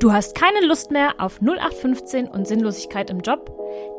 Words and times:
Du 0.00 0.12
hast 0.12 0.36
keine 0.36 0.64
Lust 0.64 0.92
mehr 0.92 1.14
auf 1.18 1.40
0815 1.40 2.28
und 2.28 2.46
Sinnlosigkeit 2.46 3.10
im 3.10 3.18
Job? 3.18 3.52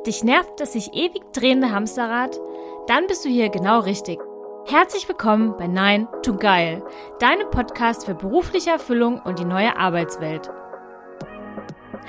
Dich 0.08 0.24
nervt 0.24 0.62
das 0.62 0.72
sich 0.72 0.94
ewig 0.94 1.22
drehende 1.34 1.72
Hamsterrad? 1.72 2.40
Dann 2.88 3.06
bist 3.08 3.26
du 3.26 3.30
hier 3.30 3.50
genau 3.50 3.82
richtig. 3.82 4.18
Herzlich 4.66 5.10
willkommen 5.10 5.58
bei 5.58 5.68
Nein 5.68 6.08
to 6.24 6.38
Geil, 6.38 6.82
deinem 7.20 7.50
Podcast 7.50 8.06
für 8.06 8.16
berufliche 8.16 8.70
Erfüllung 8.70 9.20
und 9.20 9.40
die 9.40 9.46
neue 9.46 9.76
Arbeitswelt. 9.76 10.50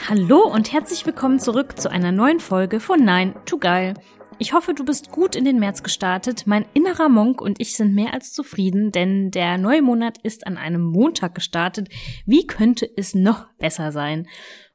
Hallo 0.08 0.46
und 0.46 0.72
herzlich 0.72 1.04
willkommen 1.04 1.40
zurück 1.40 1.80
zu 1.80 1.90
einer 1.90 2.12
neuen 2.12 2.38
Folge 2.38 2.78
von 2.78 3.04
Nein 3.04 3.34
to 3.44 3.58
Geil. 3.58 3.94
Ich 4.42 4.54
hoffe, 4.54 4.72
du 4.72 4.86
bist 4.86 5.10
gut 5.10 5.36
in 5.36 5.44
den 5.44 5.58
März 5.58 5.82
gestartet. 5.82 6.46
Mein 6.46 6.64
innerer 6.72 7.10
Monk 7.10 7.42
und 7.42 7.60
ich 7.60 7.76
sind 7.76 7.94
mehr 7.94 8.14
als 8.14 8.32
zufrieden, 8.32 8.90
denn 8.90 9.30
der 9.30 9.58
neue 9.58 9.82
Monat 9.82 10.16
ist 10.22 10.46
an 10.46 10.56
einem 10.56 10.80
Montag 10.80 11.34
gestartet. 11.34 11.90
Wie 12.24 12.46
könnte 12.46 12.88
es 12.96 13.14
noch 13.14 13.52
besser 13.58 13.92
sein? 13.92 14.26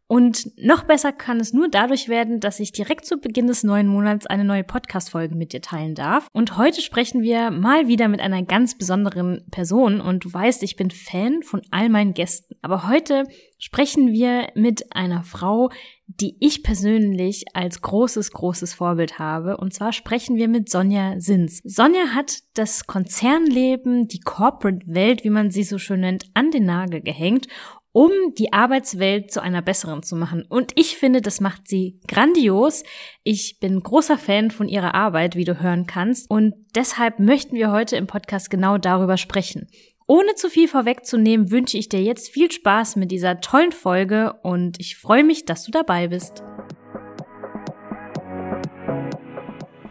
Und 0.07 0.51
noch 0.57 0.83
besser 0.83 1.11
kann 1.11 1.39
es 1.39 1.51
nur 1.51 1.67
dadurch 1.67 2.09
werden, 2.09 2.39
dass 2.39 2.59
ich 2.59 2.71
direkt 2.71 3.05
zu 3.05 3.17
Beginn 3.17 3.47
des 3.47 3.63
neuen 3.63 3.87
Monats 3.87 4.27
eine 4.27 4.43
neue 4.43 4.63
Podcast-Folge 4.63 5.33
mit 5.33 5.51
dir 5.51 5.61
teilen 5.61 5.95
darf. 5.95 6.27
Und 6.31 6.57
heute 6.57 6.81
sprechen 6.81 7.23
wir 7.23 7.49
mal 7.49 7.87
wieder 7.87 8.07
mit 8.07 8.21
einer 8.21 8.43
ganz 8.43 8.77
besonderen 8.77 9.47
Person. 9.49 10.01
Und 10.01 10.25
du 10.25 10.31
weißt, 10.31 10.61
ich 10.61 10.75
bin 10.75 10.91
Fan 10.91 11.41
von 11.41 11.63
all 11.71 11.89
meinen 11.89 12.13
Gästen. 12.13 12.53
Aber 12.61 12.87
heute 12.87 13.23
sprechen 13.57 14.11
wir 14.11 14.49
mit 14.53 14.95
einer 14.95 15.23
Frau, 15.23 15.71
die 16.05 16.37
ich 16.39 16.61
persönlich 16.61 17.45
als 17.53 17.81
großes, 17.81 18.31
großes 18.31 18.75
Vorbild 18.75 19.17
habe. 19.17 19.57
Und 19.57 19.73
zwar 19.73 19.91
sprechen 19.91 20.35
wir 20.35 20.47
mit 20.47 20.69
Sonja 20.69 21.19
Sins. 21.19 21.61
Sonja 21.63 22.13
hat 22.13 22.41
das 22.53 22.85
Konzernleben, 22.85 24.07
die 24.07 24.19
Corporate-Welt, 24.19 25.23
wie 25.23 25.31
man 25.31 25.49
sie 25.49 25.63
so 25.63 25.79
schön 25.79 26.01
nennt, 26.01 26.25
an 26.35 26.51
den 26.51 26.65
Nagel 26.65 27.01
gehängt 27.01 27.47
um 27.95 28.11
die 28.37 28.51
Arbeitswelt 28.51 29.31
zu 29.31 29.41
einer 29.41 29.61
besseren 29.61 30.03
zu 30.03 30.17
machen. 30.17 30.43
Und 30.49 30.73
ich 30.75 30.97
finde, 30.97 31.21
das 31.21 31.39
macht 31.39 31.69
sie 31.69 32.01
grandios. 32.09 32.83
Ich 33.23 33.57
bin 33.61 33.79
großer 33.79 34.17
Fan 34.17 34.51
von 34.51 34.67
ihrer 34.67 34.93
Arbeit, 34.93 35.37
wie 35.37 35.45
du 35.45 35.61
hören 35.61 35.87
kannst. 35.87 36.29
Und 36.29 36.55
deshalb 36.75 37.19
möchten 37.19 37.55
wir 37.55 37.71
heute 37.71 37.95
im 37.95 38.05
Podcast 38.05 38.49
genau 38.49 38.77
darüber 38.77 39.15
sprechen. 39.15 39.69
Ohne 40.07 40.35
zu 40.35 40.49
viel 40.49 40.67
vorwegzunehmen, 40.67 41.51
wünsche 41.51 41.77
ich 41.77 41.87
dir 41.87 42.03
jetzt 42.03 42.27
viel 42.27 42.51
Spaß 42.51 42.97
mit 42.97 43.11
dieser 43.11 43.39
tollen 43.39 43.71
Folge 43.71 44.33
und 44.43 44.77
ich 44.81 44.97
freue 44.97 45.23
mich, 45.23 45.45
dass 45.45 45.63
du 45.63 45.71
dabei 45.71 46.09
bist. 46.09 46.43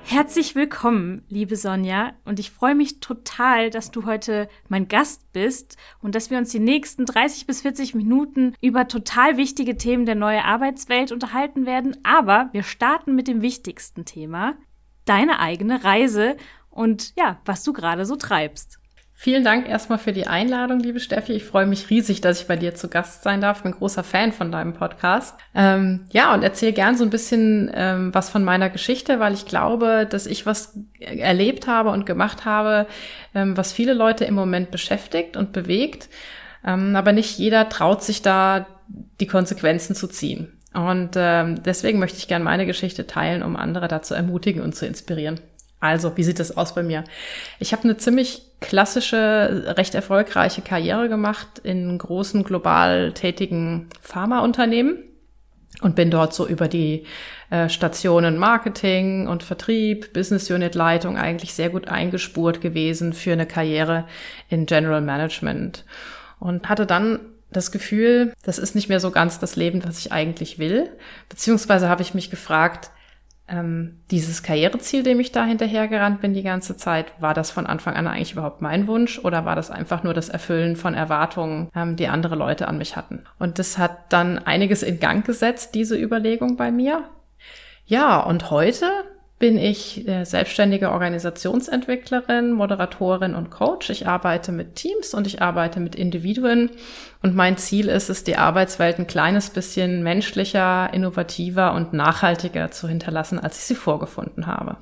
Herzlich 0.06 0.54
willkommen, 0.54 1.24
liebe 1.30 1.56
Sonja. 1.56 2.12
Und 2.26 2.38
ich 2.38 2.50
freue 2.50 2.74
mich 2.74 3.00
total, 3.00 3.70
dass 3.70 3.90
du 3.90 4.04
heute 4.04 4.48
mein 4.68 4.86
Gast 4.86 5.32
bist 5.32 5.78
und 6.02 6.14
dass 6.14 6.30
wir 6.30 6.36
uns 6.36 6.50
die 6.50 6.60
nächsten 6.60 7.06
30 7.06 7.46
bis 7.46 7.62
40 7.62 7.94
Minuten 7.94 8.54
über 8.60 8.86
total 8.86 9.38
wichtige 9.38 9.78
Themen 9.78 10.04
der 10.04 10.14
neuen 10.14 10.44
Arbeitswelt 10.44 11.10
unterhalten 11.10 11.64
werden. 11.64 11.96
Aber 12.04 12.50
wir 12.52 12.64
starten 12.64 13.14
mit 13.14 13.28
dem 13.28 13.40
wichtigsten 13.40 14.04
Thema, 14.04 14.56
deine 15.06 15.40
eigene 15.40 15.84
Reise 15.84 16.36
und 16.68 17.14
ja, 17.16 17.40
was 17.46 17.64
du 17.64 17.72
gerade 17.72 18.04
so 18.04 18.16
treibst. 18.16 18.78
Vielen 19.24 19.42
Dank 19.42 19.66
erstmal 19.70 19.96
für 19.96 20.12
die 20.12 20.26
Einladung, 20.26 20.80
liebe 20.80 21.00
Steffi. 21.00 21.32
Ich 21.32 21.44
freue 21.44 21.64
mich 21.64 21.88
riesig, 21.88 22.20
dass 22.20 22.42
ich 22.42 22.46
bei 22.46 22.56
dir 22.56 22.74
zu 22.74 22.88
Gast 22.88 23.22
sein 23.22 23.40
darf. 23.40 23.62
Bin 23.62 23.72
großer 23.72 24.04
Fan 24.04 24.32
von 24.32 24.52
deinem 24.52 24.74
Podcast. 24.74 25.34
Ähm, 25.54 26.04
ja, 26.10 26.34
und 26.34 26.42
erzähle 26.42 26.74
gern 26.74 26.94
so 26.94 27.04
ein 27.04 27.08
bisschen 27.08 27.70
ähm, 27.72 28.14
was 28.14 28.28
von 28.28 28.44
meiner 28.44 28.68
Geschichte, 28.68 29.20
weil 29.20 29.32
ich 29.32 29.46
glaube, 29.46 30.06
dass 30.06 30.26
ich 30.26 30.44
was 30.44 30.78
erlebt 31.00 31.66
habe 31.66 31.88
und 31.88 32.04
gemacht 32.04 32.44
habe, 32.44 32.86
ähm, 33.34 33.56
was 33.56 33.72
viele 33.72 33.94
Leute 33.94 34.26
im 34.26 34.34
Moment 34.34 34.70
beschäftigt 34.70 35.38
und 35.38 35.54
bewegt. 35.54 36.10
Ähm, 36.62 36.94
aber 36.94 37.12
nicht 37.12 37.38
jeder 37.38 37.70
traut 37.70 38.02
sich 38.02 38.20
da, 38.20 38.66
die 39.20 39.26
Konsequenzen 39.26 39.96
zu 39.96 40.06
ziehen. 40.06 40.52
Und 40.74 41.12
ähm, 41.16 41.62
deswegen 41.62 41.98
möchte 41.98 42.18
ich 42.18 42.28
gern 42.28 42.42
meine 42.42 42.66
Geschichte 42.66 43.06
teilen, 43.06 43.42
um 43.42 43.56
andere 43.56 43.88
dazu 43.88 44.12
ermutigen 44.12 44.60
und 44.60 44.74
zu 44.74 44.84
inspirieren. 44.84 45.40
Also, 45.80 46.16
wie 46.16 46.22
sieht 46.22 46.40
das 46.40 46.56
aus 46.56 46.74
bei 46.74 46.82
mir? 46.82 47.04
Ich 47.58 47.72
habe 47.72 47.84
eine 47.84 47.96
ziemlich 47.96 48.42
klassische, 48.60 49.74
recht 49.76 49.94
erfolgreiche 49.94 50.62
Karriere 50.62 51.08
gemacht 51.08 51.60
in 51.62 51.98
großen 51.98 52.44
global 52.44 53.12
tätigen 53.12 53.88
Pharmaunternehmen 54.00 55.02
und 55.82 55.96
bin 55.96 56.10
dort 56.10 56.32
so 56.32 56.46
über 56.46 56.68
die 56.68 57.04
äh, 57.50 57.68
Stationen 57.68 58.38
Marketing 58.38 59.28
und 59.28 59.42
Vertrieb, 59.42 60.12
Business 60.14 60.50
Unit 60.50 60.74
Leitung 60.74 61.18
eigentlich 61.18 61.52
sehr 61.52 61.68
gut 61.68 61.88
eingespurt 61.88 62.60
gewesen 62.60 63.12
für 63.12 63.32
eine 63.32 63.46
Karriere 63.46 64.06
in 64.48 64.66
General 64.66 65.02
Management 65.02 65.84
und 66.38 66.68
hatte 66.68 66.86
dann 66.86 67.20
das 67.50 67.70
Gefühl, 67.70 68.32
das 68.42 68.58
ist 68.58 68.74
nicht 68.74 68.88
mehr 68.88 69.00
so 69.00 69.10
ganz 69.10 69.38
das 69.38 69.56
Leben, 69.56 69.84
was 69.84 69.98
ich 69.98 70.12
eigentlich 70.12 70.58
will. 70.58 70.90
Beziehungsweise 71.28 71.88
habe 71.88 72.02
ich 72.02 72.14
mich 72.14 72.30
gefragt, 72.30 72.90
ähm, 73.46 74.00
dieses 74.10 74.42
Karriereziel, 74.42 75.02
dem 75.02 75.20
ich 75.20 75.32
da 75.32 75.44
hinterhergerannt 75.44 76.20
bin 76.20 76.32
die 76.32 76.42
ganze 76.42 76.76
Zeit, 76.76 77.12
war 77.20 77.34
das 77.34 77.50
von 77.50 77.66
Anfang 77.66 77.94
an 77.94 78.06
eigentlich 78.06 78.32
überhaupt 78.32 78.62
mein 78.62 78.86
Wunsch 78.86 79.18
oder 79.18 79.44
war 79.44 79.54
das 79.54 79.70
einfach 79.70 80.02
nur 80.02 80.14
das 80.14 80.30
Erfüllen 80.30 80.76
von 80.76 80.94
Erwartungen, 80.94 81.68
ähm, 81.74 81.96
die 81.96 82.08
andere 82.08 82.36
Leute 82.36 82.68
an 82.68 82.78
mich 82.78 82.96
hatten? 82.96 83.24
Und 83.38 83.58
das 83.58 83.76
hat 83.76 84.12
dann 84.12 84.38
einiges 84.38 84.82
in 84.82 84.98
Gang 84.98 85.26
gesetzt, 85.26 85.74
diese 85.74 85.96
Überlegung 85.96 86.56
bei 86.56 86.70
mir. 86.70 87.04
Ja, 87.86 88.20
und 88.20 88.50
heute 88.50 88.86
bin 89.44 89.58
ich 89.58 90.08
äh, 90.08 90.24
selbstständige 90.24 90.90
Organisationsentwicklerin, 90.90 92.52
Moderatorin 92.52 93.34
und 93.34 93.50
Coach. 93.50 93.90
Ich 93.90 94.08
arbeite 94.08 94.52
mit 94.52 94.74
Teams 94.74 95.12
und 95.12 95.26
ich 95.26 95.42
arbeite 95.42 95.80
mit 95.80 95.94
Individuen. 95.94 96.70
Und 97.22 97.36
mein 97.36 97.58
Ziel 97.58 97.88
ist 97.88 98.08
es, 98.08 98.24
die 98.24 98.38
Arbeitswelt 98.38 98.98
ein 98.98 99.06
kleines 99.06 99.50
bisschen 99.50 100.02
menschlicher, 100.02 100.88
innovativer 100.94 101.74
und 101.74 101.92
nachhaltiger 101.92 102.70
zu 102.70 102.88
hinterlassen, 102.88 103.38
als 103.38 103.58
ich 103.58 103.64
sie 103.64 103.74
vorgefunden 103.74 104.46
habe. 104.46 104.78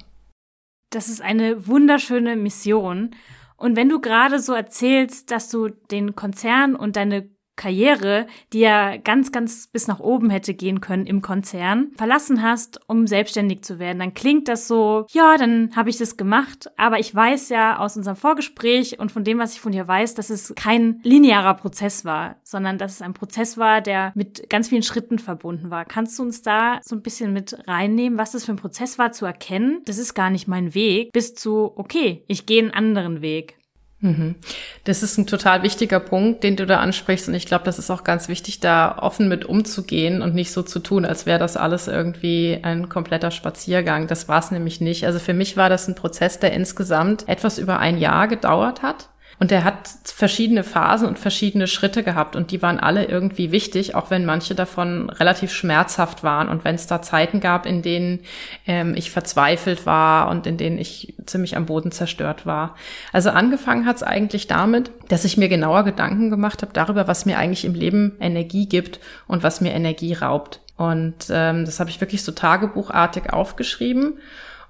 Das 0.90 1.08
ist 1.08 1.22
eine 1.22 1.66
wunderschöne 1.66 2.36
Mission. 2.36 3.16
Und 3.56 3.74
wenn 3.74 3.88
du 3.88 4.00
gerade 4.00 4.38
so 4.38 4.52
erzählst, 4.52 5.32
dass 5.32 5.50
du 5.50 5.70
den 5.90 6.14
Konzern 6.14 6.76
und 6.76 6.94
deine 6.94 7.28
Karriere, 7.56 8.26
die 8.52 8.60
ja 8.60 8.96
ganz, 8.96 9.32
ganz 9.32 9.66
bis 9.68 9.86
nach 9.86 10.00
oben 10.00 10.30
hätte 10.30 10.54
gehen 10.54 10.80
können 10.80 11.06
im 11.06 11.22
Konzern, 11.22 11.92
verlassen 11.96 12.42
hast, 12.42 12.80
um 12.88 13.06
selbstständig 13.06 13.62
zu 13.62 13.78
werden, 13.78 13.98
dann 13.98 14.14
klingt 14.14 14.48
das 14.48 14.66
so, 14.66 15.06
ja, 15.10 15.36
dann 15.36 15.70
habe 15.76 15.90
ich 15.90 15.98
das 15.98 16.16
gemacht. 16.16 16.70
Aber 16.76 16.98
ich 16.98 17.14
weiß 17.14 17.50
ja 17.50 17.78
aus 17.78 17.96
unserem 17.96 18.16
Vorgespräch 18.16 18.98
und 18.98 19.12
von 19.12 19.24
dem, 19.24 19.38
was 19.38 19.54
ich 19.54 19.60
von 19.60 19.72
dir 19.72 19.86
weiß, 19.86 20.14
dass 20.14 20.30
es 20.30 20.54
kein 20.56 21.00
linearer 21.02 21.54
Prozess 21.54 22.04
war, 22.04 22.36
sondern 22.42 22.78
dass 22.78 22.94
es 22.94 23.02
ein 23.02 23.14
Prozess 23.14 23.58
war, 23.58 23.80
der 23.80 24.12
mit 24.14 24.48
ganz 24.48 24.68
vielen 24.68 24.82
Schritten 24.82 25.18
verbunden 25.18 25.70
war. 25.70 25.84
Kannst 25.84 26.18
du 26.18 26.22
uns 26.22 26.42
da 26.42 26.80
so 26.82 26.96
ein 26.96 27.02
bisschen 27.02 27.32
mit 27.32 27.56
reinnehmen, 27.68 28.18
was 28.18 28.32
das 28.32 28.44
für 28.44 28.52
ein 28.52 28.56
Prozess 28.56 28.98
war 28.98 29.12
zu 29.12 29.26
erkennen? 29.26 29.82
Das 29.84 29.98
ist 29.98 30.14
gar 30.14 30.30
nicht 30.30 30.48
mein 30.48 30.74
Weg, 30.74 31.12
bis 31.12 31.34
zu, 31.34 31.72
okay, 31.76 32.24
ich 32.28 32.46
gehe 32.46 32.62
einen 32.62 32.72
anderen 32.72 33.20
Weg. 33.20 33.56
Mhm. 34.02 34.34
Das 34.82 35.04
ist 35.04 35.16
ein 35.16 35.28
total 35.28 35.62
wichtiger 35.62 36.00
Punkt, 36.00 36.42
den 36.42 36.56
du 36.56 36.66
da 36.66 36.80
ansprichst. 36.80 37.28
Und 37.28 37.34
ich 37.34 37.46
glaube, 37.46 37.64
das 37.64 37.78
ist 37.78 37.88
auch 37.88 38.02
ganz 38.02 38.28
wichtig, 38.28 38.58
da 38.58 38.98
offen 38.98 39.28
mit 39.28 39.44
umzugehen 39.44 40.22
und 40.22 40.34
nicht 40.34 40.50
so 40.50 40.62
zu 40.62 40.80
tun, 40.80 41.04
als 41.04 41.24
wäre 41.24 41.38
das 41.38 41.56
alles 41.56 41.86
irgendwie 41.86 42.58
ein 42.62 42.88
kompletter 42.88 43.30
Spaziergang. 43.30 44.08
Das 44.08 44.28
war 44.28 44.40
es 44.40 44.50
nämlich 44.50 44.80
nicht. 44.80 45.06
Also 45.06 45.20
für 45.20 45.34
mich 45.34 45.56
war 45.56 45.68
das 45.68 45.86
ein 45.86 45.94
Prozess, 45.94 46.40
der 46.40 46.52
insgesamt 46.52 47.28
etwas 47.28 47.58
über 47.58 47.78
ein 47.78 47.96
Jahr 47.96 48.26
gedauert 48.26 48.82
hat. 48.82 49.08
Und 49.42 49.50
er 49.50 49.64
hat 49.64 49.88
verschiedene 50.04 50.62
Phasen 50.62 51.08
und 51.08 51.18
verschiedene 51.18 51.66
Schritte 51.66 52.04
gehabt 52.04 52.36
und 52.36 52.52
die 52.52 52.62
waren 52.62 52.78
alle 52.78 53.06
irgendwie 53.06 53.50
wichtig, 53.50 53.96
auch 53.96 54.08
wenn 54.08 54.24
manche 54.24 54.54
davon 54.54 55.10
relativ 55.10 55.52
schmerzhaft 55.52 56.22
waren 56.22 56.48
und 56.48 56.64
wenn 56.64 56.76
es 56.76 56.86
da 56.86 57.02
Zeiten 57.02 57.40
gab, 57.40 57.66
in 57.66 57.82
denen 57.82 58.20
ähm, 58.68 58.94
ich 58.94 59.10
verzweifelt 59.10 59.84
war 59.84 60.28
und 60.28 60.46
in 60.46 60.58
denen 60.58 60.78
ich 60.78 61.14
ziemlich 61.26 61.56
am 61.56 61.66
Boden 61.66 61.90
zerstört 61.90 62.46
war. 62.46 62.76
Also 63.12 63.30
angefangen 63.30 63.84
hat 63.84 63.96
es 63.96 64.04
eigentlich 64.04 64.46
damit, 64.46 64.92
dass 65.08 65.24
ich 65.24 65.36
mir 65.36 65.48
genauer 65.48 65.82
Gedanken 65.82 66.30
gemacht 66.30 66.62
habe 66.62 66.72
darüber, 66.72 67.08
was 67.08 67.26
mir 67.26 67.36
eigentlich 67.36 67.64
im 67.64 67.74
Leben 67.74 68.12
Energie 68.20 68.68
gibt 68.68 69.00
und 69.26 69.42
was 69.42 69.60
mir 69.60 69.72
Energie 69.72 70.12
raubt. 70.12 70.60
Und 70.76 71.16
ähm, 71.30 71.64
das 71.64 71.80
habe 71.80 71.90
ich 71.90 72.00
wirklich 72.00 72.22
so 72.22 72.30
tagebuchartig 72.30 73.32
aufgeschrieben 73.32 74.20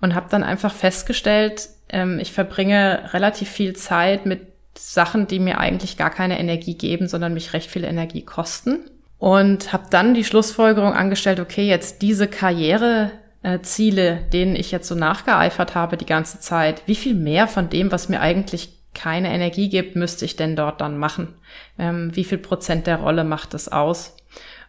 und 0.00 0.14
habe 0.14 0.30
dann 0.30 0.42
einfach 0.42 0.72
festgestellt, 0.72 1.68
ähm, 1.90 2.18
ich 2.18 2.32
verbringe 2.32 3.10
relativ 3.12 3.50
viel 3.50 3.76
Zeit 3.76 4.24
mit 4.24 4.51
Sachen, 4.76 5.26
die 5.26 5.38
mir 5.38 5.58
eigentlich 5.58 5.96
gar 5.96 6.10
keine 6.10 6.38
Energie 6.38 6.74
geben, 6.74 7.08
sondern 7.08 7.34
mich 7.34 7.52
recht 7.52 7.70
viel 7.70 7.84
Energie 7.84 8.22
kosten. 8.22 8.80
Und 9.18 9.72
habe 9.72 9.84
dann 9.90 10.14
die 10.14 10.24
Schlussfolgerung 10.24 10.94
angestellt, 10.94 11.38
okay, 11.38 11.68
jetzt 11.68 12.02
diese 12.02 12.26
Karriereziele, 12.26 14.16
denen 14.32 14.56
ich 14.56 14.72
jetzt 14.72 14.88
so 14.88 14.96
nachgeeifert 14.96 15.74
habe 15.76 15.96
die 15.96 16.06
ganze 16.06 16.40
Zeit, 16.40 16.82
wie 16.86 16.96
viel 16.96 17.14
mehr 17.14 17.46
von 17.46 17.70
dem, 17.70 17.92
was 17.92 18.08
mir 18.08 18.20
eigentlich 18.20 18.78
keine 18.94 19.32
Energie 19.32 19.68
gibt, 19.68 19.96
müsste 19.96 20.24
ich 20.24 20.36
denn 20.36 20.56
dort 20.56 20.80
dann 20.80 20.98
machen? 20.98 21.34
Ähm, 21.78 22.14
wie 22.14 22.24
viel 22.24 22.38
Prozent 22.38 22.86
der 22.86 22.96
Rolle 22.96 23.24
macht 23.24 23.54
es 23.54 23.70
aus? 23.70 24.16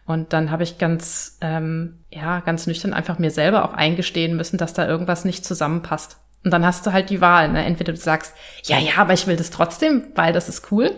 Und 0.06 0.32
dann 0.32 0.50
habe 0.50 0.62
ich 0.62 0.78
ganz, 0.78 1.38
ähm, 1.40 2.04
ja, 2.10 2.40
ganz 2.40 2.66
nüchtern 2.66 2.92
einfach 2.92 3.18
mir 3.18 3.30
selber 3.30 3.64
auch 3.64 3.72
eingestehen 3.72 4.36
müssen, 4.36 4.58
dass 4.58 4.74
da 4.74 4.86
irgendwas 4.86 5.24
nicht 5.24 5.44
zusammenpasst. 5.44 6.18
Und 6.44 6.50
dann 6.50 6.64
hast 6.64 6.86
du 6.86 6.92
halt 6.92 7.10
die 7.10 7.20
Wahl. 7.20 7.50
Ne? 7.50 7.64
Entweder 7.64 7.92
du 7.92 7.98
sagst, 7.98 8.34
ja, 8.64 8.78
ja, 8.78 8.92
aber 8.98 9.14
ich 9.14 9.26
will 9.26 9.36
das 9.36 9.50
trotzdem, 9.50 10.04
weil 10.14 10.32
das 10.32 10.48
ist 10.48 10.70
cool. 10.70 10.90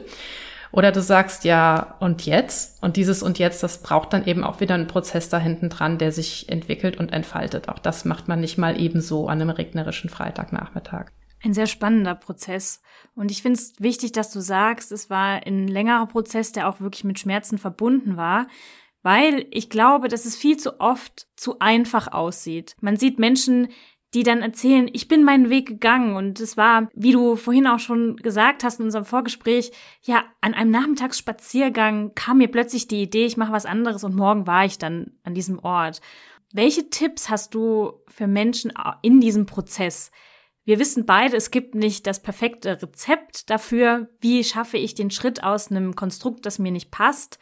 Oder 0.73 0.93
du 0.93 1.01
sagst 1.01 1.45
ja, 1.45 1.97
und 2.01 2.27
jetzt? 2.27 2.83
Und 2.83 2.97
dieses 2.97 3.23
und 3.23 3.39
jetzt, 3.39 3.63
das 3.63 3.81
braucht 3.83 4.13
dann 4.13 4.27
eben 4.27 4.45
auch 4.45 4.61
wieder 4.61 4.75
einen 4.75 4.89
Prozess 4.89 5.29
da 5.29 5.39
hinten 5.39 5.71
dran, 5.71 5.99
der 5.99 6.13
sich 6.13 6.49
entwickelt 6.49 6.99
und 6.99 7.13
entfaltet. 7.13 7.69
Auch 7.69 7.79
das 7.79 8.05
macht 8.05 8.29
man 8.29 8.41
nicht 8.41 8.59
mal 8.59 8.79
ebenso 8.79 9.29
an 9.29 9.41
einem 9.41 9.51
regnerischen 9.51 10.11
Freitagnachmittag. 10.11 11.07
Ein 11.43 11.55
sehr 11.55 11.67
spannender 11.67 12.15
Prozess. 12.15 12.83
Und 13.15 13.31
ich 13.31 13.43
finde 13.43 13.61
es 13.61 13.75
wichtig, 13.79 14.13
dass 14.13 14.33
du 14.33 14.41
sagst, 14.41 14.91
es 14.91 15.09
war 15.09 15.47
ein 15.47 15.69
längerer 15.69 16.07
Prozess, 16.07 16.51
der 16.51 16.69
auch 16.69 16.81
wirklich 16.81 17.05
mit 17.05 17.19
Schmerzen 17.19 17.59
verbunden 17.59 18.17
war 18.17 18.47
weil 19.07 19.47
ich 19.53 19.71
glaube, 19.71 20.09
dass 20.09 20.25
es 20.25 20.35
viel 20.35 20.57
zu 20.57 20.81
oft 20.81 21.29
zu 21.37 21.61
einfach 21.61 22.09
aussieht. 22.13 22.75
Man 22.81 22.97
sieht 22.97 23.21
Menschen, 23.21 23.69
die 24.17 24.23
dann 24.23 24.41
erzählen, 24.41 24.89
ich 24.95 25.09
bin 25.09 25.25
meinen 25.25 25.51
Weg 25.51 25.67
gegangen 25.67 26.17
und 26.17 26.41
es 26.41 26.57
war, 26.57 26.89
wie 26.95 27.13
du 27.13 27.37
vorhin 27.37 27.67
auch 27.67 27.79
schon 27.79 28.17
gesagt 28.17 28.65
hast 28.65 28.81
in 28.81 28.87
unserem 28.87 29.05
Vorgespräch, 29.05 29.73
ja, 30.01 30.25
an 30.41 30.55
einem 30.55 30.71
Nachmittagsspaziergang 30.71 32.15
kam 32.15 32.39
mir 32.39 32.49
plötzlich 32.49 32.89
die 32.89 33.03
Idee, 33.03 33.27
ich 33.27 33.37
mache 33.37 33.53
was 33.53 33.67
anderes 33.67 34.05
und 34.05 34.17
morgen 34.17 34.47
war 34.47 34.65
ich 34.65 34.79
dann 34.79 35.13
an 35.23 35.35
diesem 35.35 35.59
Ort. 35.59 36.01
Welche 36.51 36.89
Tipps 36.89 37.29
hast 37.29 37.55
du 37.55 37.93
für 38.09 38.27
Menschen 38.27 38.73
in 39.03 39.21
diesem 39.21 39.45
Prozess? 39.45 40.11
Wir 40.65 40.79
wissen 40.79 41.05
beide, 41.05 41.37
es 41.37 41.51
gibt 41.51 41.75
nicht 41.75 42.07
das 42.07 42.23
perfekte 42.23 42.81
Rezept 42.81 43.51
dafür, 43.51 44.09
wie 44.21 44.43
schaffe 44.45 44.79
ich 44.79 44.95
den 44.95 45.11
Schritt 45.11 45.45
aus 45.45 45.71
einem 45.71 45.95
Konstrukt, 45.95 46.47
das 46.47 46.59
mir 46.59 46.73
nicht 46.73 46.91
passt. 46.91 47.39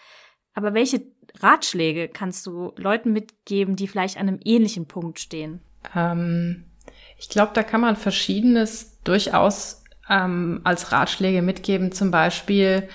Aber 0.55 0.75
welche 0.75 1.07
Ratschläge 1.39 2.09
kannst 2.09 2.47
du 2.49 2.73
Leuten 2.75 3.13
mitgeben, 3.13 3.77
die 3.77 3.87
vielleicht 3.87 4.17
an 4.17 4.27
einem 4.27 4.41
ähnlichen 4.43 4.87
Punkt 4.87 5.21
stehen? 5.21 5.61
Ähm, 5.95 6.65
ich 7.19 7.29
glaube, 7.29 7.53
da 7.55 7.63
kann 7.63 7.81
man 7.81 7.97
Verschiedenes 7.97 9.01
durchaus 9.05 9.83
ähm, 10.09 10.61
als 10.65 10.93
Ratschläge 10.93 11.43
mitgeben. 11.43 11.93
Zum 11.93 12.11
Beispiel 12.11 12.89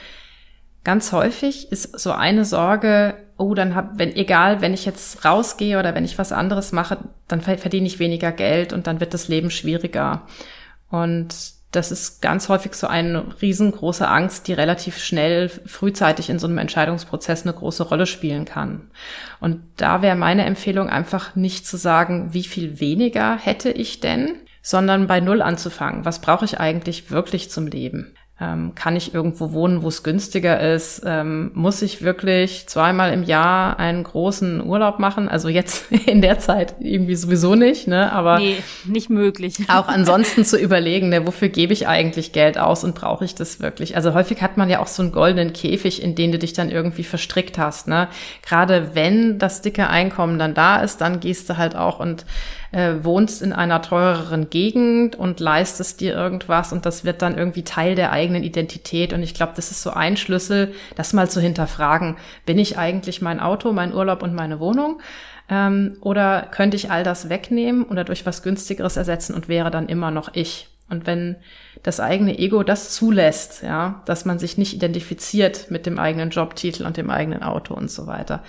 ganz 0.83 1.11
häufig 1.11 1.71
ist 1.71 1.99
so 1.99 2.11
eine 2.11 2.45
Sorge, 2.45 3.15
oh, 3.37 3.53
dann 3.53 3.75
hab, 3.75 3.97
wenn, 3.97 4.15
egal, 4.15 4.61
wenn 4.61 4.73
ich 4.73 4.85
jetzt 4.85 5.23
rausgehe 5.25 5.79
oder 5.79 5.95
wenn 5.95 6.05
ich 6.05 6.17
was 6.17 6.31
anderes 6.31 6.71
mache, 6.71 6.97
dann 7.27 7.41
verdiene 7.41 7.87
ich 7.87 7.99
weniger 7.99 8.31
Geld 8.31 8.73
und 8.73 8.87
dann 8.87 8.99
wird 8.99 9.13
das 9.13 9.27
Leben 9.27 9.49
schwieriger. 9.49 10.27
Und 10.89 11.58
das 11.71 11.91
ist 11.91 12.21
ganz 12.21 12.49
häufig 12.49 12.73
so 12.73 12.87
eine 12.87 13.41
riesengroße 13.41 14.07
Angst, 14.07 14.47
die 14.47 14.53
relativ 14.53 14.97
schnell 14.97 15.49
frühzeitig 15.49 16.29
in 16.29 16.39
so 16.39 16.47
einem 16.47 16.57
Entscheidungsprozess 16.57 17.43
eine 17.43 17.53
große 17.53 17.83
Rolle 17.83 18.07
spielen 18.07 18.45
kann. 18.45 18.89
Und 19.39 19.61
da 19.77 20.01
wäre 20.01 20.15
meine 20.15 20.45
Empfehlung 20.45 20.89
einfach 20.89 21.35
nicht 21.35 21.67
zu 21.67 21.77
sagen, 21.77 22.33
wie 22.33 22.43
viel 22.43 22.79
weniger 22.79 23.37
hätte 23.37 23.69
ich 23.69 23.99
denn, 23.99 24.37
sondern 24.63 25.07
bei 25.07 25.19
Null 25.19 25.41
anzufangen. 25.43 26.05
Was 26.05 26.21
brauche 26.21 26.45
ich 26.45 26.59
eigentlich 26.59 27.11
wirklich 27.11 27.51
zum 27.51 27.67
Leben? 27.67 28.15
Ähm, 28.41 28.73
kann 28.73 28.95
ich 28.95 29.13
irgendwo 29.13 29.51
wohnen, 29.51 29.83
wo 29.83 29.89
es 29.89 30.01
günstiger 30.01 30.61
ist? 30.73 31.01
Ähm, 31.05 31.51
muss 31.53 31.81
ich 31.81 32.01
wirklich 32.01 32.67
zweimal 32.67 33.11
im 33.11 33.23
Jahr 33.23 33.77
einen 33.77 34.03
großen 34.03 34.65
Urlaub 34.65 34.97
machen? 34.97 35.27
Also 35.27 35.49
jetzt 35.49 35.91
in 36.05 36.21
der 36.21 36.39
Zeit 36.39 36.75
irgendwie 36.79 37.15
sowieso 37.15 37.55
nicht, 37.55 37.87
ne? 37.89 38.13
Aber 38.13 38.39
nee, 38.39 38.55
nicht 38.85 39.09
möglich. 39.09 39.57
Auch 39.67 39.87
ansonsten 39.89 40.45
zu 40.45 40.57
überlegen, 40.57 41.09
ne, 41.09 41.27
wofür 41.27 41.49
gebe 41.49 41.73
ich 41.73 41.87
eigentlich 41.87 42.31
Geld 42.31 42.57
aus 42.57 42.85
und 42.85 42.95
brauche 42.95 43.25
ich 43.25 43.35
das 43.35 43.59
wirklich? 43.59 43.97
Also 43.97 44.13
häufig 44.13 44.41
hat 44.41 44.55
man 44.55 44.69
ja 44.69 44.79
auch 44.79 44.87
so 44.87 45.03
einen 45.03 45.11
goldenen 45.11 45.51
Käfig, 45.51 46.01
in 46.01 46.15
den 46.15 46.31
du 46.31 46.39
dich 46.39 46.53
dann 46.53 46.71
irgendwie 46.71 47.03
verstrickt 47.03 47.57
hast, 47.57 47.89
ne? 47.89 48.07
Gerade 48.41 48.91
wenn 48.93 49.37
das 49.37 49.61
dicke 49.61 49.89
Einkommen 49.89 50.39
dann 50.39 50.53
da 50.53 50.77
ist, 50.77 51.01
dann 51.01 51.19
gehst 51.19 51.49
du 51.49 51.57
halt 51.57 51.75
auch 51.75 51.99
und 51.99 52.25
äh, 52.71 52.95
wohnst 53.01 53.41
in 53.41 53.53
einer 53.53 53.81
teureren 53.81 54.49
Gegend 54.49 55.15
und 55.15 55.39
leistest 55.39 56.01
dir 56.01 56.13
irgendwas 56.13 56.71
und 56.71 56.85
das 56.85 57.03
wird 57.03 57.21
dann 57.21 57.37
irgendwie 57.37 57.63
Teil 57.63 57.95
der 57.95 58.11
eigenen 58.11 58.43
Identität. 58.43 59.13
Und 59.13 59.23
ich 59.23 59.33
glaube, 59.33 59.53
das 59.55 59.71
ist 59.71 59.81
so 59.81 59.91
ein 59.91 60.17
Schlüssel, 60.17 60.73
das 60.95 61.13
mal 61.13 61.29
zu 61.29 61.41
hinterfragen. 61.41 62.17
Bin 62.45 62.59
ich 62.59 62.77
eigentlich 62.77 63.21
mein 63.21 63.39
Auto, 63.39 63.71
mein 63.71 63.93
Urlaub 63.93 64.23
und 64.23 64.33
meine 64.33 64.59
Wohnung? 64.59 65.01
Ähm, 65.49 65.97
oder 66.01 66.47
könnte 66.51 66.77
ich 66.77 66.91
all 66.91 67.03
das 67.03 67.29
wegnehmen 67.29 67.83
oder 67.83 68.03
durch 68.03 68.25
was 68.25 68.43
günstigeres 68.43 68.97
ersetzen 68.97 69.33
und 69.33 69.47
wäre 69.47 69.71
dann 69.71 69.89
immer 69.89 70.11
noch 70.11 70.29
ich? 70.33 70.69
Und 70.89 71.05
wenn 71.05 71.35
das 71.83 71.99
eigene 71.99 72.37
Ego 72.37 72.63
das 72.63 72.91
zulässt, 72.91 73.61
ja, 73.63 74.01
dass 74.05 74.25
man 74.25 74.39
sich 74.39 74.57
nicht 74.57 74.73
identifiziert 74.73 75.69
mit 75.69 75.85
dem 75.85 75.99
eigenen 75.99 76.31
Jobtitel 76.31 76.85
und 76.85 76.97
dem 76.97 77.09
eigenen 77.09 77.43
Auto 77.43 77.75
und 77.75 77.91
so 77.91 78.07
weiter, 78.07 78.43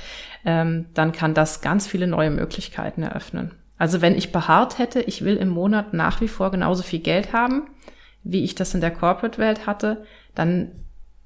ähm, 0.44 0.86
dann 0.94 1.12
kann 1.12 1.34
das 1.34 1.60
ganz 1.60 1.86
viele 1.86 2.06
neue 2.06 2.30
Möglichkeiten 2.30 3.02
eröffnen. 3.02 3.52
Also 3.80 4.02
wenn 4.02 4.14
ich 4.14 4.30
beharrt 4.30 4.76
hätte, 4.76 5.00
ich 5.00 5.24
will 5.24 5.38
im 5.38 5.48
Monat 5.48 5.94
nach 5.94 6.20
wie 6.20 6.28
vor 6.28 6.50
genauso 6.50 6.82
viel 6.82 6.98
Geld 6.98 7.32
haben, 7.32 7.70
wie 8.22 8.44
ich 8.44 8.54
das 8.54 8.74
in 8.74 8.82
der 8.82 8.90
Corporate-Welt 8.90 9.66
hatte, 9.66 10.04
dann 10.34 10.72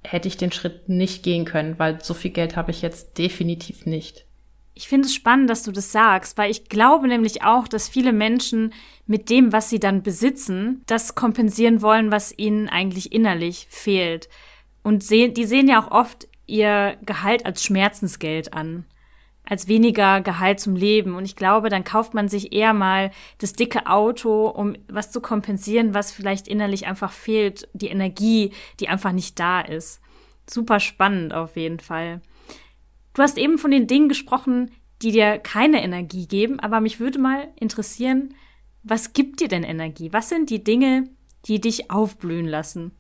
hätte 0.05 0.29
ich 0.29 0.37
den 0.37 0.53
Schritt 0.53 0.89
nicht 0.89 1.25
gehen 1.25 1.47
können, 1.47 1.81
weil 1.81 2.01
so 2.01 2.15
viel 2.15 2.31
Geld 2.31 2.55
habe 2.55 2.71
ich 2.71 2.81
jetzt 2.81 3.19
definitiv 3.19 3.87
nicht. 3.87 4.27
Ich 4.73 4.87
finde 4.87 5.09
es 5.09 5.15
spannend, 5.17 5.51
dass 5.51 5.65
du 5.65 5.73
das 5.73 5.91
sagst, 5.91 6.39
weil 6.39 6.49
ich 6.49 6.69
glaube 6.69 7.09
nämlich 7.09 7.43
auch, 7.43 7.67
dass 7.67 7.89
viele 7.89 8.13
Menschen 8.13 8.73
mit 9.05 9.31
dem, 9.31 9.53
was 9.53 9.69
sie 9.69 9.81
dann 9.81 10.05
besitzen, 10.05 10.83
das 10.87 11.17
kompensieren 11.17 11.83
wollen, 11.83 12.13
was 12.13 12.39
ihnen 12.39 12.69
eigentlich 12.69 13.11
innerlich 13.11 13.67
fehlt. 13.69 14.29
Und 14.85 15.03
sehen, 15.03 15.35
die 15.35 15.47
sehen 15.47 15.67
ja 15.67 15.83
auch 15.83 15.91
oft 15.91 16.29
ihr 16.47 16.99
Gehalt 17.05 17.47
als 17.47 17.65
Schmerzensgeld 17.65 18.55
an 18.55 18.85
als 19.47 19.69
weniger 19.69 20.21
Gehalt 20.21 20.61
zum 20.61 20.75
Leben. 20.75 21.15
Und 21.15 21.25
ich 21.25 21.37
glaube, 21.37 21.69
dann 21.69 21.85
kauft 21.85 22.15
man 22.15 22.29
sich 22.29 22.53
eher 22.53 22.73
mal 22.73 23.11
das 23.39 23.53
dicke 23.53 23.87
Auto, 23.87 24.47
um 24.49 24.75
was 24.89 25.11
zu 25.11 25.21
kompensieren, 25.21 25.95
was 25.95 26.13
vielleicht 26.13 26.49
innerlich 26.49 26.87
einfach 26.87 27.13
fehlt, 27.13 27.69
die 27.75 27.89
Energie, 27.89 28.53
die 28.81 28.89
einfach 28.89 29.13
nicht 29.13 29.39
da 29.39 29.61
ist. 29.61 30.01
Super 30.49 30.81
spannend 30.81 31.35
auf 31.35 31.57
jeden 31.57 31.81
Fall. 31.81 32.21
Du 33.13 33.23
hast 33.23 33.39
eben 33.39 33.59
von 33.59 33.71
den 33.71 33.87
Dingen 33.87 34.09
gesprochen, 34.09 34.71
die 35.03 35.13
dir 35.13 35.39
keine 35.39 35.83
Energie 35.83 36.27
geben, 36.27 36.61
aber 36.61 36.81
mich 36.81 37.01
würde 37.01 37.19
mal 37.19 37.49
interessieren, 37.57 38.35
was 38.83 39.13
gibt 39.13 39.41
dir 39.41 39.49
denn 39.49 39.63
Energie? 39.63 40.13
Was 40.13 40.29
sind 40.29 40.51
die 40.51 40.63
Dinge, 40.63 41.09
die 41.47 41.61
dich 41.61 41.91
aufblühen 41.91 42.47
lassen? 42.47 42.93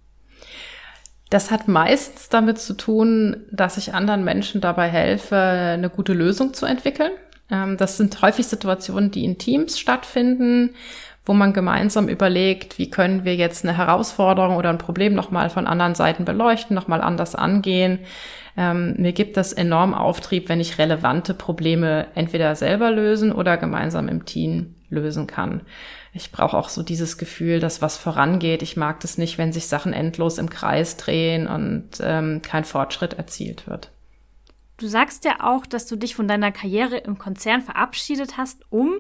Das 1.34 1.50
hat 1.50 1.66
meistens 1.66 2.28
damit 2.28 2.60
zu 2.60 2.75
tun, 2.75 3.38
dass 3.50 3.76
ich 3.76 3.92
anderen 3.92 4.22
Menschen 4.22 4.60
dabei 4.60 4.86
helfe, 4.86 5.34
eine 5.34 5.90
gute 5.90 6.12
Lösung 6.12 6.54
zu 6.54 6.64
entwickeln. 6.64 7.10
Ähm, 7.50 7.76
das 7.76 7.96
sind 7.96 8.22
häufig 8.22 8.46
Situationen, 8.46 9.10
die 9.10 9.25
in 9.25 9.36
Teams 9.36 9.81
stattfinden, 9.81 10.76
wo 11.26 11.32
man 11.32 11.52
gemeinsam 11.52 12.08
überlegt, 12.08 12.78
wie 12.78 12.88
können 12.88 13.25
wir 13.25 13.34
jetzt 13.34 13.64
eine 13.64 13.76
Herausforderung 13.76 14.54
oder 14.54 14.70
ein 14.70 14.78
Problem 14.78 15.14
nochmal 15.14 15.50
von 15.50 15.66
anderen 15.66 15.96
Seiten 15.96 16.25
beleuchten, 16.25 16.72
nochmal 16.72 17.00
anders 17.00 17.34
angehen. 17.34 17.98
Ähm, 18.56 18.94
mir 18.96 19.12
gibt 19.12 19.37
das 19.37 19.52
enorm 19.52 19.92
Auftrieb, 19.92 20.48
wenn 20.48 20.60
ich 20.60 20.78
relevante 20.78 21.34
Probleme 21.34 22.06
entweder 22.14 22.54
selber 22.54 22.92
lösen 22.92 23.32
oder 23.32 23.56
gemeinsam 23.56 24.06
im 24.06 24.25
Team 24.25 24.74
lösen 24.88 25.26
kann. 25.26 25.62
Ich 26.12 26.33
brauche 26.33 26.57
auch 26.57 26.69
so 26.69 26.83
dieses 26.83 27.19
Gefühl, 27.19 27.61
dass 27.61 27.83
was 27.83 27.97
vorangeht. 27.97 28.62
Ich 28.62 28.76
mag 28.76 29.00
das 29.00 29.19
nicht, 29.19 29.38
wenn 29.38 29.53
sich 29.53 29.67
Sachen 29.67 29.93
endlos 29.93 30.38
im 30.38 30.50
Kreis 30.50 30.97
drehen 30.97 31.47
und 31.47 31.91
ähm, 32.00 32.41
kein 32.43 32.64
Fortschritt 32.64 33.14
erzielt 33.14 33.67
wird. 33.67 33.91
Du 34.76 34.87
sagst 34.87 35.25
ja 35.25 35.37
auch, 35.41 35.67
dass 35.67 35.87
du 35.87 35.97
dich 35.97 36.14
von 36.14 36.26
deiner 36.26 36.50
Karriere 36.50 36.99
im 36.99 37.19
Konzern 37.19 37.62
verabschiedet 37.62 38.37
hast, 38.37 38.62
um 38.71 38.95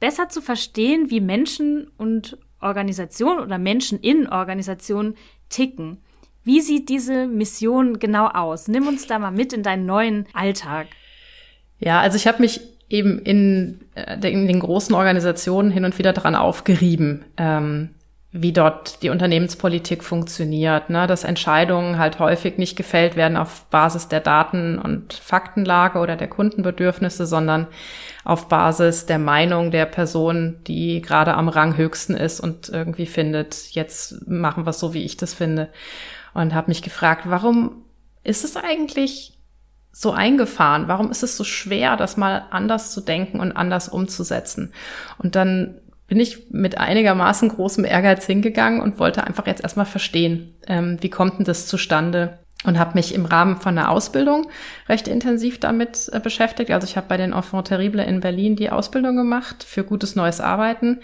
besser 0.00 0.28
zu 0.28 0.42
verstehen, 0.42 1.10
wie 1.10 1.20
Menschen 1.20 1.90
und 1.96 2.38
Organisationen 2.60 3.40
oder 3.40 3.58
Menschen 3.58 4.00
in 4.00 4.28
Organisationen 4.28 5.14
ticken. 5.48 5.98
Wie 6.42 6.60
sieht 6.60 6.88
diese 6.88 7.26
Mission 7.26 7.98
genau 7.98 8.26
aus? 8.26 8.66
Nimm 8.66 8.88
uns 8.88 9.06
da 9.06 9.18
mal 9.18 9.30
mit 9.30 9.52
in 9.52 9.62
deinen 9.62 9.86
neuen 9.86 10.26
Alltag. 10.32 10.88
Ja, 11.78 12.00
also 12.00 12.16
ich 12.16 12.26
habe 12.26 12.40
mich 12.40 12.60
eben 12.90 13.20
in, 13.20 13.80
äh, 13.94 14.28
in 14.28 14.46
den 14.46 14.60
großen 14.60 14.94
Organisationen 14.94 15.70
hin 15.70 15.84
und 15.84 15.98
wieder 15.98 16.12
daran 16.12 16.34
aufgerieben, 16.34 17.24
ähm, 17.38 17.90
wie 18.32 18.52
dort 18.52 19.02
die 19.02 19.10
Unternehmenspolitik 19.10 20.04
funktioniert, 20.04 20.88
ne? 20.88 21.08
dass 21.08 21.24
Entscheidungen 21.24 21.98
halt 21.98 22.20
häufig 22.20 22.58
nicht 22.58 22.76
gefällt 22.76 23.16
werden 23.16 23.36
auf 23.36 23.64
Basis 23.70 24.06
der 24.06 24.20
Daten 24.20 24.78
und 24.78 25.14
Faktenlage 25.14 25.98
oder 25.98 26.14
der 26.14 26.28
Kundenbedürfnisse, 26.28 27.26
sondern 27.26 27.66
auf 28.24 28.48
Basis 28.48 29.06
der 29.06 29.18
Meinung 29.18 29.72
der 29.72 29.86
Person, 29.86 30.58
die 30.68 31.00
gerade 31.00 31.34
am 31.34 31.48
Rang 31.48 31.76
höchsten 31.76 32.14
ist 32.14 32.38
und 32.38 32.68
irgendwie 32.68 33.06
findet, 33.06 33.70
jetzt 33.72 34.28
machen 34.28 34.64
wir 34.64 34.70
es 34.70 34.78
so, 34.78 34.94
wie 34.94 35.04
ich 35.04 35.16
das 35.16 35.34
finde. 35.34 35.68
Und 36.32 36.54
habe 36.54 36.70
mich 36.70 36.82
gefragt, 36.82 37.22
warum 37.26 37.82
ist 38.22 38.44
es 38.44 38.56
eigentlich 38.56 39.32
so 39.92 40.12
eingefahren? 40.12 40.88
Warum 40.88 41.10
ist 41.10 41.22
es 41.22 41.36
so 41.36 41.44
schwer, 41.44 41.96
das 41.96 42.16
mal 42.16 42.44
anders 42.50 42.92
zu 42.92 43.00
denken 43.00 43.40
und 43.40 43.52
anders 43.52 43.88
umzusetzen? 43.88 44.72
Und 45.18 45.36
dann 45.36 45.80
bin 46.10 46.18
ich 46.18 46.50
mit 46.50 46.76
einigermaßen 46.76 47.48
großem 47.48 47.84
Ehrgeiz 47.84 48.26
hingegangen 48.26 48.80
und 48.80 48.98
wollte 48.98 49.24
einfach 49.24 49.46
jetzt 49.46 49.62
erstmal 49.62 49.86
verstehen, 49.86 50.54
ähm, 50.66 50.98
wie 51.00 51.08
kommt 51.08 51.38
denn 51.38 51.44
das 51.44 51.66
zustande? 51.66 52.40
Und 52.64 52.78
habe 52.78 52.92
mich 52.92 53.14
im 53.14 53.24
Rahmen 53.24 53.56
von 53.56 53.78
einer 53.78 53.90
Ausbildung 53.90 54.50
recht 54.86 55.08
intensiv 55.08 55.60
damit 55.60 56.10
äh, 56.12 56.20
beschäftigt. 56.20 56.70
Also 56.72 56.86
ich 56.86 56.96
habe 56.98 57.06
bei 57.08 57.16
den 57.16 57.32
Enfants 57.32 57.70
Terribles 57.70 58.06
in 58.06 58.20
Berlin 58.20 58.54
die 58.54 58.70
Ausbildung 58.70 59.16
gemacht 59.16 59.64
für 59.64 59.82
gutes 59.82 60.14
neues 60.14 60.40
Arbeiten. 60.40 61.00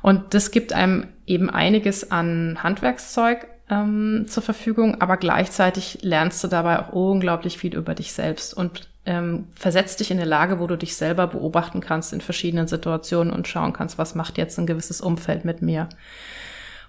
Und 0.00 0.32
das 0.32 0.50
gibt 0.50 0.72
einem 0.72 1.08
eben 1.26 1.50
einiges 1.50 2.10
an 2.10 2.58
Handwerkszeug, 2.62 3.48
ähm, 3.70 4.26
zur 4.28 4.42
Verfügung, 4.42 5.00
aber 5.00 5.16
gleichzeitig 5.16 5.98
lernst 6.02 6.44
du 6.44 6.48
dabei 6.48 6.78
auch 6.78 6.90
unglaublich 6.90 7.58
viel 7.58 7.74
über 7.74 7.94
dich 7.94 8.12
selbst 8.12 8.54
und 8.54 8.88
ähm, 9.06 9.48
versetzt 9.54 10.00
dich 10.00 10.10
in 10.10 10.18
eine 10.18 10.28
Lage, 10.28 10.60
wo 10.60 10.66
du 10.66 10.76
dich 10.76 10.96
selber 10.96 11.26
beobachten 11.26 11.80
kannst 11.80 12.12
in 12.12 12.20
verschiedenen 12.20 12.66
Situationen 12.66 13.32
und 13.32 13.48
schauen 13.48 13.72
kannst, 13.72 13.98
was 13.98 14.14
macht 14.14 14.38
jetzt 14.38 14.58
ein 14.58 14.66
gewisses 14.66 15.00
Umfeld 15.00 15.44
mit 15.44 15.62
mir. 15.62 15.88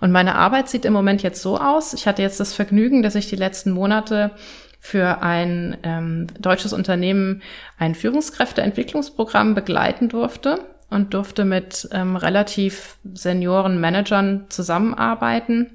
Und 0.01 0.11
meine 0.11 0.35
Arbeit 0.35 0.69
sieht 0.69 0.85
im 0.85 0.93
Moment 0.93 1.23
jetzt 1.23 1.41
so 1.41 1.57
aus. 1.57 1.93
Ich 1.93 2.07
hatte 2.07 2.21
jetzt 2.21 2.39
das 2.39 2.53
Vergnügen, 2.53 3.01
dass 3.01 3.15
ich 3.15 3.27
die 3.27 3.35
letzten 3.37 3.71
Monate 3.71 4.31
für 4.79 5.21
ein 5.23 5.77
ähm, 5.83 6.27
deutsches 6.39 6.73
Unternehmen 6.73 7.41
ein 7.79 7.95
Führungskräfteentwicklungsprogramm 7.95 9.55
begleiten 9.55 10.09
durfte 10.09 10.59
und 10.89 11.13
durfte 11.13 11.43
mit 11.43 11.89
ähm, 11.91 12.17
relativ 12.17 12.97
senioren 13.13 13.79
Managern 13.79 14.45
zusammenarbeiten 14.49 15.71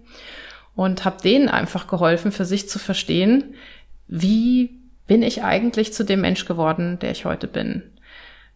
und 0.74 1.04
habe 1.04 1.22
denen 1.22 1.48
einfach 1.48 1.86
geholfen, 1.86 2.32
für 2.32 2.44
sich 2.44 2.68
zu 2.68 2.78
verstehen, 2.78 3.54
wie 4.06 4.80
bin 5.06 5.22
ich 5.22 5.42
eigentlich 5.42 5.92
zu 5.92 6.04
dem 6.04 6.20
Mensch 6.20 6.44
geworden, 6.44 6.98
der 7.00 7.10
ich 7.10 7.24
heute 7.24 7.48
bin? 7.48 7.89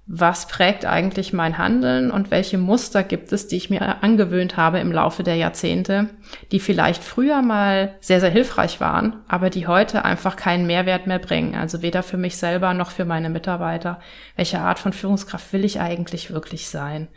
Was 0.06 0.49
prägt 0.49 0.84
eigentlich 0.84 1.32
mein 1.32 1.56
Handeln 1.56 2.11
und 2.11 2.30
welche 2.30 2.58
Muster 2.58 3.02
gibt 3.02 3.32
es, 3.32 3.49
die 3.49 3.56
ich 3.56 3.70
mir 3.70 4.02
angewöhnt 4.02 4.58
habe 4.58 4.78
im 4.78 4.92
Laufe 4.92 5.23
der 5.23 5.37
Jahrzehnte, 5.37 6.11
die 6.52 6.61
vielleicht 6.61 7.02
früher 7.02 7.40
mal 7.40 7.94
sehr, 8.00 8.20
sehr 8.20 8.28
hilfreich 8.28 8.80
waren, 8.80 9.23
aber 9.28 9.49
die 9.49 9.66
heute 9.66 10.04
einfach 10.04 10.37
keinen 10.37 10.66
Mehrwert 10.66 11.06
mehr 11.06 11.18
bringen. 11.18 11.54
Also 11.54 11.80
weder 11.80 12.02
für 12.02 12.18
mich 12.18 12.37
selber 12.37 12.75
noch 12.75 12.90
für 12.90 13.06
meine 13.06 13.30
Mitarbeiter. 13.30 13.99
Welche 14.37 14.61
Art 14.61 14.78
von 14.78 14.92
Führungskraft 14.92 15.54
will 15.54 15.64
ich 15.64 15.80
eigentlich 15.80 16.30
wirklich 16.30 16.68
sein? 16.68 17.08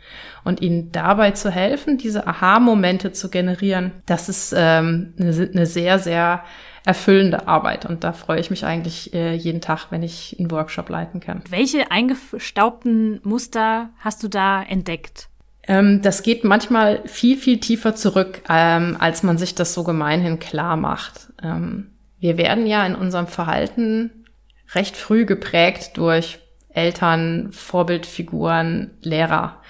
Und 0.42 0.62
ihnen 0.62 0.90
dabei 0.90 1.32
zu 1.32 1.50
helfen, 1.50 1.98
diese 1.98 2.26
Aha-Momente 2.26 3.12
zu 3.12 3.28
generieren, 3.28 3.92
das 4.06 4.30
ist 4.30 4.54
ähm, 4.56 5.12
eine, 5.18 5.50
eine 5.52 5.66
sehr, 5.66 5.98
sehr 5.98 6.42
erfüllende 6.88 7.46
Arbeit. 7.46 7.84
Und 7.84 8.02
da 8.02 8.14
freue 8.14 8.40
ich 8.40 8.48
mich 8.48 8.64
eigentlich 8.64 9.12
äh, 9.12 9.34
jeden 9.34 9.60
Tag, 9.60 9.88
wenn 9.90 10.02
ich 10.02 10.34
einen 10.38 10.50
Workshop 10.50 10.88
leiten 10.88 11.20
kann. 11.20 11.42
Welche 11.50 11.90
eingestaubten 11.90 13.20
Muster 13.24 13.90
hast 13.98 14.22
du 14.22 14.28
da 14.28 14.62
entdeckt? 14.62 15.28
Ähm, 15.64 16.00
das 16.00 16.22
geht 16.22 16.44
manchmal 16.44 17.02
viel, 17.04 17.36
viel 17.36 17.60
tiefer 17.60 17.94
zurück, 17.94 18.40
ähm, 18.48 18.96
als 18.98 19.22
man 19.22 19.36
sich 19.36 19.54
das 19.54 19.74
so 19.74 19.84
gemeinhin 19.84 20.38
klar 20.38 20.78
macht. 20.78 21.30
Ähm, 21.42 21.90
wir 22.20 22.38
werden 22.38 22.66
ja 22.66 22.86
in 22.86 22.94
unserem 22.94 23.26
Verhalten 23.26 24.24
recht 24.72 24.96
früh 24.96 25.26
geprägt 25.26 25.98
durch 25.98 26.38
Eltern, 26.70 27.50
Vorbildfiguren, 27.52 28.92
Lehrer. 29.02 29.60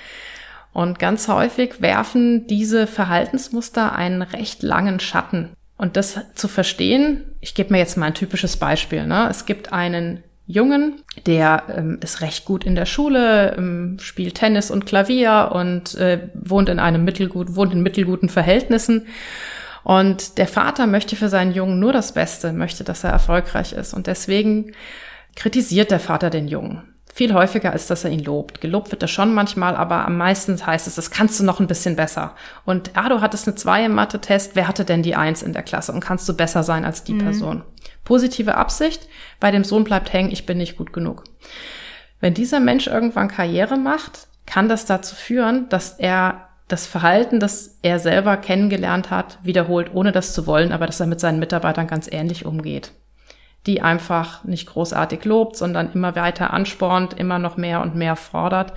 Und 0.73 1.01
ganz 1.01 1.27
häufig 1.27 1.83
werfen 1.83 2.47
diese 2.47 2.87
Verhaltensmuster 2.87 3.97
einen 3.97 4.23
recht 4.23 4.63
langen 4.63 5.01
Schatten 5.01 5.51
und 5.79 5.97
das 5.97 6.21
zu 6.35 6.49
verstehen, 6.49 7.25
ich 7.41 7.55
gebe 7.55 7.73
mir 7.73 7.79
jetzt 7.79 7.97
mal 7.97 8.07
ein 8.07 8.15
typisches 8.15 8.57
Beispiel. 8.57 9.07
Ne? 9.07 9.29
Es 9.31 9.47
gibt 9.47 9.73
einen 9.73 10.25
Jungen, 10.47 11.03
der 11.27 11.63
ähm, 11.69 12.01
ist 12.03 12.21
recht 12.21 12.45
gut 12.45 12.65
in 12.65 12.75
der 12.75 12.87
Schule, 12.87 13.55
ähm, 13.57 13.99
spielt 14.01 14.35
Tennis 14.35 14.71
und 14.71 14.87
Klavier 14.87 15.51
und 15.53 15.95
äh, 15.95 16.31
wohnt 16.35 16.69
in 16.69 16.81
einem 16.81 17.05
mittelgut, 17.05 17.55
wohnt 17.55 17.73
in 17.73 17.83
mittelguten 17.83 18.29
Verhältnissen. 18.29 19.07
Und 19.85 20.39
der 20.39 20.49
Vater 20.49 20.87
möchte 20.87 21.17
für 21.17 21.29
seinen 21.29 21.53
Jungen 21.53 21.79
nur 21.79 21.93
das 21.93 22.13
Beste, 22.13 22.53
möchte, 22.53 22.83
dass 22.83 23.05
er 23.05 23.11
erfolgreich 23.11 23.73
ist. 23.73 23.95
Und 23.95 24.07
deswegen 24.07 24.73
kritisiert 25.37 25.91
der 25.91 26.01
Vater 26.01 26.31
den 26.31 26.49
Jungen. 26.49 26.88
Viel 27.19 27.35
häufiger 27.35 27.73
als 27.73 27.89
dass 27.89 28.05
er 28.05 28.13
ihn 28.13 28.23
lobt. 28.23 28.61
Gelobt 28.61 28.93
wird 28.93 29.03
er 29.03 29.09
schon 29.09 29.35
manchmal, 29.35 29.75
aber 29.75 30.07
am 30.07 30.17
meisten 30.17 30.65
heißt 30.65 30.87
es, 30.87 30.95
das 30.95 31.11
kannst 31.11 31.41
du 31.41 31.45
noch 31.45 31.59
ein 31.59 31.67
bisschen 31.67 31.97
besser. 31.97 32.37
Und 32.65 32.93
ah, 32.95 33.09
du 33.09 33.21
hattest 33.21 33.49
eine 33.49 33.57
2 33.57 33.87
im 33.87 33.95
Mathe-Test, 33.95 34.55
wer 34.55 34.69
hatte 34.69 34.85
denn 34.85 35.03
die 35.03 35.17
1 35.17 35.43
in 35.43 35.53
der 35.53 35.65
Klasse 35.65 35.91
und 35.91 35.99
kannst 35.99 36.29
du 36.29 36.37
besser 36.37 36.63
sein 36.63 36.85
als 36.85 37.03
die 37.03 37.15
mhm. 37.15 37.19
Person? 37.19 37.65
Positive 38.05 38.55
Absicht, 38.55 39.09
bei 39.41 39.51
dem 39.51 39.65
Sohn 39.65 39.83
bleibt 39.83 40.13
hängen, 40.13 40.31
ich 40.31 40.47
bin 40.47 40.59
nicht 40.59 40.77
gut 40.77 40.93
genug. 40.93 41.25
Wenn 42.21 42.35
dieser 42.35 42.61
Mensch 42.61 42.87
irgendwann 42.87 43.27
Karriere 43.27 43.79
macht, 43.79 44.29
kann 44.47 44.69
das 44.69 44.85
dazu 44.85 45.17
führen, 45.17 45.69
dass 45.71 45.99
er 45.99 46.51
das 46.69 46.87
Verhalten, 46.87 47.41
das 47.41 47.81
er 47.83 47.99
selber 47.99 48.37
kennengelernt 48.37 49.11
hat, 49.11 49.41
wiederholt, 49.43 49.91
ohne 49.93 50.13
das 50.13 50.35
zu 50.35 50.47
wollen, 50.47 50.71
aber 50.71 50.87
dass 50.87 51.01
er 51.01 51.09
mit 51.09 51.19
seinen 51.19 51.41
Mitarbeitern 51.41 51.89
ganz 51.89 52.09
ähnlich 52.09 52.47
umgeht 52.47 52.93
die 53.67 53.83
einfach 53.83 54.45
nicht 54.45 54.67
großartig 54.67 55.25
lobt, 55.25 55.57
sondern 55.57 55.93
immer 55.93 56.17
weiter 56.17 56.53
anspornt, 56.53 57.15
immer 57.15 57.39
noch 57.39 57.57
mehr 57.57 57.83
und 57.83 57.95
mehr 57.95 58.17
fordert, 58.17 58.73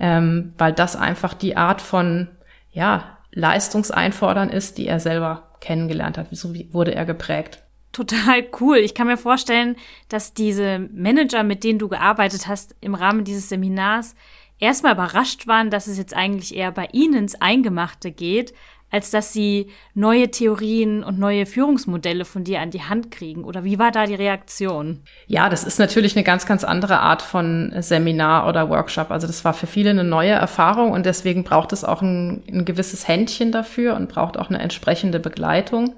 ähm, 0.00 0.54
weil 0.58 0.72
das 0.72 0.96
einfach 0.96 1.34
die 1.34 1.56
Art 1.56 1.80
von 1.80 2.28
ja, 2.72 3.18
Leistungseinfordern 3.32 4.50
ist, 4.50 4.78
die 4.78 4.86
er 4.86 5.00
selber 5.00 5.50
kennengelernt 5.60 6.18
hat. 6.18 6.26
Wieso 6.30 6.54
wurde 6.72 6.94
er 6.94 7.04
geprägt? 7.04 7.62
Total 7.92 8.44
cool. 8.60 8.78
Ich 8.78 8.94
kann 8.94 9.06
mir 9.06 9.18
vorstellen, 9.18 9.76
dass 10.08 10.32
diese 10.32 10.78
Manager, 10.92 11.42
mit 11.42 11.62
denen 11.62 11.78
du 11.78 11.88
gearbeitet 11.88 12.48
hast 12.48 12.74
im 12.80 12.94
Rahmen 12.94 13.24
dieses 13.24 13.50
Seminars, 13.50 14.16
erstmal 14.58 14.94
überrascht 14.94 15.46
waren, 15.46 15.70
dass 15.70 15.88
es 15.88 15.98
jetzt 15.98 16.14
eigentlich 16.14 16.56
eher 16.56 16.72
bei 16.72 16.88
ihnen 16.92 17.14
ins 17.14 17.34
Eingemachte 17.40 18.10
geht, 18.10 18.54
als 18.92 19.10
dass 19.10 19.32
sie 19.32 19.70
neue 19.94 20.30
Theorien 20.30 21.02
und 21.02 21.18
neue 21.18 21.46
Führungsmodelle 21.46 22.26
von 22.26 22.44
dir 22.44 22.60
an 22.60 22.70
die 22.70 22.82
Hand 22.82 23.10
kriegen? 23.10 23.42
Oder 23.42 23.64
wie 23.64 23.78
war 23.78 23.90
da 23.90 24.04
die 24.04 24.14
Reaktion? 24.14 25.00
Ja, 25.26 25.48
das 25.48 25.64
ist 25.64 25.78
natürlich 25.78 26.14
eine 26.14 26.22
ganz, 26.22 26.44
ganz 26.44 26.62
andere 26.62 27.00
Art 27.00 27.22
von 27.22 27.72
Seminar 27.78 28.46
oder 28.46 28.68
Workshop. 28.68 29.10
Also 29.10 29.26
das 29.26 29.46
war 29.46 29.54
für 29.54 29.66
viele 29.66 29.90
eine 29.90 30.04
neue 30.04 30.32
Erfahrung 30.32 30.92
und 30.92 31.06
deswegen 31.06 31.42
braucht 31.42 31.72
es 31.72 31.84
auch 31.84 32.02
ein, 32.02 32.44
ein 32.46 32.66
gewisses 32.66 33.08
Händchen 33.08 33.50
dafür 33.50 33.96
und 33.96 34.10
braucht 34.10 34.36
auch 34.36 34.50
eine 34.50 34.60
entsprechende 34.60 35.18
Begleitung. 35.18 35.96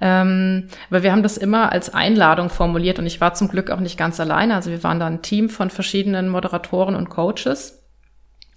Ähm, 0.00 0.66
aber 0.90 1.04
wir 1.04 1.12
haben 1.12 1.22
das 1.22 1.36
immer 1.36 1.70
als 1.70 1.94
Einladung 1.94 2.50
formuliert 2.50 2.98
und 2.98 3.06
ich 3.06 3.20
war 3.20 3.34
zum 3.34 3.46
Glück 3.46 3.70
auch 3.70 3.80
nicht 3.80 3.96
ganz 3.96 4.18
alleine. 4.18 4.56
Also 4.56 4.72
wir 4.72 4.82
waren 4.82 4.98
da 4.98 5.06
ein 5.06 5.22
Team 5.22 5.48
von 5.48 5.70
verschiedenen 5.70 6.28
Moderatoren 6.28 6.96
und 6.96 7.08
Coaches. 7.08 7.84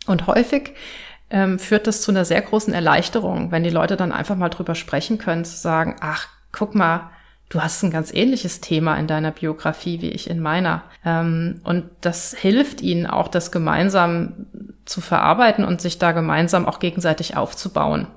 Und 0.08 0.26
häufig 0.26 0.74
ähm, 1.30 1.60
führt 1.60 1.88
das 1.88 2.02
zu 2.02 2.12
einer 2.12 2.26
sehr 2.26 2.42
großen 2.42 2.74
Erleichterung, 2.74 3.52
wenn 3.52 3.64
die 3.64 3.70
Leute 3.70 3.98
dann 3.98 4.12
einfach 4.12 4.36
mal 4.36 4.50
drüber 4.50 4.76
sprechen 4.76 5.18
können, 5.18 5.46
zu 5.46 5.58
sagen, 5.58 5.96
ach, 6.02 6.28
guck 6.52 6.76
mal, 6.76 7.12
du 7.50 7.62
hast 7.62 7.84
ein 7.84 7.92
ganz 7.92 8.14
ähnliches 8.14 8.62
Thema 8.62 8.96
in 8.98 9.08
deiner 9.08 9.32
Biografie 9.32 10.02
wie 10.02 10.10
ich 10.10 10.30
in 10.30 10.40
meiner. 10.40 10.84
Ähm, 11.06 11.62
und 11.64 11.86
das 12.02 12.36
hilft 12.38 12.82
ihnen 12.82 13.08
auch, 13.08 13.28
das 13.28 13.52
gemeinsam 13.52 14.48
zu 14.86 15.02
verarbeiten 15.02 15.66
und 15.66 15.82
sich 15.82 16.00
da 16.00 16.12
gemeinsam 16.12 16.66
auch 16.66 16.80
gegenseitig 16.80 17.38
aufzubauen. 17.38 18.08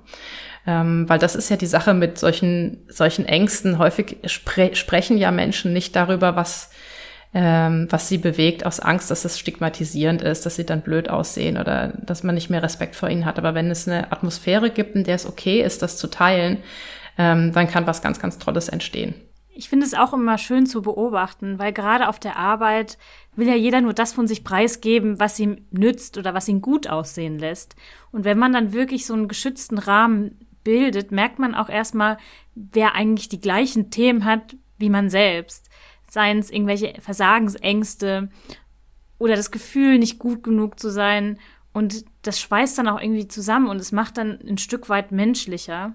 Ähm, 0.66 1.09
weil 1.09 1.19
das 1.19 1.35
ist 1.35 1.49
ja 1.49 1.57
die 1.57 1.66
Sache 1.66 1.92
mit 1.92 2.19
solchen, 2.19 2.85
solchen 2.88 3.26
Ängsten. 3.26 3.78
Häufig 3.78 4.19
spre 4.26 4.75
sprechen 4.76 5.19
ja 5.19 5.31
Menschen 5.31 5.73
nicht 5.73 5.97
darüber, 5.97 6.37
was 6.37 6.71
ähm, 7.34 7.86
was 7.90 8.08
sie 8.08 8.18
bewegt 8.18 8.66
aus 8.66 8.80
Angst, 8.80 9.10
dass 9.10 9.24
es 9.24 9.38
stigmatisierend 9.38 10.20
ist, 10.20 10.44
dass 10.44 10.56
sie 10.56 10.66
dann 10.66 10.82
blöd 10.82 11.08
aussehen 11.08 11.56
oder 11.56 11.88
dass 12.02 12.22
man 12.22 12.34
nicht 12.34 12.50
mehr 12.50 12.62
Respekt 12.62 12.94
vor 12.94 13.08
ihnen 13.08 13.24
hat. 13.24 13.38
Aber 13.38 13.54
wenn 13.54 13.70
es 13.70 13.88
eine 13.88 14.12
Atmosphäre 14.12 14.70
gibt, 14.70 14.94
in 14.94 15.04
der 15.04 15.14
es 15.14 15.26
okay 15.26 15.62
ist, 15.62 15.80
das 15.82 15.96
zu 15.96 16.08
teilen, 16.08 16.58
ähm, 17.16 17.52
dann 17.52 17.68
kann 17.68 17.86
was 17.86 18.02
ganz, 18.02 18.20
ganz 18.20 18.38
Tolles 18.38 18.68
entstehen. 18.68 19.14
Ich 19.54 19.68
finde 19.68 19.84
es 19.84 19.94
auch 19.94 20.14
immer 20.14 20.38
schön 20.38 20.66
zu 20.66 20.80
beobachten, 20.80 21.58
weil 21.58 21.72
gerade 21.72 22.08
auf 22.08 22.18
der 22.18 22.36
Arbeit 22.36 22.96
will 23.36 23.48
ja 23.48 23.54
jeder 23.54 23.82
nur 23.82 23.92
das 23.92 24.12
von 24.12 24.26
sich 24.26 24.44
preisgeben, 24.44 25.20
was 25.20 25.38
ihm 25.38 25.66
nützt 25.70 26.16
oder 26.16 26.32
was 26.32 26.48
ihn 26.48 26.62
gut 26.62 26.88
aussehen 26.88 27.38
lässt. 27.38 27.76
Und 28.12 28.24
wenn 28.24 28.38
man 28.38 28.52
dann 28.52 28.72
wirklich 28.72 29.06
so 29.06 29.14
einen 29.14 29.28
geschützten 29.28 29.78
Rahmen 29.78 30.38
bildet, 30.64 31.12
merkt 31.12 31.38
man 31.38 31.54
auch 31.54 31.68
erstmal, 31.68 32.16
wer 32.54 32.94
eigentlich 32.94 33.28
die 33.28 33.40
gleichen 33.40 33.90
Themen 33.90 34.24
hat 34.24 34.56
wie 34.82 34.90
man 34.90 35.08
selbst 35.08 35.70
seien 36.12 36.38
es 36.38 36.50
irgendwelche 36.50 36.95
Versagensängste 37.00 38.28
oder 39.19 39.35
das 39.35 39.50
Gefühl, 39.50 39.99
nicht 39.99 40.19
gut 40.19 40.42
genug 40.42 40.78
zu 40.78 40.90
sein. 40.90 41.38
Und 41.73 42.04
das 42.21 42.38
schweißt 42.38 42.76
dann 42.76 42.88
auch 42.88 43.00
irgendwie 43.00 43.28
zusammen 43.28 43.69
und 43.69 43.78
es 43.78 43.92
macht 43.92 44.19
dann 44.19 44.38
ein 44.47 44.59
Stück 44.59 44.90
weit 44.90 45.11
menschlicher. 45.11 45.95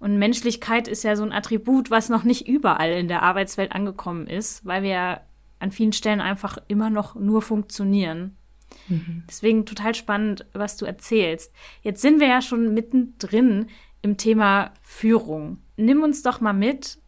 Und 0.00 0.18
Menschlichkeit 0.18 0.88
ist 0.88 1.04
ja 1.04 1.14
so 1.14 1.22
ein 1.22 1.32
Attribut, 1.32 1.92
was 1.92 2.08
noch 2.08 2.24
nicht 2.24 2.48
überall 2.48 2.90
in 2.90 3.06
der 3.06 3.22
Arbeitswelt 3.22 3.70
angekommen 3.70 4.26
ist, 4.26 4.66
weil 4.66 4.82
wir 4.82 5.20
an 5.60 5.70
vielen 5.70 5.92
Stellen 5.92 6.20
einfach 6.20 6.58
immer 6.66 6.90
noch 6.90 7.14
nur 7.14 7.40
funktionieren. 7.40 8.36
Mhm. 8.88 9.22
Deswegen 9.28 9.64
total 9.64 9.94
spannend, 9.94 10.44
was 10.54 10.76
du 10.76 10.86
erzählst. 10.86 11.54
Jetzt 11.82 12.02
sind 12.02 12.18
wir 12.18 12.26
ja 12.26 12.42
schon 12.42 12.74
mittendrin 12.74 13.66
im 14.02 14.16
Thema 14.16 14.72
Führung. 14.82 15.58
Nimm 15.76 16.02
uns 16.02 16.22
doch 16.22 16.40
mal 16.40 16.52
mit, 16.52 16.98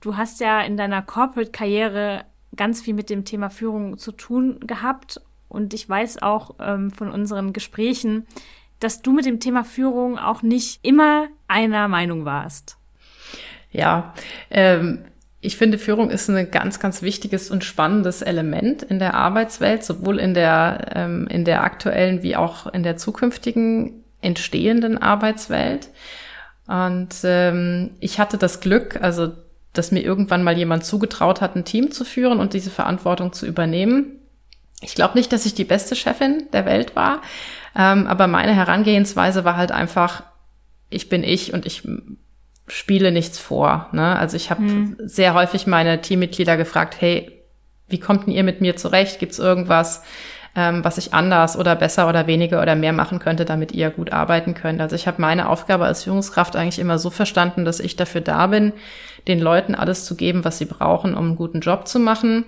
Du 0.00 0.16
hast 0.16 0.40
ja 0.40 0.60
in 0.60 0.76
deiner 0.76 1.02
Corporate-Karriere 1.02 2.24
ganz 2.56 2.80
viel 2.80 2.94
mit 2.94 3.10
dem 3.10 3.24
Thema 3.24 3.50
Führung 3.50 3.98
zu 3.98 4.12
tun 4.12 4.60
gehabt. 4.60 5.20
Und 5.48 5.74
ich 5.74 5.88
weiß 5.88 6.22
auch 6.22 6.56
ähm, 6.60 6.90
von 6.90 7.10
unseren 7.10 7.52
Gesprächen, 7.52 8.26
dass 8.80 9.02
du 9.02 9.12
mit 9.12 9.26
dem 9.26 9.40
Thema 9.40 9.64
Führung 9.64 10.18
auch 10.18 10.42
nicht 10.42 10.84
immer 10.84 11.26
einer 11.48 11.88
Meinung 11.88 12.24
warst. 12.24 12.76
Ja, 13.70 14.14
ähm, 14.50 15.04
ich 15.40 15.56
finde, 15.56 15.78
Führung 15.78 16.10
ist 16.10 16.28
ein 16.28 16.50
ganz, 16.50 16.80
ganz 16.80 17.02
wichtiges 17.02 17.50
und 17.50 17.64
spannendes 17.64 18.22
Element 18.22 18.82
in 18.82 18.98
der 18.98 19.14
Arbeitswelt, 19.14 19.84
sowohl 19.84 20.18
in 20.18 20.34
der, 20.34 20.92
ähm, 20.94 21.26
in 21.28 21.44
der 21.44 21.62
aktuellen 21.62 22.22
wie 22.22 22.36
auch 22.36 22.66
in 22.66 22.82
der 22.82 22.96
zukünftigen 22.96 24.04
entstehenden 24.20 24.98
Arbeitswelt. 24.98 25.90
Und 26.66 27.14
ähm, 27.22 27.92
ich 28.00 28.18
hatte 28.18 28.36
das 28.36 28.60
Glück, 28.60 29.00
also 29.00 29.32
dass 29.78 29.92
mir 29.92 30.00
irgendwann 30.00 30.42
mal 30.42 30.56
jemand 30.56 30.84
zugetraut 30.84 31.40
hat, 31.40 31.56
ein 31.56 31.64
Team 31.64 31.90
zu 31.90 32.04
führen 32.04 32.40
und 32.40 32.52
diese 32.52 32.70
Verantwortung 32.70 33.32
zu 33.32 33.46
übernehmen. 33.46 34.18
Ich 34.80 34.94
glaube 34.94 35.16
nicht, 35.16 35.32
dass 35.32 35.46
ich 35.46 35.54
die 35.54 35.64
beste 35.64 35.96
Chefin 35.96 36.44
der 36.52 36.66
Welt 36.66 36.94
war, 36.94 37.22
ähm, 37.76 38.06
aber 38.06 38.26
meine 38.26 38.54
Herangehensweise 38.54 39.44
war 39.44 39.56
halt 39.56 39.72
einfach, 39.72 40.22
ich 40.90 41.08
bin 41.08 41.24
ich 41.24 41.52
und 41.52 41.66
ich 41.66 41.82
spiele 42.66 43.12
nichts 43.12 43.38
vor. 43.38 43.88
Ne? 43.92 44.16
Also 44.18 44.36
ich 44.36 44.50
habe 44.50 44.62
hm. 44.62 44.96
sehr 45.00 45.34
häufig 45.34 45.66
meine 45.66 46.00
Teammitglieder 46.00 46.56
gefragt, 46.56 46.96
hey, 47.00 47.32
wie 47.88 47.98
kommt 47.98 48.26
denn 48.26 48.34
ihr 48.34 48.44
mit 48.44 48.60
mir 48.60 48.76
zurecht? 48.76 49.18
Gibt's 49.18 49.38
irgendwas, 49.38 50.02
ähm, 50.54 50.84
was 50.84 50.98
ich 50.98 51.14
anders 51.14 51.56
oder 51.56 51.74
besser 51.76 52.08
oder 52.08 52.26
weniger 52.26 52.60
oder 52.60 52.74
mehr 52.74 52.92
machen 52.92 53.18
könnte, 53.18 53.44
damit 53.44 53.72
ihr 53.72 53.90
gut 53.90 54.12
arbeiten 54.12 54.54
könnt? 54.54 54.80
Also 54.80 54.94
ich 54.96 55.06
habe 55.06 55.20
meine 55.20 55.48
Aufgabe 55.48 55.84
als 55.84 56.04
Führungskraft 56.04 56.56
eigentlich 56.56 56.78
immer 56.78 56.98
so 56.98 57.10
verstanden, 57.10 57.64
dass 57.64 57.80
ich 57.80 57.96
dafür 57.96 58.20
da 58.20 58.46
bin, 58.48 58.72
den 59.28 59.38
Leuten 59.40 59.74
alles 59.74 60.04
zu 60.04 60.16
geben, 60.16 60.44
was 60.44 60.58
sie 60.58 60.64
brauchen, 60.64 61.14
um 61.14 61.26
einen 61.26 61.36
guten 61.36 61.60
Job 61.60 61.86
zu 61.86 61.98
machen 61.98 62.44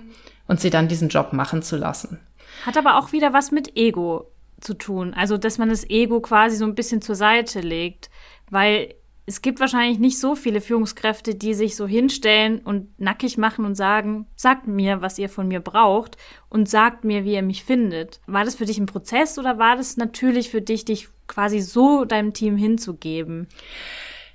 und 0.47 0.59
sie 0.59 0.69
dann 0.69 0.87
diesen 0.87 1.09
Job 1.09 1.31
machen 1.31 1.61
zu 1.61 1.77
lassen. 1.77 2.19
Hat 2.65 2.77
aber 2.77 2.97
auch 2.97 3.11
wieder 3.11 3.33
was 3.33 3.51
mit 3.51 3.77
Ego 3.77 4.27
zu 4.59 4.73
tun. 4.73 5.13
Also, 5.13 5.37
dass 5.37 5.57
man 5.57 5.69
das 5.69 5.89
Ego 5.89 6.19
quasi 6.19 6.57
so 6.57 6.65
ein 6.65 6.75
bisschen 6.75 7.01
zur 7.01 7.15
Seite 7.15 7.61
legt, 7.61 8.09
weil 8.49 8.95
es 9.25 9.41
gibt 9.41 9.59
wahrscheinlich 9.59 9.99
nicht 9.99 10.19
so 10.19 10.35
viele 10.35 10.61
Führungskräfte, 10.61 11.35
die 11.35 11.53
sich 11.53 11.75
so 11.75 11.87
hinstellen 11.87 12.59
und 12.59 12.99
nackig 12.99 13.37
machen 13.37 13.65
und 13.65 13.75
sagen, 13.75 14.27
sagt 14.35 14.67
mir, 14.67 15.01
was 15.01 15.19
ihr 15.19 15.29
von 15.29 15.47
mir 15.47 15.59
braucht 15.59 16.17
und 16.49 16.67
sagt 16.67 17.05
mir, 17.05 17.23
wie 17.23 17.35
ihr 17.35 17.43
mich 17.43 17.63
findet. 17.63 18.19
War 18.25 18.43
das 18.43 18.55
für 18.55 18.65
dich 18.65 18.77
ein 18.77 18.87
Prozess 18.87 19.37
oder 19.37 19.57
war 19.57 19.77
das 19.77 19.95
natürlich 19.95 20.49
für 20.49 20.61
dich, 20.61 20.85
dich 20.85 21.07
quasi 21.27 21.61
so 21.61 22.03
deinem 22.03 22.33
Team 22.33 22.57
hinzugeben? 22.57 23.47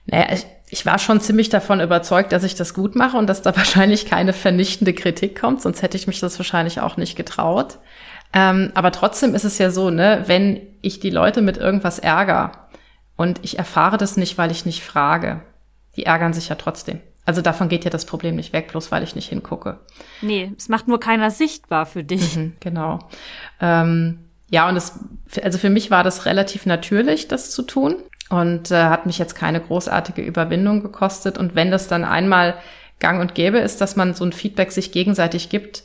Naja, 0.07 0.33
ich, 0.33 0.47
ich 0.69 0.85
war 0.85 0.99
schon 0.99 1.21
ziemlich 1.21 1.49
davon 1.49 1.81
überzeugt, 1.81 2.33
dass 2.33 2.43
ich 2.43 2.55
das 2.55 2.75
gut 2.75 2.97
mache 2.97 3.17
und 3.17 3.27
dass 3.27 3.43
da 3.43 3.57
wahrscheinlich 3.57 4.07
keine 4.07 4.33
vernichtende 4.33 4.95
Kritik 4.95 5.41
kommt, 5.41 5.63
sonst 5.63 5.83
hätte 5.83 5.97
ich 5.97 6.07
mich 6.07 6.21
das 6.21 6.39
wahrscheinlich 6.39 6.81
auch 6.81 6.97
nicht 6.97 7.17
getraut. 7.17 7.79
Ähm, 8.33 8.73
aber 8.75 8.91
trotzdem 8.93 9.35
ist 9.35 9.45
es 9.45 9.59
ja 9.59 9.71
so, 9.71 9.91
ne, 9.91 10.25
wenn 10.27 10.61
ich 10.83 11.01
die 11.01 11.11
Leute 11.11 11.41
mit 11.43 11.57
irgendwas 11.57 11.99
ärgere, 11.99 12.53
und 13.17 13.41
ich 13.43 13.59
erfahre 13.59 13.97
das 13.97 14.17
nicht, 14.17 14.39
weil 14.39 14.51
ich 14.51 14.67
nicht 14.67 14.85
frage. 14.85 15.43
Die 15.97 16.05
ärgern 16.05 16.35
sich 16.35 16.49
ja 16.49 16.55
trotzdem. 16.55 17.01
Also 17.25 17.41
davon 17.41 17.69
geht 17.69 17.85
ja 17.85 17.91
das 17.91 18.05
Problem 18.05 18.37
nicht 18.37 18.53
weg, 18.53 18.69
bloß 18.69 18.93
weil 18.93 19.03
ich 19.03 19.17
nicht 19.17 19.29
hingucke. 19.29 19.81
Nee, 20.21 20.53
es 20.57 20.69
macht 20.69 20.87
nur 20.87 21.01
keiner 21.01 21.31
sichtbar 21.31 21.87
für 21.87 22.05
dich. 22.05 22.37
Mhm, 22.37 22.53
genau. 22.61 23.01
Ähm, 23.61 24.21
ja, 24.49 24.69
und 24.69 24.77
es, 24.77 25.01
also 25.43 25.59
für 25.59 25.71
mich 25.71 25.91
war 25.91 26.05
das 26.05 26.27
relativ 26.27 26.67
natürlich, 26.67 27.27
das 27.27 27.51
zu 27.51 27.63
tun 27.63 27.97
und 28.29 28.71
äh, 28.71 28.85
hat 28.85 29.07
mich 29.07 29.19
jetzt 29.19 29.35
keine 29.35 29.61
großartige 29.61 30.23
Überwindung 30.23 30.83
gekostet. 30.83 31.39
Und 31.39 31.55
wenn 31.55 31.71
das 31.71 31.89
dann 31.89 32.05
einmal 32.05 32.55
gang 32.99 33.21
und 33.21 33.35
gäbe 33.35 33.59
ist, 33.59 33.81
dass 33.81 33.97
man 33.97 34.15
so 34.15 34.25
ein 34.25 34.33
Feedback 34.33 34.73
sich 34.73 34.93
gegenseitig 34.93 35.49
gibt, 35.49 35.85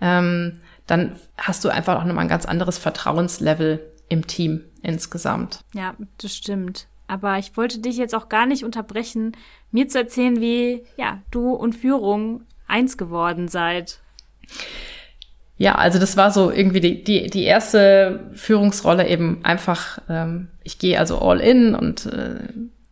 ähm, 0.00 0.60
dann 0.86 1.16
hast 1.38 1.64
du 1.64 1.68
einfach 1.68 2.00
auch 2.00 2.04
nochmal 2.04 2.24
ein 2.24 2.30
ganz 2.30 2.46
anderes 2.46 2.78
Vertrauenslevel 2.78 3.80
im 4.08 4.26
Team 4.26 4.64
insgesamt. 4.82 5.60
Ja, 5.72 5.94
das 6.18 6.34
stimmt. 6.34 6.86
Aber 7.06 7.38
ich 7.38 7.56
wollte 7.56 7.80
dich 7.80 7.96
jetzt 7.96 8.14
auch 8.14 8.28
gar 8.28 8.46
nicht 8.46 8.64
unterbrechen, 8.64 9.36
mir 9.72 9.88
zu 9.88 9.98
erzählen, 9.98 10.40
wie 10.40 10.84
ja, 10.96 11.22
du 11.30 11.52
und 11.52 11.74
Führung 11.74 12.42
eins 12.66 12.96
geworden 12.96 13.48
seid. 13.48 14.00
Ja, 15.60 15.74
also 15.74 15.98
das 15.98 16.16
war 16.16 16.30
so 16.30 16.50
irgendwie 16.50 16.80
die, 16.80 17.04
die, 17.04 17.26
die 17.28 17.44
erste 17.44 18.20
Führungsrolle 18.32 19.06
eben 19.06 19.40
einfach, 19.42 19.98
ähm, 20.08 20.48
ich 20.64 20.78
gehe 20.78 20.98
also 20.98 21.18
all 21.18 21.38
in 21.38 21.74
und 21.74 22.06
äh, 22.06 22.36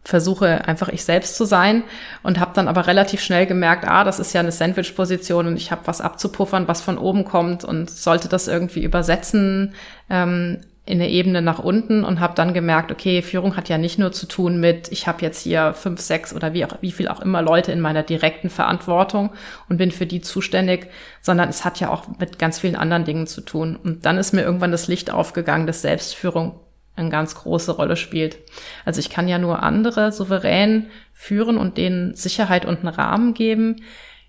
versuche 0.04 0.68
einfach 0.68 0.90
ich 0.90 1.02
selbst 1.02 1.36
zu 1.36 1.46
sein 1.46 1.82
und 2.22 2.38
habe 2.38 2.50
dann 2.54 2.68
aber 2.68 2.86
relativ 2.86 3.22
schnell 3.22 3.46
gemerkt, 3.46 3.88
ah, 3.88 4.04
das 4.04 4.18
ist 4.20 4.34
ja 4.34 4.42
eine 4.42 4.52
Sandwich-Position 4.52 5.46
und 5.46 5.56
ich 5.56 5.70
habe 5.70 5.86
was 5.86 6.02
abzupuffern, 6.02 6.68
was 6.68 6.82
von 6.82 6.98
oben 6.98 7.24
kommt 7.24 7.64
und 7.64 7.88
sollte 7.88 8.28
das 8.28 8.48
irgendwie 8.48 8.84
übersetzen 8.84 9.72
ähm, 10.10 10.58
in 10.88 11.00
der 11.00 11.10
Ebene 11.10 11.42
nach 11.42 11.58
unten 11.58 12.02
und 12.02 12.18
habe 12.18 12.34
dann 12.34 12.54
gemerkt, 12.54 12.90
okay, 12.90 13.20
Führung 13.20 13.58
hat 13.58 13.68
ja 13.68 13.76
nicht 13.76 13.98
nur 13.98 14.10
zu 14.10 14.24
tun 14.24 14.58
mit, 14.58 14.90
ich 14.90 15.06
habe 15.06 15.20
jetzt 15.20 15.42
hier 15.42 15.74
fünf, 15.74 16.00
sechs 16.00 16.34
oder 16.34 16.54
wie, 16.54 16.64
auch, 16.64 16.78
wie 16.80 16.92
viel 16.92 17.08
auch 17.08 17.20
immer 17.20 17.42
Leute 17.42 17.72
in 17.72 17.80
meiner 17.80 18.02
direkten 18.02 18.48
Verantwortung 18.48 19.30
und 19.68 19.76
bin 19.76 19.90
für 19.90 20.06
die 20.06 20.22
zuständig, 20.22 20.86
sondern 21.20 21.50
es 21.50 21.66
hat 21.66 21.78
ja 21.78 21.90
auch 21.90 22.04
mit 22.18 22.38
ganz 22.38 22.58
vielen 22.60 22.74
anderen 22.74 23.04
Dingen 23.04 23.26
zu 23.26 23.42
tun. 23.42 23.76
Und 23.76 24.06
dann 24.06 24.16
ist 24.16 24.32
mir 24.32 24.40
irgendwann 24.40 24.72
das 24.72 24.88
Licht 24.88 25.10
aufgegangen, 25.10 25.66
dass 25.66 25.82
Selbstführung 25.82 26.58
eine 26.96 27.10
ganz 27.10 27.34
große 27.34 27.72
Rolle 27.72 27.96
spielt. 27.96 28.38
Also 28.86 28.98
ich 29.00 29.10
kann 29.10 29.28
ja 29.28 29.38
nur 29.38 29.62
andere 29.62 30.10
souverän 30.10 30.86
führen 31.12 31.58
und 31.58 31.76
denen 31.76 32.14
Sicherheit 32.14 32.64
und 32.64 32.78
einen 32.78 32.88
Rahmen 32.88 33.34
geben, 33.34 33.82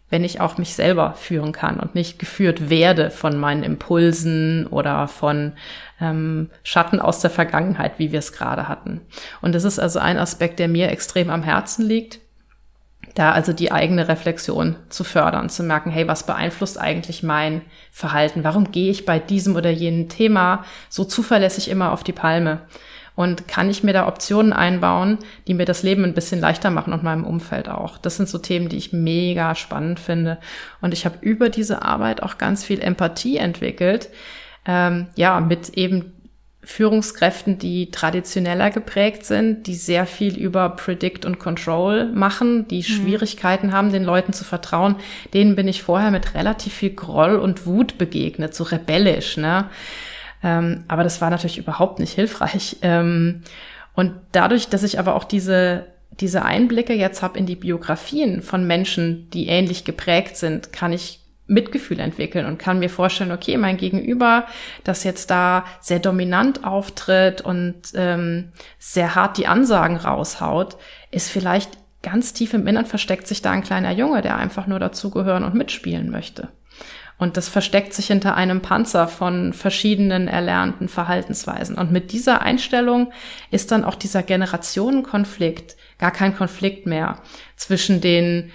wenn 0.10 0.24
ich 0.24 0.42
auch 0.42 0.58
mich 0.58 0.74
selber 0.74 1.14
führen 1.14 1.52
kann 1.52 1.80
und 1.80 1.96
nicht 1.96 2.20
geführt 2.20 2.70
werde 2.70 3.12
von 3.12 3.38
meinen 3.38 3.64
Impulsen 3.64 4.66
oder 4.68 5.08
von 5.08 5.54
ähm, 6.02 6.50
Schatten 6.64 7.00
aus 7.00 7.20
der 7.20 7.30
Vergangenheit, 7.30 8.00
wie 8.00 8.12
wir 8.12 8.20
es 8.20 8.32
gerade 8.32 8.68
hatten. 8.68 9.02
Und 9.42 9.54
das 9.54 9.64
ist 9.64 9.80
also 9.80 10.00
ein 10.00 10.18
Aspekt, 10.18 10.60
der 10.60 10.68
mir 10.68 10.90
extrem 10.90 11.30
am 11.30 11.44
Herzen 11.44 11.86
liegt, 11.86 12.20
da 13.16 13.32
also 13.32 13.54
die 13.54 13.72
eigene 13.72 14.08
Reflexion 14.08 14.76
zu 14.90 15.04
fördern, 15.04 15.50
zu 15.50 15.64
merken, 15.64 15.92
hey, 15.92 16.08
was 16.08 16.26
beeinflusst 16.26 16.80
eigentlich 16.80 17.24
mein 17.24 17.62
Verhalten? 17.92 18.44
Warum 18.44 18.72
gehe 18.72 18.92
ich 18.92 19.06
bei 19.06 19.20
diesem 19.20 19.56
oder 19.56 19.70
jenem 19.70 20.10
Thema 20.10 20.64
so 20.90 21.04
zuverlässig 21.04 21.70
immer 21.70 21.92
auf 21.92 22.04
die 22.04 22.14
Palme? 22.14 22.62
Und 23.20 23.50
kann 23.50 23.70
ich 23.70 23.84
mir 23.84 23.92
da 23.92 24.08
Optionen 24.08 24.54
einbauen, 24.54 25.18
die 25.46 25.54
mir 25.54 25.66
das 25.66 25.84
Leben 25.84 26.06
ein 26.06 26.14
bisschen 26.14 26.40
leichter 26.40 26.70
machen 26.70 26.94
und 26.94 27.04
meinem 27.04 27.26
Umfeld 27.26 27.68
auch? 27.68 27.98
Das 27.98 28.16
sind 28.16 28.30
so 28.30 28.38
Themen, 28.38 28.70
die 28.70 28.78
ich 28.78 28.94
mega 28.94 29.56
spannend 29.56 30.00
finde. 30.00 30.38
Und 30.80 30.94
ich 30.94 31.04
habe 31.04 31.18
über 31.20 31.50
diese 31.50 31.82
Arbeit 31.82 32.24
auch 32.24 32.38
ganz 32.38 32.64
viel 32.64 32.80
Empathie 32.80 33.36
entwickelt. 33.36 34.08
Ähm, 34.66 35.08
ja, 35.18 35.42
mit 35.42 35.72
eben 35.72 36.14
Führungskräften, 36.64 37.58
die 37.58 37.92
traditioneller 37.92 38.70
geprägt 38.70 39.26
sind, 39.26 39.68
die 39.68 39.76
sehr 39.76 40.06
viel 40.06 40.38
über 40.38 40.70
Predict 40.70 41.26
und 41.26 41.40
Control 41.40 42.06
machen, 42.14 42.70
die 42.70 42.78
mhm. 42.78 42.84
Schwierigkeiten 42.84 43.74
haben, 43.74 43.92
den 43.92 44.06
Leuten 44.06 44.32
zu 44.32 44.46
vertrauen, 44.46 44.96
denen 45.34 45.58
bin 45.58 45.68
ich 45.68 45.84
vorher 45.84 46.12
mit 46.12 46.36
relativ 46.36 46.74
viel 46.74 46.92
Groll 46.92 47.36
und 47.36 47.66
Wut 47.66 47.98
begegnet, 47.98 48.56
so 48.56 48.64
rebellisch, 48.64 49.36
ne? 49.36 49.66
Ähm, 50.44 50.84
aber 50.88 51.04
das 51.04 51.22
war 51.22 51.30
natürlich 51.30 51.58
überhaupt 51.58 52.00
nicht 52.00 52.14
hilfreich. 52.14 52.78
Ähm, 52.82 53.42
und 53.94 54.14
dadurch, 54.32 54.70
dass 54.70 54.84
ich 54.84 55.00
aber 55.00 55.16
auch 55.16 55.24
diese, 55.24 55.88
diese 56.20 56.46
Einblicke 56.46 56.94
jetzt 56.94 57.22
habe 57.22 57.38
in 57.38 57.46
die 57.46 57.56
Biografien 57.56 58.42
von 58.42 58.66
Menschen, 58.66 59.30
die 59.32 59.48
ähnlich 59.48 59.84
geprägt 59.84 60.38
sind, 60.38 60.72
kann 60.72 60.94
ich 60.94 61.20
Mitgefühl 61.50 62.00
entwickeln 62.00 62.46
und 62.46 62.60
kann 62.60 62.80
mir 62.80 62.90
vorstellen, 62.90 63.32
okay, 63.32 63.58
mein 63.58 63.78
Gegenüber, 63.78 64.46
das 64.84 65.04
jetzt 65.04 65.32
da 65.32 65.66
sehr 65.82 66.00
dominant 66.00 66.64
auftritt 66.64 67.42
und 67.42 67.76
ähm, 67.96 68.52
sehr 68.78 69.16
hart 69.16 69.38
die 69.38 69.48
Ansagen 69.48 69.98
raushaut, 69.98 70.78
ist 71.12 71.30
vielleicht 71.30 71.72
ganz 72.04 72.34
tief 72.34 72.54
im 72.54 72.68
Innern 72.68 72.86
versteckt 72.86 73.28
sich 73.28 73.42
da 73.42 73.52
ein 73.52 73.64
kleiner 73.64 73.92
Junge, 73.92 74.22
der 74.22 74.38
einfach 74.38 74.68
nur 74.68 74.80
dazugehören 74.80 75.44
und 75.44 75.56
mitspielen 75.56 76.12
möchte. 76.12 76.50
Und 77.20 77.36
das 77.36 77.50
versteckt 77.50 77.94
sich 77.94 78.08
hinter 78.08 78.36
einem 78.36 78.62
Panzer 78.62 79.08
von 79.10 79.52
verschiedenen 79.54 80.30
erlernten 80.30 80.88
Verhaltensweisen. 80.88 81.78
Und 81.78 81.92
mit 81.92 82.14
dieser 82.14 82.42
Einstellung 82.42 83.12
ist 83.52 83.72
dann 83.72 83.84
auch 83.84 83.96
dieser 83.96 84.24
Generationenkonflikt 84.24 85.76
gar 86.00 86.12
kein 86.12 86.36
Konflikt 86.36 86.88
mehr 86.88 87.22
zwischen 87.58 88.02
den 88.02 88.52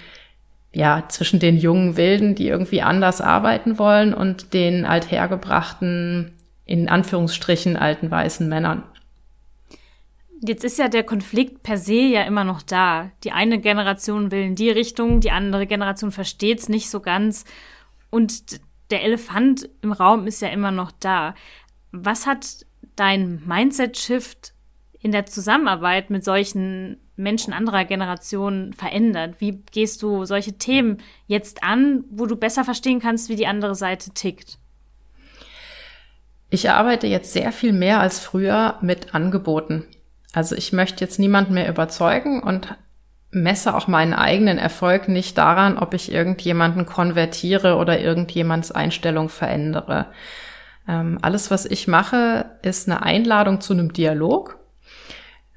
ja, 0.73 1.05
zwischen 1.07 1.39
den 1.39 1.57
jungen 1.57 1.95
Wilden, 1.95 2.35
die 2.35 2.49
irgendwie 2.49 2.81
anders 2.81 3.21
arbeiten 3.21 3.79
wollen 3.79 4.13
und 4.13 4.53
den 4.53 4.85
althergebrachten, 4.85 6.33
in 6.65 6.89
Anführungsstrichen, 6.89 7.77
alten 7.77 8.11
weißen 8.11 8.49
Männern. 8.49 8.83
Jetzt 10.41 10.65
ist 10.65 10.77
ja 10.77 10.89
der 10.89 11.03
Konflikt 11.03 11.63
per 11.63 11.77
se 11.77 11.93
ja 11.93 12.23
immer 12.23 12.43
noch 12.43 12.61
da. 12.61 13.09
Die 13.23 13.31
eine 13.31 13.59
Generation 13.59 14.31
will 14.31 14.41
in 14.41 14.55
die 14.55 14.69
Richtung, 14.69 15.21
die 15.21 15.31
andere 15.31 15.65
Generation 15.65 16.11
versteht 16.11 16.59
es 16.59 16.67
nicht 16.67 16.89
so 16.89 16.99
ganz. 16.99 17.45
Und 18.15 18.61
der 18.91 19.03
Elefant 19.03 19.67
im 19.81 19.91
Raum 19.91 20.25
ist 20.25 20.41
ja 20.41 20.47
immer 20.47 20.71
noch 20.71 20.93
da. 21.01 21.35
Was 21.91 22.25
hat 22.25 22.65
dein 22.95 23.43
Mindset-Shift 23.45 24.53
in 25.01 25.11
der 25.11 25.25
Zusammenarbeit 25.25 26.09
mit 26.09 26.23
solchen 26.23 26.95
Menschen 27.17 27.51
anderer 27.51 27.83
Generationen 27.83 28.71
verändert? 28.71 29.41
Wie 29.41 29.61
gehst 29.69 30.01
du 30.01 30.23
solche 30.23 30.53
Themen 30.53 30.99
jetzt 31.27 31.61
an, 31.61 32.05
wo 32.09 32.25
du 32.25 32.37
besser 32.37 32.63
verstehen 32.63 33.01
kannst, 33.01 33.27
wie 33.27 33.35
die 33.35 33.47
andere 33.47 33.75
Seite 33.75 34.11
tickt? 34.11 34.59
Ich 36.49 36.69
arbeite 36.69 37.07
jetzt 37.07 37.33
sehr 37.33 37.51
viel 37.51 37.73
mehr 37.73 37.99
als 37.99 38.21
früher 38.21 38.77
mit 38.79 39.13
Angeboten. 39.13 39.83
Also 40.31 40.55
ich 40.55 40.71
möchte 40.71 41.03
jetzt 41.03 41.19
niemanden 41.19 41.53
mehr 41.53 41.67
überzeugen 41.67 42.41
und 42.41 42.77
messe 43.35 43.75
auch 43.75 43.87
meinen 43.87 44.13
eigenen 44.13 44.57
Erfolg 44.57 45.09
nicht 45.09 45.37
daran, 45.37 45.77
ob 45.77 45.93
ich 45.93 46.11
irgendjemanden 46.11 46.85
konvertiere 46.85 47.75
oder 47.75 47.99
irgendjemands 47.99 48.71
Einstellung 48.71 49.27
verändere. 49.27 50.07
Ähm, 50.87 51.19
alles, 51.21 51.51
was 51.51 51.65
ich 51.65 51.87
mache, 51.87 52.45
ist 52.61 52.87
eine 52.87 53.03
Einladung 53.03 53.59
zu 53.59 53.73
einem 53.73 53.93
Dialog. 53.93 54.57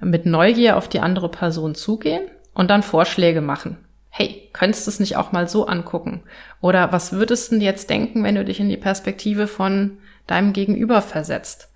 mit 0.00 0.26
Neugier 0.26 0.76
auf 0.76 0.88
die 0.88 1.00
andere 1.00 1.28
Person 1.28 1.74
zugehen 1.74 2.22
und 2.54 2.70
dann 2.70 2.84
Vorschläge 2.84 3.40
machen. 3.40 3.78
Hey, 4.10 4.48
könntest 4.52 4.86
du 4.86 4.92
es 4.92 5.00
nicht 5.00 5.16
auch 5.16 5.32
mal 5.32 5.48
so 5.48 5.66
angucken? 5.66 6.22
Oder 6.60 6.92
was 6.92 7.12
würdest 7.12 7.50
du 7.50 7.56
jetzt 7.56 7.90
denken, 7.90 8.22
wenn 8.22 8.36
du 8.36 8.44
dich 8.44 8.60
in 8.60 8.68
die 8.68 8.76
Perspektive 8.76 9.48
von 9.48 9.98
deinem 10.28 10.52
Gegenüber 10.52 11.02
versetzt? 11.02 11.72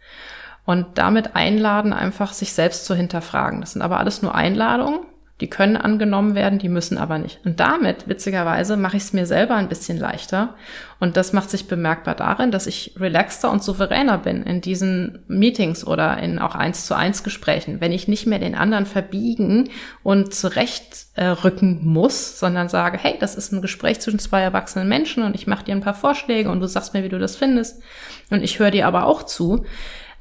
Und 0.65 0.99
damit 0.99 1.35
einladen, 1.35 1.93
einfach 1.93 2.33
sich 2.33 2.53
selbst 2.53 2.85
zu 2.85 2.95
hinterfragen. 2.95 3.61
Das 3.61 3.73
sind 3.73 3.83
aber 3.83 3.99
alles 3.99 4.23
nur 4.23 4.37
Einladungen 4.37 5.01
die 5.43 5.51
können 5.51 5.77
angenommen 5.77 6.37
werden, 6.37 6.61
die 6.61 6.69
müssen 6.69 6.97
aber 6.97 7.19
nicht. 7.19 7.41
Und 7.45 7.59
damit, 7.59 8.09
witzigerweise, 8.09 8.77
mache 8.77 8.97
ich 8.97 9.03
es 9.03 9.13
mir 9.13 9.27
selber 9.27 9.57
ein 9.57 9.69
bisschen 9.69 9.99
leichter. 9.99 10.55
Und 11.01 11.17
das 11.17 11.33
macht 11.33 11.51
sich 11.51 11.67
bemerkbar 11.67 12.15
darin, 12.15 12.53
dass 12.53 12.69
ich 12.69 12.95
relaxter 12.97 13.51
und 13.51 13.61
souveräner 13.61 14.19
bin 14.19 14.45
in 14.45 14.61
diesen 14.61 15.19
Meetings 15.27 15.85
oder 15.85 16.17
in 16.19 16.39
auch 16.39 16.55
eins 16.55 16.87
zu 16.87 16.95
eins 16.95 17.25
Gesprächen. 17.25 17.81
Wenn 17.81 17.91
ich 17.91 18.07
nicht 18.07 18.25
mehr 18.25 18.39
den 18.39 18.55
anderen 18.55 18.87
verbiegen 18.87 19.69
und 20.05 20.33
zurechtrücken 20.33 21.81
äh, 21.81 21.85
muss, 21.85 22.39
sondern 22.39 22.69
sage, 22.69 22.99
hey, 23.03 23.17
das 23.19 23.35
ist 23.35 23.51
ein 23.51 23.63
Gespräch 23.63 23.99
zwischen 23.99 24.21
zwei 24.21 24.43
erwachsenen 24.43 24.89
Menschen 24.89 25.25
und 25.25 25.35
ich 25.35 25.49
mache 25.49 25.65
dir 25.65 25.75
ein 25.75 25.81
paar 25.81 25.95
Vorschläge 25.95 26.53
und 26.53 26.61
du 26.61 26.69
sagst 26.69 26.95
mir, 26.95 27.03
wie 27.03 27.09
du 27.09 27.19
das 27.19 27.35
findest. 27.35 27.83
Und 28.31 28.45
ich 28.45 28.61
höre 28.61 28.71
dir 28.71 28.87
aber 28.87 29.07
auch 29.07 29.25
zu 29.25 29.65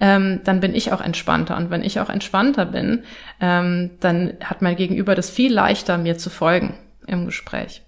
ähm, 0.02 0.42
dann 0.44 0.60
bin 0.60 0.74
ich 0.74 0.92
auch 0.92 1.00
entspannter. 1.00 1.56
Und 1.56 1.70
wenn 1.70 1.84
ich 1.84 2.00
auch 2.00 2.10
entspannter 2.10 2.66
bin, 2.66 3.04
ähm, 3.40 3.92
dann 4.00 4.34
hat 4.44 4.62
mein 4.62 4.76
Gegenüber 4.76 5.16
das 5.16 5.30
viel 5.30 5.54
leichter, 5.54 5.98
mir 6.00 6.18
zu 6.18 6.30
folgen 6.30 6.74
im 7.08 7.28
Gespräch. 7.28 7.84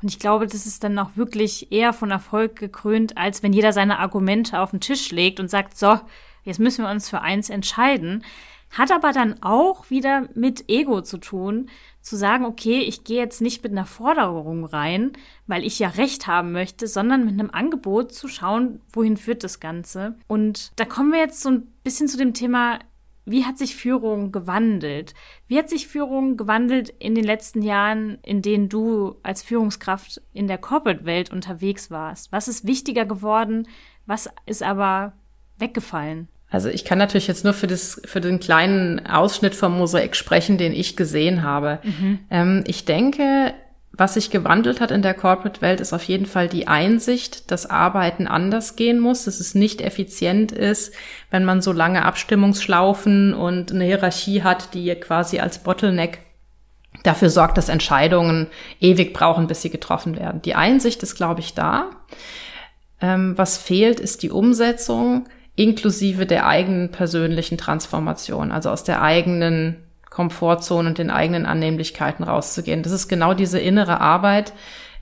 Und 0.00 0.10
ich 0.10 0.20
glaube, 0.20 0.46
das 0.46 0.64
ist 0.64 0.84
dann 0.84 0.96
auch 0.98 1.16
wirklich 1.16 1.72
eher 1.72 1.92
von 1.92 2.12
Erfolg 2.12 2.54
gekrönt, 2.54 3.18
als 3.18 3.42
wenn 3.42 3.52
jeder 3.52 3.72
seine 3.72 3.98
Argumente 3.98 4.60
auf 4.60 4.70
den 4.70 4.80
Tisch 4.80 5.10
legt 5.10 5.40
und 5.40 5.50
sagt, 5.50 5.76
so, 5.76 5.98
jetzt 6.44 6.60
müssen 6.60 6.84
wir 6.84 6.90
uns 6.90 7.10
für 7.10 7.20
eins 7.20 7.50
entscheiden. 7.50 8.24
Hat 8.70 8.92
aber 8.92 9.12
dann 9.12 9.42
auch 9.42 9.90
wieder 9.90 10.28
mit 10.34 10.68
Ego 10.68 11.02
zu 11.02 11.18
tun, 11.18 11.68
zu 12.08 12.16
sagen, 12.16 12.44
okay, 12.44 12.80
ich 12.80 13.04
gehe 13.04 13.18
jetzt 13.18 13.40
nicht 13.40 13.62
mit 13.62 13.72
einer 13.72 13.86
Forderung 13.86 14.64
rein, 14.64 15.12
weil 15.46 15.64
ich 15.64 15.78
ja 15.78 15.88
recht 15.88 16.26
haben 16.26 16.52
möchte, 16.52 16.86
sondern 16.86 17.24
mit 17.24 17.34
einem 17.34 17.50
Angebot 17.50 18.12
zu 18.12 18.28
schauen, 18.28 18.80
wohin 18.92 19.16
führt 19.16 19.44
das 19.44 19.60
Ganze. 19.60 20.16
Und 20.26 20.72
da 20.76 20.84
kommen 20.84 21.12
wir 21.12 21.20
jetzt 21.20 21.40
so 21.40 21.50
ein 21.50 21.66
bisschen 21.84 22.08
zu 22.08 22.16
dem 22.16 22.34
Thema, 22.34 22.78
wie 23.24 23.44
hat 23.44 23.58
sich 23.58 23.76
Führung 23.76 24.32
gewandelt? 24.32 25.12
Wie 25.48 25.58
hat 25.58 25.68
sich 25.68 25.86
Führung 25.86 26.38
gewandelt 26.38 26.88
in 26.98 27.14
den 27.14 27.24
letzten 27.24 27.60
Jahren, 27.60 28.18
in 28.22 28.40
denen 28.40 28.70
du 28.70 29.16
als 29.22 29.42
Führungskraft 29.42 30.22
in 30.32 30.48
der 30.48 30.56
Corporate-Welt 30.56 31.30
unterwegs 31.30 31.90
warst? 31.90 32.32
Was 32.32 32.48
ist 32.48 32.66
wichtiger 32.66 33.04
geworden? 33.04 33.68
Was 34.06 34.30
ist 34.46 34.62
aber 34.62 35.12
weggefallen? 35.58 36.28
Also 36.50 36.68
ich 36.70 36.84
kann 36.84 36.98
natürlich 36.98 37.26
jetzt 37.26 37.44
nur 37.44 37.52
für, 37.52 37.66
das, 37.66 38.00
für 38.04 38.20
den 38.20 38.40
kleinen 38.40 39.06
Ausschnitt 39.06 39.54
vom 39.54 39.76
Mosaik 39.76 40.16
sprechen, 40.16 40.56
den 40.56 40.72
ich 40.72 40.96
gesehen 40.96 41.42
habe. 41.42 41.78
Mhm. 41.82 42.18
Ähm, 42.30 42.64
ich 42.66 42.86
denke, 42.86 43.52
was 43.92 44.14
sich 44.14 44.30
gewandelt 44.30 44.80
hat 44.80 44.90
in 44.90 45.02
der 45.02 45.12
Corporate-Welt, 45.12 45.80
ist 45.80 45.92
auf 45.92 46.04
jeden 46.04 46.24
Fall 46.24 46.48
die 46.48 46.68
Einsicht, 46.68 47.50
dass 47.50 47.68
Arbeiten 47.68 48.26
anders 48.26 48.76
gehen 48.76 49.00
muss, 49.00 49.24
dass 49.24 49.40
es 49.40 49.54
nicht 49.54 49.80
effizient 49.80 50.52
ist, 50.52 50.94
wenn 51.30 51.44
man 51.44 51.60
so 51.60 51.72
lange 51.72 52.04
Abstimmungsschlaufen 52.04 53.34
und 53.34 53.72
eine 53.72 53.84
Hierarchie 53.84 54.42
hat, 54.42 54.72
die 54.72 54.94
quasi 54.94 55.40
als 55.40 55.58
Bottleneck 55.58 56.20
dafür 57.02 57.28
sorgt, 57.28 57.58
dass 57.58 57.68
Entscheidungen 57.68 58.46
ewig 58.80 59.12
brauchen, 59.12 59.48
bis 59.48 59.62
sie 59.62 59.70
getroffen 59.70 60.16
werden. 60.16 60.42
Die 60.42 60.54
Einsicht 60.54 61.02
ist, 61.02 61.16
glaube 61.16 61.40
ich, 61.40 61.54
da. 61.54 61.90
Ähm, 63.00 63.36
was 63.36 63.58
fehlt, 63.58 64.00
ist 64.00 64.22
die 64.22 64.30
Umsetzung 64.30 65.28
inklusive 65.58 66.24
der 66.24 66.46
eigenen 66.46 66.90
persönlichen 66.90 67.58
Transformation, 67.58 68.52
also 68.52 68.70
aus 68.70 68.84
der 68.84 69.02
eigenen 69.02 69.76
Komfortzone 70.08 70.88
und 70.88 70.98
den 70.98 71.10
eigenen 71.10 71.46
Annehmlichkeiten 71.46 72.24
rauszugehen. 72.24 72.82
Das 72.82 72.92
ist 72.92 73.08
genau 73.08 73.34
diese 73.34 73.58
innere 73.58 74.00
Arbeit, 74.00 74.52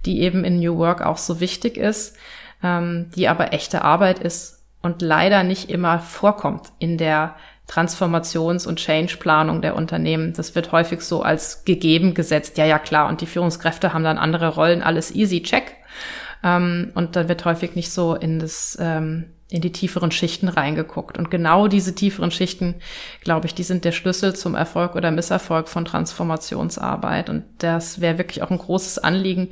die 0.07 0.21
eben 0.21 0.45
in 0.45 0.59
New 0.59 0.79
Work 0.79 1.03
auch 1.03 1.19
so 1.19 1.40
wichtig 1.40 1.77
ist, 1.77 2.16
ähm, 2.62 3.11
die 3.14 3.29
aber 3.29 3.53
echte 3.53 3.83
Arbeit 3.83 4.19
ist 4.19 4.64
und 4.81 5.03
leider 5.03 5.42
nicht 5.42 5.69
immer 5.69 5.99
vorkommt 5.99 6.69
in 6.79 6.97
der 6.97 7.37
Transformations- 7.69 8.66
und 8.66 8.79
Change-Planung 8.79 9.61
der 9.61 9.77
Unternehmen. 9.77 10.33
Das 10.33 10.55
wird 10.55 10.73
häufig 10.73 11.03
so 11.03 11.23
als 11.23 11.64
gegeben 11.64 12.14
gesetzt. 12.14 12.57
Ja, 12.57 12.64
ja, 12.64 12.79
klar. 12.79 13.09
Und 13.09 13.21
die 13.21 13.27
Führungskräfte 13.27 13.92
haben 13.92 14.05
dann 14.05 14.19
andere 14.19 14.55
Rollen. 14.55 14.83
Alles 14.83 15.14
easy, 15.14 15.42
check. 15.42 15.77
Ähm, 16.42 16.92
und 16.95 17.16
da 17.16 17.29
wird 17.29 17.45
häufig 17.45 17.75
nicht 17.75 17.90
so 17.90 18.14
in 18.14 18.38
das, 18.38 18.79
ähm, 18.81 19.33
in 19.49 19.61
die 19.61 19.73
tieferen 19.73 20.11
Schichten 20.11 20.49
reingeguckt. 20.49 21.19
Und 21.19 21.31
genau 21.31 21.69
diese 21.69 21.95
tieferen 21.95 22.31
Schichten, 22.31 22.77
glaube 23.23 23.47
ich, 23.47 23.55
die 23.55 23.63
sind 23.63 23.85
der 23.85 23.93
Schlüssel 23.93 24.35
zum 24.35 24.55
Erfolg 24.55 24.97
oder 24.97 25.11
Misserfolg 25.11 25.69
von 25.69 25.85
Transformationsarbeit. 25.85 27.31
Und 27.31 27.45
das 27.59 28.01
wäre 28.01 28.19
wirklich 28.19 28.43
auch 28.43 28.51
ein 28.51 28.59
großes 28.59 28.99
Anliegen, 28.99 29.51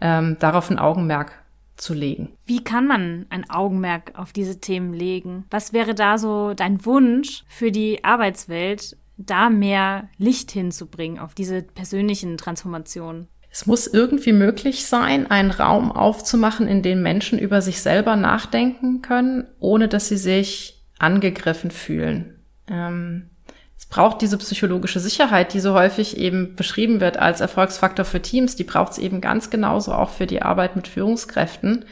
ähm, 0.00 0.36
darauf 0.40 0.70
ein 0.70 0.78
Augenmerk 0.78 1.32
zu 1.76 1.92
legen. 1.92 2.32
Wie 2.46 2.62
kann 2.62 2.86
man 2.86 3.26
ein 3.30 3.50
Augenmerk 3.50 4.12
auf 4.16 4.32
diese 4.32 4.60
Themen 4.60 4.94
legen? 4.94 5.44
Was 5.50 5.72
wäre 5.72 5.94
da 5.94 6.18
so 6.18 6.54
dein 6.54 6.84
Wunsch 6.86 7.44
für 7.48 7.70
die 7.70 8.04
Arbeitswelt, 8.04 8.96
da 9.16 9.50
mehr 9.50 10.08
Licht 10.16 10.50
hinzubringen 10.50 11.18
auf 11.18 11.34
diese 11.34 11.62
persönlichen 11.62 12.36
Transformationen? 12.36 13.28
Es 13.54 13.66
muss 13.66 13.86
irgendwie 13.86 14.32
möglich 14.32 14.84
sein, 14.84 15.30
einen 15.30 15.52
Raum 15.52 15.92
aufzumachen, 15.92 16.66
in 16.66 16.82
dem 16.82 17.02
Menschen 17.02 17.38
über 17.38 17.62
sich 17.62 17.80
selber 17.80 18.16
nachdenken 18.16 19.00
können, 19.00 19.46
ohne 19.60 19.86
dass 19.86 20.08
sie 20.08 20.16
sich 20.16 20.82
angegriffen 20.98 21.70
fühlen. 21.70 22.40
Ähm, 22.66 23.30
es 23.78 23.86
braucht 23.86 24.22
diese 24.22 24.38
psychologische 24.38 24.98
Sicherheit, 24.98 25.54
die 25.54 25.60
so 25.60 25.72
häufig 25.72 26.16
eben 26.16 26.56
beschrieben 26.56 27.00
wird 27.00 27.16
als 27.16 27.40
Erfolgsfaktor 27.40 28.04
für 28.04 28.20
Teams. 28.20 28.56
Die 28.56 28.64
braucht 28.64 28.94
es 28.94 28.98
eben 28.98 29.20
ganz 29.20 29.50
genauso 29.50 29.92
auch 29.92 30.10
für 30.10 30.26
die 30.26 30.42
Arbeit 30.42 30.74
mit 30.74 30.88
Führungskräften. 30.88 31.84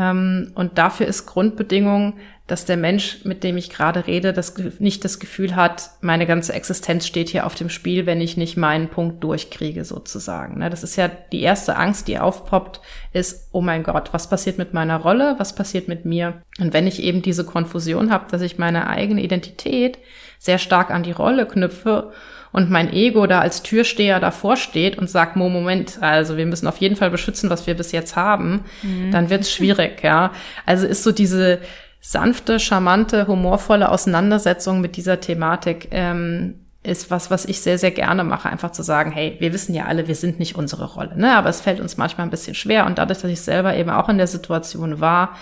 Ähm, 0.00 0.52
und 0.54 0.78
dafür 0.78 1.06
ist 1.06 1.26
Grundbedingung, 1.26 2.14
dass 2.46 2.64
der 2.64 2.78
Mensch, 2.78 3.24
mit 3.24 3.44
dem 3.44 3.56
ich 3.56 3.70
gerade 3.70 4.06
rede, 4.06 4.32
das 4.32 4.56
nicht 4.78 5.04
das 5.04 5.20
Gefühl 5.20 5.54
hat, 5.54 5.90
meine 6.00 6.26
ganze 6.26 6.52
Existenz 6.54 7.06
steht 7.06 7.28
hier 7.28 7.46
auf 7.46 7.54
dem 7.54 7.68
Spiel, 7.68 8.06
wenn 8.06 8.20
ich 8.20 8.36
nicht 8.36 8.56
meinen 8.56 8.88
Punkt 8.88 9.22
durchkriege, 9.22 9.84
sozusagen. 9.84 10.58
Ne, 10.58 10.70
das 10.70 10.82
ist 10.82 10.96
ja 10.96 11.08
die 11.08 11.42
erste 11.42 11.76
Angst, 11.76 12.08
die 12.08 12.18
aufpoppt, 12.18 12.80
ist, 13.12 13.50
oh 13.52 13.60
mein 13.60 13.82
Gott, 13.82 14.12
was 14.12 14.28
passiert 14.28 14.58
mit 14.58 14.72
meiner 14.72 14.96
Rolle? 14.96 15.34
Was 15.38 15.54
passiert 15.54 15.86
mit 15.86 16.06
mir? 16.06 16.42
Und 16.58 16.72
wenn 16.72 16.86
ich 16.86 17.02
eben 17.02 17.22
diese 17.22 17.44
Konfusion 17.44 18.10
habe, 18.10 18.30
dass 18.30 18.42
ich 18.42 18.58
meine 18.58 18.88
eigene 18.88 19.22
Identität 19.22 19.98
sehr 20.38 20.58
stark 20.58 20.90
an 20.90 21.02
die 21.02 21.12
Rolle 21.12 21.46
knüpfe 21.46 22.10
und 22.52 22.70
mein 22.70 22.92
Ego 22.92 23.26
da 23.26 23.40
als 23.40 23.62
Türsteher 23.62 24.20
davor 24.20 24.56
steht 24.56 24.98
und 24.98 25.08
sagt, 25.08 25.36
Mo, 25.36 25.48
Moment, 25.48 25.98
also 26.00 26.36
wir 26.36 26.46
müssen 26.46 26.66
auf 26.66 26.78
jeden 26.78 26.96
Fall 26.96 27.10
beschützen, 27.10 27.50
was 27.50 27.66
wir 27.66 27.74
bis 27.74 27.92
jetzt 27.92 28.16
haben, 28.16 28.64
mhm. 28.82 29.10
dann 29.12 29.30
wird 29.30 29.42
es 29.42 29.52
schwierig, 29.52 30.02
ja. 30.02 30.32
Also 30.66 30.86
ist 30.86 31.02
so 31.02 31.12
diese 31.12 31.60
sanfte, 32.00 32.58
charmante, 32.58 33.26
humorvolle 33.26 33.90
Auseinandersetzung 33.90 34.80
mit 34.80 34.96
dieser 34.96 35.20
Thematik 35.20 35.88
ähm, 35.90 36.54
ist 36.82 37.10
was, 37.10 37.30
was 37.30 37.44
ich 37.44 37.60
sehr, 37.60 37.78
sehr 37.78 37.90
gerne 37.90 38.24
mache, 38.24 38.48
einfach 38.48 38.72
zu 38.72 38.82
sagen, 38.82 39.10
hey, 39.10 39.36
wir 39.38 39.52
wissen 39.52 39.74
ja 39.74 39.84
alle, 39.84 40.08
wir 40.08 40.14
sind 40.14 40.38
nicht 40.38 40.56
unsere 40.56 40.86
Rolle, 40.94 41.16
ne? 41.16 41.36
aber 41.36 41.50
es 41.50 41.60
fällt 41.60 41.78
uns 41.78 41.98
manchmal 41.98 42.26
ein 42.26 42.30
bisschen 42.30 42.54
schwer 42.54 42.86
und 42.86 42.96
dadurch, 42.96 43.20
dass 43.20 43.30
ich 43.30 43.42
selber 43.42 43.76
eben 43.76 43.90
auch 43.90 44.08
in 44.08 44.16
der 44.16 44.26
Situation 44.26 44.98
war, 44.98 45.36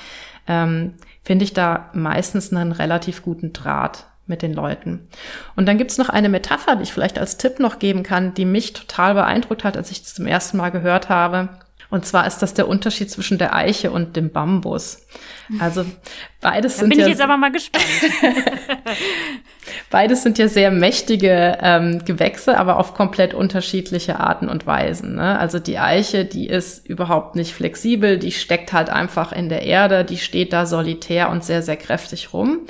ähm, 0.48 0.94
finde 1.22 1.44
ich 1.44 1.52
da 1.52 1.90
meistens 1.92 2.52
einen 2.52 2.72
relativ 2.72 3.22
guten 3.22 3.52
Draht 3.52 4.07
mit 4.28 4.42
den 4.42 4.54
Leuten. 4.54 5.08
Und 5.56 5.66
dann 5.66 5.78
gibt's 5.78 5.98
noch 5.98 6.08
eine 6.08 6.28
Metapher, 6.28 6.76
die 6.76 6.84
ich 6.84 6.92
vielleicht 6.92 7.18
als 7.18 7.38
Tipp 7.38 7.58
noch 7.58 7.78
geben 7.78 8.02
kann, 8.02 8.34
die 8.34 8.44
mich 8.44 8.72
total 8.72 9.14
beeindruckt 9.14 9.64
hat, 9.64 9.76
als 9.76 9.90
ich 9.90 10.02
das 10.02 10.14
zum 10.14 10.26
ersten 10.26 10.56
Mal 10.56 10.70
gehört 10.70 11.08
habe. 11.08 11.48
Und 11.90 12.04
zwar 12.04 12.26
ist 12.26 12.40
das 12.40 12.52
der 12.52 12.68
Unterschied 12.68 13.10
zwischen 13.10 13.38
der 13.38 13.54
Eiche 13.54 13.90
und 13.90 14.14
dem 14.14 14.30
Bambus. 14.30 15.06
Also 15.58 15.86
beides 16.42 16.74
da 16.74 16.80
sind 16.80 16.90
bin 16.90 16.98
ja. 16.98 17.04
Bin 17.06 17.12
ich 17.12 17.18
jetzt 17.18 17.24
aber 17.24 17.38
mal 17.38 17.50
gespannt. 17.50 17.84
beides 19.90 20.22
sind 20.22 20.36
ja 20.36 20.48
sehr 20.48 20.70
mächtige 20.70 21.56
ähm, 21.62 22.04
Gewächse, 22.04 22.58
aber 22.58 22.78
auf 22.78 22.92
komplett 22.92 23.32
unterschiedliche 23.32 24.20
Arten 24.20 24.50
und 24.50 24.66
Weisen. 24.66 25.14
Ne? 25.14 25.38
Also 25.38 25.58
die 25.58 25.78
Eiche, 25.78 26.26
die 26.26 26.48
ist 26.48 26.86
überhaupt 26.86 27.36
nicht 27.36 27.54
flexibel, 27.54 28.18
die 28.18 28.32
steckt 28.32 28.74
halt 28.74 28.90
einfach 28.90 29.32
in 29.32 29.48
der 29.48 29.62
Erde, 29.62 30.04
die 30.04 30.18
steht 30.18 30.52
da 30.52 30.66
solitär 30.66 31.30
und 31.30 31.42
sehr, 31.42 31.62
sehr 31.62 31.78
kräftig 31.78 32.34
rum. 32.34 32.66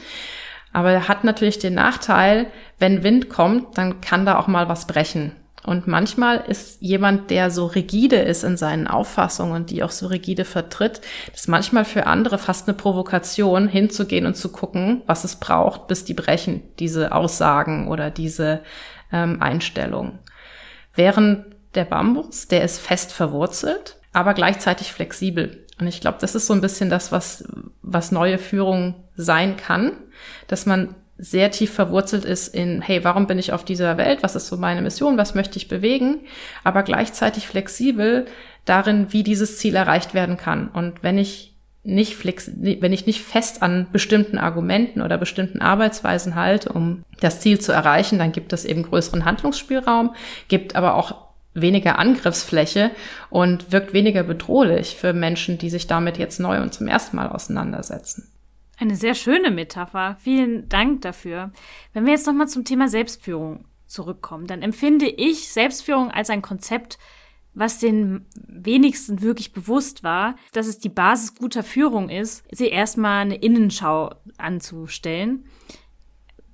Aber 0.79 0.93
er 0.93 1.09
hat 1.09 1.25
natürlich 1.25 1.59
den 1.59 1.75
Nachteil, 1.75 2.47
wenn 2.79 3.03
Wind 3.03 3.29
kommt, 3.29 3.77
dann 3.77 4.01
kann 4.01 4.25
da 4.25 4.39
auch 4.39 4.47
mal 4.47 4.69
was 4.69 4.87
brechen. 4.87 5.33
Und 5.65 5.89
manchmal 5.89 6.45
ist 6.47 6.81
jemand, 6.81 7.33
der 7.33 7.51
so 7.51 7.67
rigide 7.67 8.15
ist 8.15 8.45
in 8.45 8.57
seinen 8.57 8.87
Auffassungen 8.87 9.67
die 9.67 9.83
auch 9.83 9.91
so 9.91 10.07
rigide 10.07 10.45
vertritt, 10.45 11.01
das 11.33 11.41
ist 11.41 11.49
manchmal 11.49 11.85
für 11.85 12.07
andere 12.07 12.39
fast 12.39 12.69
eine 12.69 12.77
Provokation, 12.77 13.67
hinzugehen 13.67 14.25
und 14.25 14.37
zu 14.37 14.53
gucken, 14.53 15.03
was 15.07 15.25
es 15.25 15.35
braucht, 15.35 15.89
bis 15.89 16.05
die 16.05 16.15
brechen, 16.15 16.63
diese 16.79 17.11
Aussagen 17.11 17.89
oder 17.89 18.13
diese 18.13 18.61
ähm, 19.11 19.43
Einstellungen. 19.43 20.21
Während 20.95 21.45
der 21.75 21.87
Bambus, 21.87 22.47
der 22.47 22.63
ist 22.63 22.79
fest 22.79 23.13
verwurzelt, 23.13 23.97
aber 24.13 24.33
gleichzeitig 24.33 24.93
flexibel. 24.93 25.67
Und 25.79 25.87
ich 25.87 26.01
glaube, 26.01 26.19
das 26.21 26.35
ist 26.35 26.47
so 26.47 26.55
ein 26.55 26.61
bisschen 26.61 26.91
das, 26.91 27.13
was, 27.13 27.45
was 27.83 28.13
neue 28.13 28.39
Führung 28.39 28.95
sein 29.17 29.57
kann, 29.57 29.93
dass 30.47 30.67
man 30.67 30.95
sehr 31.19 31.51
tief 31.51 31.73
verwurzelt 31.73 32.25
ist 32.25 32.55
in, 32.55 32.81
hey, 32.81 33.03
warum 33.03 33.27
bin 33.27 33.39
ich 33.39 33.53
auf 33.53 33.65
dieser 33.65 33.97
Welt? 33.97 34.23
Was 34.23 34.37
ist 34.37 34.47
so 34.47 34.57
meine 34.57 34.83
Mission? 34.83 35.19
Was 35.19 35.35
möchte 35.35 35.59
ich 35.59 35.67
bewegen? 35.67 36.21
Aber 36.63 36.85
gleichzeitig 36.85 37.49
flexibel 37.49 38.27
darin, 38.65 39.09
wie 39.11 39.25
dieses 39.25 39.59
Ziel 39.59 39.75
erreicht 39.75 40.15
werden 40.15 40.37
kann. 40.37 40.69
Und 40.69 41.03
wenn 41.03 41.19
ich 41.19 41.57
nicht 41.83 42.15
flex, 42.15 42.51
wenn 42.55 42.93
ich 42.93 43.07
nicht 43.07 43.23
fest 43.23 43.63
an 43.63 43.89
bestimmten 43.93 44.39
Argumenten 44.39 45.01
oder 45.01 45.19
bestimmten 45.19 45.61
Arbeitsweisen 45.61 46.35
halte, 46.35 46.73
um 46.73 47.05
das 47.21 47.41
Ziel 47.41 47.59
zu 47.61 47.73
erreichen, 47.73 48.19
dann 48.19 48.31
gibt 48.31 48.53
es 48.53 48.65
eben 48.65 48.83
größeren 48.83 49.25
Handlungsspielraum, 49.25 50.15
gibt 50.49 50.77
aber 50.77 50.95
auch 50.95 51.28
weniger 51.61 51.99
Angriffsfläche 51.99 52.91
und 53.31 53.73
wirkt 53.73 53.93
weniger 53.93 54.23
bedrohlich 54.23 54.97
für 54.97 55.13
Menschen, 55.13 55.59
die 55.59 55.71
sich 55.71 55.87
damit 55.87 56.19
jetzt 56.19 56.41
neu 56.41 56.61
und 56.61 56.75
zum 56.75 56.89
ersten 56.89 57.17
Mal 57.17 57.29
auseinandersetzen. 57.29 58.31
Eine 58.79 58.95
sehr 58.95 59.15
schöne 59.15 59.51
Metapher. 59.51 60.17
Vielen 60.21 60.69
Dank 60.69 61.03
dafür. 61.03 61.51
Wenn 61.93 62.07
wir 62.07 62.13
jetzt 62.13 62.27
nochmal 62.27 62.49
zum 62.49 62.65
Thema 62.65 62.89
Selbstführung 62.89 63.65
zurückkommen, 63.87 64.47
dann 64.47 64.63
empfinde 64.63 65.07
ich 65.07 65.49
Selbstführung 65.53 66.11
als 66.11 66.31
ein 66.31 66.43
Konzept, 66.43 66.99
was 67.55 67.81
den 67.81 68.27
wenigsten 68.37 69.21
wirklich 69.21 69.53
bewusst 69.53 70.05
war, 70.05 70.37
dass 70.53 70.69
es 70.69 70.79
die 70.79 70.91
Basis 70.91 71.35
guter 71.35 71.65
Führung 71.65 72.09
ist, 72.09 72.45
sie 72.53 72.69
erstmal 72.69 73.23
eine 73.23 73.35
Innenschau 73.35 74.15
anzustellen. 74.37 75.45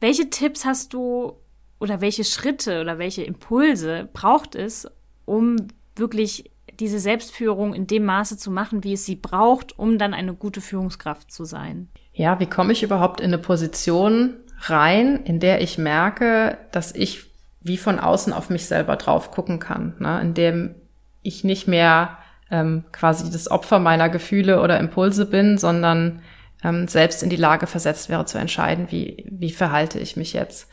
Welche 0.01 0.31
Tipps 0.31 0.65
hast 0.65 0.95
du 0.95 1.37
oder 1.85 2.01
welche 2.01 2.25
Schritte 2.25 2.81
oder 2.81 2.99
welche 2.99 3.23
Impulse 3.23 4.09
braucht 4.13 4.55
es, 4.55 4.89
um 5.27 5.57
wirklich 5.95 6.51
diese 6.81 6.99
Selbstführung 6.99 7.75
in 7.75 7.87
dem 7.87 8.05
Maße 8.05 8.39
zu 8.39 8.51
machen, 8.51 8.83
wie 8.83 8.95
es 8.95 9.05
sie 9.05 9.17
braucht, 9.17 9.79
um 9.79 9.99
dann 9.99 10.15
eine 10.15 10.35
gute 10.35 10.63
Führungskraft 10.63 11.31
zu 11.31 11.45
sein? 11.45 11.89
Ja, 12.15 12.41
wie 12.41 12.47
komme 12.47 12.73
ich 12.73 12.83
überhaupt 12.83 13.21
in 13.21 13.27
eine 13.27 13.39
Position 13.39 14.39
rein, 14.63 15.21
in 15.25 15.41
der 15.41 15.61
ich 15.61 15.77
merke, 15.77 16.57
dass 16.73 16.95
ich 16.95 17.31
wie 17.61 17.77
von 17.77 18.01
außen 18.01 18.33
auf 18.33 18.49
mich 18.49 18.67
selber 18.67 18.97
drauf 18.97 19.31
gucken 19.31 19.59
kann, 19.59 19.95
ne? 19.99 20.21
in 20.23 20.33
dem 20.35 20.75
ich 21.23 21.45
nicht 21.45 21.69
mehr 21.69 22.19
ähm, 22.51 22.85
quasi 22.93 23.31
das 23.31 23.51
Opfer 23.51 23.79
meiner 23.79 24.09
Gefühle 24.09 24.63
oder 24.63 24.81
Impulse 24.81 25.27
bin, 25.27 25.59
sondern 25.59 26.23
ähm, 26.63 26.89
selbst 26.89 27.23
in 27.23 27.31
die 27.31 27.37
Lage 27.37 27.67
versetzt 27.67 28.09
wäre 28.09 28.25
zu 28.25 28.39
entscheiden, 28.39 28.87
wie, 28.91 29.27
wie 29.31 29.53
verhalte 29.53 29.99
ich 29.99 30.17
mich 30.17 30.33
jetzt. 30.33 30.69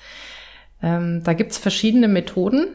Ähm, 0.82 1.24
da 1.24 1.34
gibt's 1.34 1.58
verschiedene 1.58 2.08
Methoden. 2.08 2.68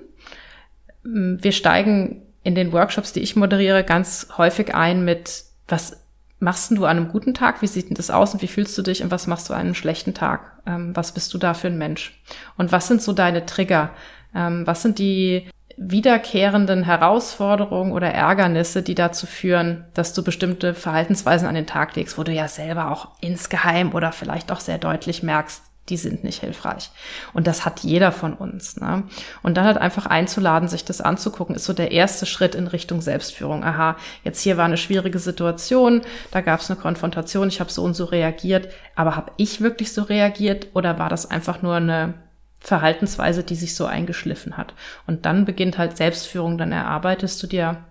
Ähm, 1.05 1.39
wir 1.41 1.53
steigen 1.53 2.23
in 2.43 2.55
den 2.55 2.73
Workshops, 2.73 3.13
die 3.13 3.21
ich 3.21 3.37
moderiere, 3.37 3.83
ganz 3.83 4.29
häufig 4.37 4.75
ein 4.75 5.05
mit, 5.05 5.45
was 5.67 6.05
machst 6.39 6.71
du 6.71 6.85
an 6.85 6.97
einem 6.97 7.09
guten 7.09 7.35
Tag? 7.35 7.63
Wie 7.63 7.67
sieht 7.67 7.89
denn 7.89 7.97
das 7.97 8.11
aus 8.11 8.35
und 8.35 8.43
wie 8.43 8.47
fühlst 8.47 8.77
du 8.79 8.83
dich 8.83 9.03
und 9.03 9.11
was 9.11 9.27
machst 9.27 9.49
du 9.49 9.55
an 9.55 9.61
einem 9.61 9.75
schlechten 9.75 10.15
Tag? 10.15 10.53
Ähm, 10.67 10.95
was 10.95 11.13
bist 11.13 11.33
du 11.35 11.39
da 11.39 11.55
für 11.55 11.69
ein 11.69 11.79
Mensch? 11.79 12.21
Und 12.57 12.73
was 12.73 12.89
sind 12.89 13.03
so 13.03 13.13
deine 13.13 13.47
Trigger? 13.47 13.91
Ähm, 14.35 14.67
was 14.67 14.83
sind 14.83 14.99
die 14.99 15.49
wiederkehrenden 15.79 16.85
Herausforderungen 16.85 17.93
oder 17.93 18.09
Ärgernisse, 18.09 18.83
die 18.83 18.95
dazu 18.95 19.27
führen, 19.27 19.85
dass 19.93 20.15
du 20.15 20.25
bestimmte 20.25 20.73
Verhaltensweisen 20.73 21.47
an 21.47 21.55
den 21.55 21.67
Tag 21.67 21.97
legst, 21.97 22.17
wo 22.17 22.23
du 22.23 22.33
ja 22.33 22.49
selber 22.49 22.91
auch 22.91 23.09
insgeheim 23.21 23.93
oder 23.95 24.13
vielleicht 24.13 24.51
auch 24.53 24.61
sehr 24.61 24.79
deutlich 24.79 25.23
merkst, 25.23 25.63
die 25.89 25.97
sind 25.97 26.25
nicht 26.25 26.41
hilfreich. 26.41 26.91
Und 27.33 27.47
das 27.47 27.65
hat 27.65 27.81
jeder 27.81 28.13
von 28.13 28.35
uns. 28.35 28.77
Ne? 28.77 29.05
Und 29.43 29.57
dann 29.57 29.65
halt 29.65 29.79
einfach 29.79 30.07
einzuladen, 30.07 30.69
sich 30.69 30.85
das 30.85 31.01
anzugucken, 31.01 31.55
ist 31.55 31.65
so 31.65 31.73
der 31.73 31.93
erste 31.93 32.27
Schritt 32.27 32.55
in 32.55 32.67
Richtung 32.67 33.01
Selbstführung. 33.01 33.65
Aha, 33.65 33.97
jetzt 34.25 34.43
hier 34.43 34.57
war 34.57 34.65
eine 34.65 34.77
schwierige 34.77 35.19
Situation, 35.19 36.03
da 36.31 36.41
gab 36.41 36.61
es 36.61 36.71
eine 36.71 36.81
Konfrontation, 36.81 37.49
ich 37.49 37.61
habe 37.61 37.71
so 37.71 37.83
und 37.83 37.95
so 37.95 38.05
reagiert, 38.05 38.69
aber 38.95 39.17
habe 39.17 39.33
ich 39.37 39.61
wirklich 39.61 39.93
so 39.93 40.03
reagiert 40.03 40.69
oder 40.75 40.99
war 40.99 41.09
das 41.09 41.31
einfach 41.31 41.63
nur 41.63 41.77
eine 41.77 42.15
Verhaltensweise, 42.61 43.45
die 43.45 43.55
sich 43.55 43.75
so 43.75 43.87
eingeschliffen 43.87 44.57
hat. 44.57 44.75
Und 45.07 45.25
dann 45.25 45.45
beginnt 45.45 45.79
halt 45.79 45.97
Selbstführung, 45.97 46.59
dann 46.59 46.73
erarbeitest 46.73 47.43
du 47.43 47.47
dir 47.47 47.85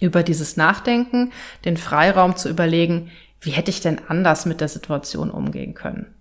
über 0.00 0.22
dieses 0.22 0.56
Nachdenken 0.56 1.32
den 1.64 1.76
Freiraum 1.76 2.36
zu 2.36 2.48
überlegen, 2.48 3.10
wie 3.40 3.50
hätte 3.50 3.70
ich 3.70 3.80
denn 3.80 4.00
anders 4.08 4.46
mit 4.46 4.60
der 4.60 4.68
Situation 4.68 5.30
umgehen 5.30 5.74
können. 5.74 6.14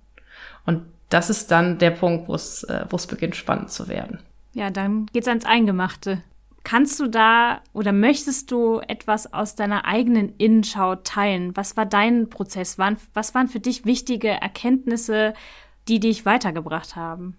Und 0.69 0.85
das 1.09 1.31
ist 1.31 1.49
dann 1.49 1.79
der 1.79 1.89
Punkt, 1.89 2.27
wo 2.27 2.35
es, 2.35 2.63
äh, 2.63 2.85
es 2.93 3.07
beginnt 3.07 3.35
spannend 3.35 3.71
zu 3.71 3.87
werden. 3.87 4.19
Ja, 4.53 4.69
dann 4.69 5.07
geht's 5.07 5.27
ans 5.27 5.45
Eingemachte. 5.45 6.21
Kannst 6.63 6.99
du 6.99 7.07
da 7.07 7.61
oder 7.73 7.91
möchtest 7.91 8.51
du 8.51 8.79
etwas 8.87 9.33
aus 9.33 9.55
deiner 9.55 9.85
eigenen 9.85 10.35
Innenschau 10.37 10.95
teilen? 10.97 11.57
Was 11.57 11.75
war 11.75 11.87
dein 11.87 12.29
Prozess? 12.29 12.77
Was 12.77 13.33
waren 13.33 13.47
für 13.47 13.59
dich 13.59 13.85
wichtige 13.85 14.29
Erkenntnisse, 14.29 15.33
die 15.87 15.99
dich 15.99 16.27
weitergebracht 16.27 16.95
haben? 16.95 17.35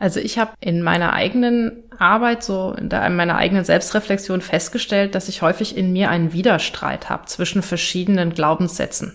Also 0.00 0.18
ich 0.18 0.38
habe 0.38 0.52
in 0.60 0.82
meiner 0.82 1.12
eigenen 1.12 1.84
Arbeit, 1.96 2.42
so 2.42 2.74
in, 2.76 2.88
der, 2.88 3.06
in 3.06 3.14
meiner 3.14 3.36
eigenen 3.36 3.64
Selbstreflexion 3.64 4.40
festgestellt, 4.40 5.14
dass 5.14 5.28
ich 5.28 5.42
häufig 5.42 5.76
in 5.76 5.92
mir 5.92 6.10
einen 6.10 6.32
Widerstreit 6.32 7.08
habe 7.08 7.26
zwischen 7.26 7.62
verschiedenen 7.62 8.34
Glaubenssätzen. 8.34 9.14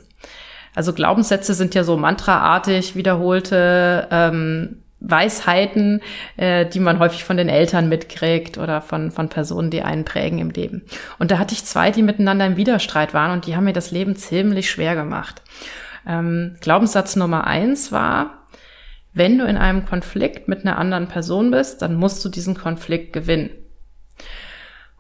Also 0.76 0.94
Glaubenssätze 0.94 1.54
sind 1.54 1.76
ja 1.76 1.84
so 1.84 1.98
mantraartig 1.98 2.96
wiederholte 2.96 4.08
ähm, 4.12 4.78
Weisheiten, 5.02 6.02
äh, 6.38 6.66
die 6.66 6.80
man 6.80 7.00
häufig 7.00 7.24
von 7.24 7.36
den 7.36 7.50
Eltern 7.50 7.90
mitkriegt 7.90 8.58
oder 8.58 8.82
von, 8.82 9.12
von 9.12 9.30
Personen, 9.30 9.72
die 9.72 9.82
einen 9.82 10.06
prägen 10.06 10.40
im 10.40 10.52
Leben. 10.52 10.84
Und 11.20 11.32
da 11.32 11.40
hatte 11.40 11.54
ich 11.54 11.66
zwei, 11.66 11.92
die 11.92 12.04
miteinander 12.04 12.46
im 12.46 12.56
Widerstreit 12.56 13.14
waren 13.14 13.32
und 13.32 13.48
die 13.48 13.56
haben 13.56 13.66
mir 13.66 13.74
das 13.74 13.92
Leben 13.92 14.16
ziemlich 14.16 14.70
schwer 14.70 14.96
gemacht. 14.96 15.42
Ähm, 16.08 16.56
Glaubenssatz 16.62 17.16
Nummer 17.16 17.46
eins 17.48 17.92
war, 17.92 18.48
wenn 19.14 19.38
du 19.38 19.46
in 19.46 19.58
einem 19.58 19.86
Konflikt 19.86 20.48
mit 20.48 20.62
einer 20.62 20.78
anderen 20.78 21.08
Person 21.08 21.52
bist, 21.52 21.82
dann 21.82 21.96
musst 21.96 22.24
du 22.24 22.30
diesen 22.30 22.56
Konflikt 22.56 23.12
gewinnen. 23.12 23.50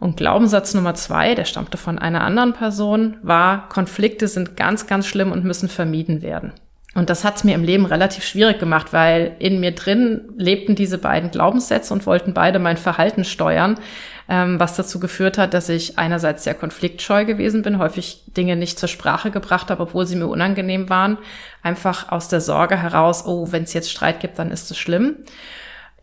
Und 0.01 0.17
Glaubenssatz 0.17 0.73
Nummer 0.73 0.95
zwei, 0.95 1.35
der 1.35 1.45
stammte 1.45 1.77
von 1.77 1.99
einer 1.99 2.21
anderen 2.21 2.53
Person, 2.53 3.17
war, 3.21 3.69
Konflikte 3.69 4.27
sind 4.27 4.57
ganz, 4.57 4.87
ganz 4.87 5.05
schlimm 5.05 5.31
und 5.31 5.45
müssen 5.45 5.69
vermieden 5.69 6.23
werden. 6.23 6.53
Und 6.95 7.11
das 7.11 7.23
hat 7.23 7.35
es 7.35 7.43
mir 7.43 7.53
im 7.53 7.63
Leben 7.63 7.85
relativ 7.85 8.23
schwierig 8.23 8.57
gemacht, 8.57 8.93
weil 8.93 9.35
in 9.37 9.59
mir 9.59 9.75
drin 9.75 10.21
lebten 10.37 10.73
diese 10.73 10.97
beiden 10.97 11.29
Glaubenssätze 11.29 11.93
und 11.93 12.07
wollten 12.07 12.33
beide 12.33 12.57
mein 12.57 12.77
Verhalten 12.77 13.23
steuern, 13.23 13.77
ähm, 14.27 14.59
was 14.59 14.75
dazu 14.75 14.99
geführt 14.99 15.37
hat, 15.37 15.53
dass 15.53 15.69
ich 15.69 15.99
einerseits 15.99 16.45
sehr 16.45 16.55
konfliktscheu 16.55 17.23
gewesen 17.23 17.61
bin, 17.61 17.77
häufig 17.77 18.23
Dinge 18.35 18.55
nicht 18.55 18.79
zur 18.79 18.89
Sprache 18.89 19.29
gebracht 19.29 19.69
habe, 19.69 19.83
obwohl 19.83 20.07
sie 20.07 20.15
mir 20.15 20.27
unangenehm 20.27 20.89
waren, 20.89 21.19
einfach 21.61 22.11
aus 22.11 22.27
der 22.27 22.41
Sorge 22.41 22.75
heraus, 22.75 23.23
oh, 23.27 23.51
wenn 23.51 23.63
es 23.63 23.73
jetzt 23.73 23.91
Streit 23.91 24.19
gibt, 24.19 24.39
dann 24.39 24.49
ist 24.49 24.71
es 24.71 24.79
schlimm. 24.79 25.17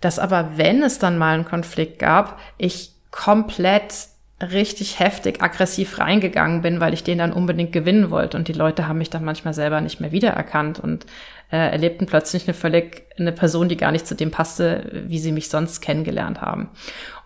Dass 0.01 0.21
aber, 0.21 0.53
wenn 0.55 0.85
es 0.85 1.01
dann 1.01 1.19
mal 1.19 1.35
einen 1.35 1.45
Konflikt 1.45 1.99
gab, 1.99 2.39
ich 2.59 2.93
komplett 3.11 4.09
richtig 4.41 5.01
heftig 5.01 5.43
aggressiv 5.43 5.99
reingegangen 5.99 6.63
bin, 6.63 6.79
weil 6.79 6.95
ich 6.95 7.03
den 7.03 7.19
dann 7.19 7.33
unbedingt 7.33 7.73
gewinnen 7.73 8.11
wollte. 8.11 8.37
Und 8.37 8.47
die 8.47 8.53
Leute 8.53 8.87
haben 8.87 8.99
mich 8.99 9.11
dann 9.11 9.25
manchmal 9.25 9.53
selber 9.53 9.81
nicht 9.81 10.01
mehr 10.01 10.13
wiedererkannt 10.13 10.79
und 10.79 11.07
äh, 11.51 11.57
erlebten 11.57 12.07
plötzlich 12.07 12.47
eine 12.47 12.55
völlig 12.55 13.07
eine 13.19 13.33
Person, 13.33 13.69
die 13.69 13.77
gar 13.77 13.91
nicht 13.91 14.07
zu 14.07 14.15
dem 14.15 14.31
passte, 14.31 15.05
wie 15.07 15.19
sie 15.19 15.33
mich 15.33 15.49
sonst 15.49 15.81
kennengelernt 15.81 16.41
haben. 16.41 16.71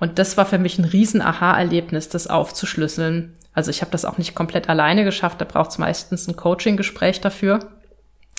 Und 0.00 0.18
das 0.18 0.38
war 0.38 0.46
für 0.46 0.58
mich 0.58 0.78
ein 0.78 0.86
riesen 0.86 1.20
Aha-Erlebnis, 1.20 2.08
das 2.08 2.28
aufzuschlüsseln. 2.28 3.34
Also 3.52 3.70
ich 3.70 3.82
habe 3.82 3.90
das 3.90 4.06
auch 4.06 4.16
nicht 4.16 4.34
komplett 4.34 4.70
alleine 4.70 5.04
geschafft, 5.04 5.40
da 5.40 5.44
braucht 5.44 5.70
es 5.72 5.78
meistens 5.78 6.26
ein 6.28 6.36
Coaching-Gespräch 6.36 7.20
dafür. 7.20 7.58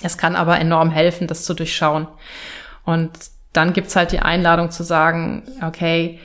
Es 0.02 0.18
kann 0.18 0.34
aber 0.34 0.58
enorm 0.58 0.90
helfen, 0.90 1.28
das 1.28 1.44
zu 1.44 1.54
durchschauen. 1.54 2.08
Und 2.84 3.10
dann 3.52 3.72
gibt's 3.72 3.94
halt 3.94 4.10
die 4.10 4.18
Einladung 4.18 4.72
zu 4.72 4.82
sagen, 4.82 5.44
okay, 5.62 6.18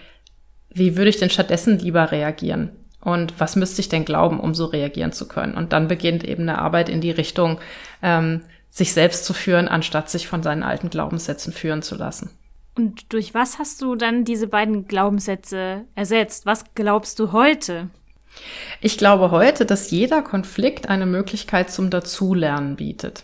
wie 0.69 0.95
würde 0.95 1.10
ich 1.10 1.17
denn 1.17 1.29
stattdessen 1.29 1.79
lieber 1.79 2.12
reagieren? 2.12 2.71
Und 3.01 3.39
was 3.39 3.55
müsste 3.55 3.82
ich 3.82 3.89
denn 3.89 4.05
glauben, 4.05 4.39
um 4.39 4.53
so 4.53 4.65
reagieren 4.65 5.12
zu 5.12 5.27
können? 5.27 5.55
Und 5.55 5.73
dann 5.73 5.88
beginnt 5.88 6.23
eben 6.23 6.43
eine 6.43 6.60
Arbeit 6.60 6.89
in 6.89 7.01
die 7.01 7.12
Richtung, 7.12 7.60
ähm, 8.01 8.41
sich 8.69 8.93
selbst 8.93 9.25
zu 9.25 9.34
führen, 9.34 9.67
anstatt 9.67 10.10
sich 10.10 10.27
von 10.27 10.43
seinen 10.43 10.63
alten 10.63 10.89
Glaubenssätzen 10.89 11.53
führen 11.53 11.82
zu 11.82 11.95
lassen. 11.95 12.29
Und 12.75 13.12
durch 13.12 13.34
was 13.34 13.58
hast 13.58 13.82
du 13.82 13.95
dann 13.95 14.25
diese 14.25 14.47
beiden 14.47 14.88
Glaubenssätze 14.88 15.86
ersetzt? 15.95 16.45
Was 16.45 16.65
glaubst 16.75 17.19
du 17.19 17.32
heute? 17.32 17.89
Ich 18.79 18.97
glaube 18.97 19.32
heute, 19.32 19.65
dass 19.65 19.91
jeder 19.91 20.21
Konflikt 20.21 20.88
eine 20.88 21.05
Möglichkeit 21.05 21.71
zum 21.71 21.89
Dazulernen 21.89 22.75
bietet. 22.75 23.23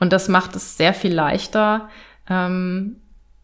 Und 0.00 0.12
das 0.12 0.28
macht 0.28 0.56
es 0.56 0.76
sehr 0.76 0.94
viel 0.94 1.12
leichter, 1.12 1.88
ähm, 2.28 2.96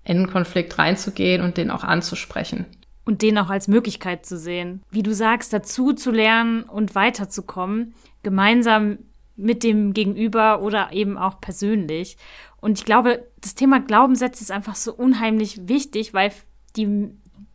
in 0.05 0.17
einen 0.17 0.31
Konflikt 0.31 0.79
reinzugehen 0.79 1.43
und 1.43 1.59
den 1.59 1.71
auch 1.71 1.85
anzusprechen 1.85 2.67
und 3.09 3.23
den 3.23 3.39
auch 3.39 3.49
als 3.49 3.69
Möglichkeit 3.69 4.27
zu 4.27 4.37
sehen. 4.37 4.83
Wie 4.91 5.03
du 5.03 5.15
sagst, 5.15 5.55
dazu 5.55 5.95
zu 5.95 6.11
lernen 6.11 6.65
und 6.65 6.95
weiterzukommen, 6.95 7.95
gemeinsam 8.23 8.99
mit 9.35 9.63
dem 9.63 9.95
Gegenüber 9.95 10.61
oder 10.61 10.93
eben 10.93 11.17
auch 11.17 11.41
persönlich. 11.41 12.19
Und 12.61 12.79
ich 12.79 12.85
glaube, 12.85 13.27
das 13.41 13.55
Thema 13.55 13.81
Glaubenssätze 13.81 14.43
ist 14.43 14.51
einfach 14.51 14.75
so 14.75 14.93
unheimlich 14.93 15.69
wichtig, 15.69 16.13
weil 16.13 16.33
die 16.77 17.09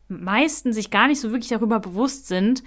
meisten 0.07 0.73
sich 0.73 0.89
gar 0.89 1.07
nicht 1.07 1.21
so 1.21 1.29
wirklich 1.29 1.49
darüber 1.49 1.79
bewusst 1.79 2.25
sind, 2.27 2.63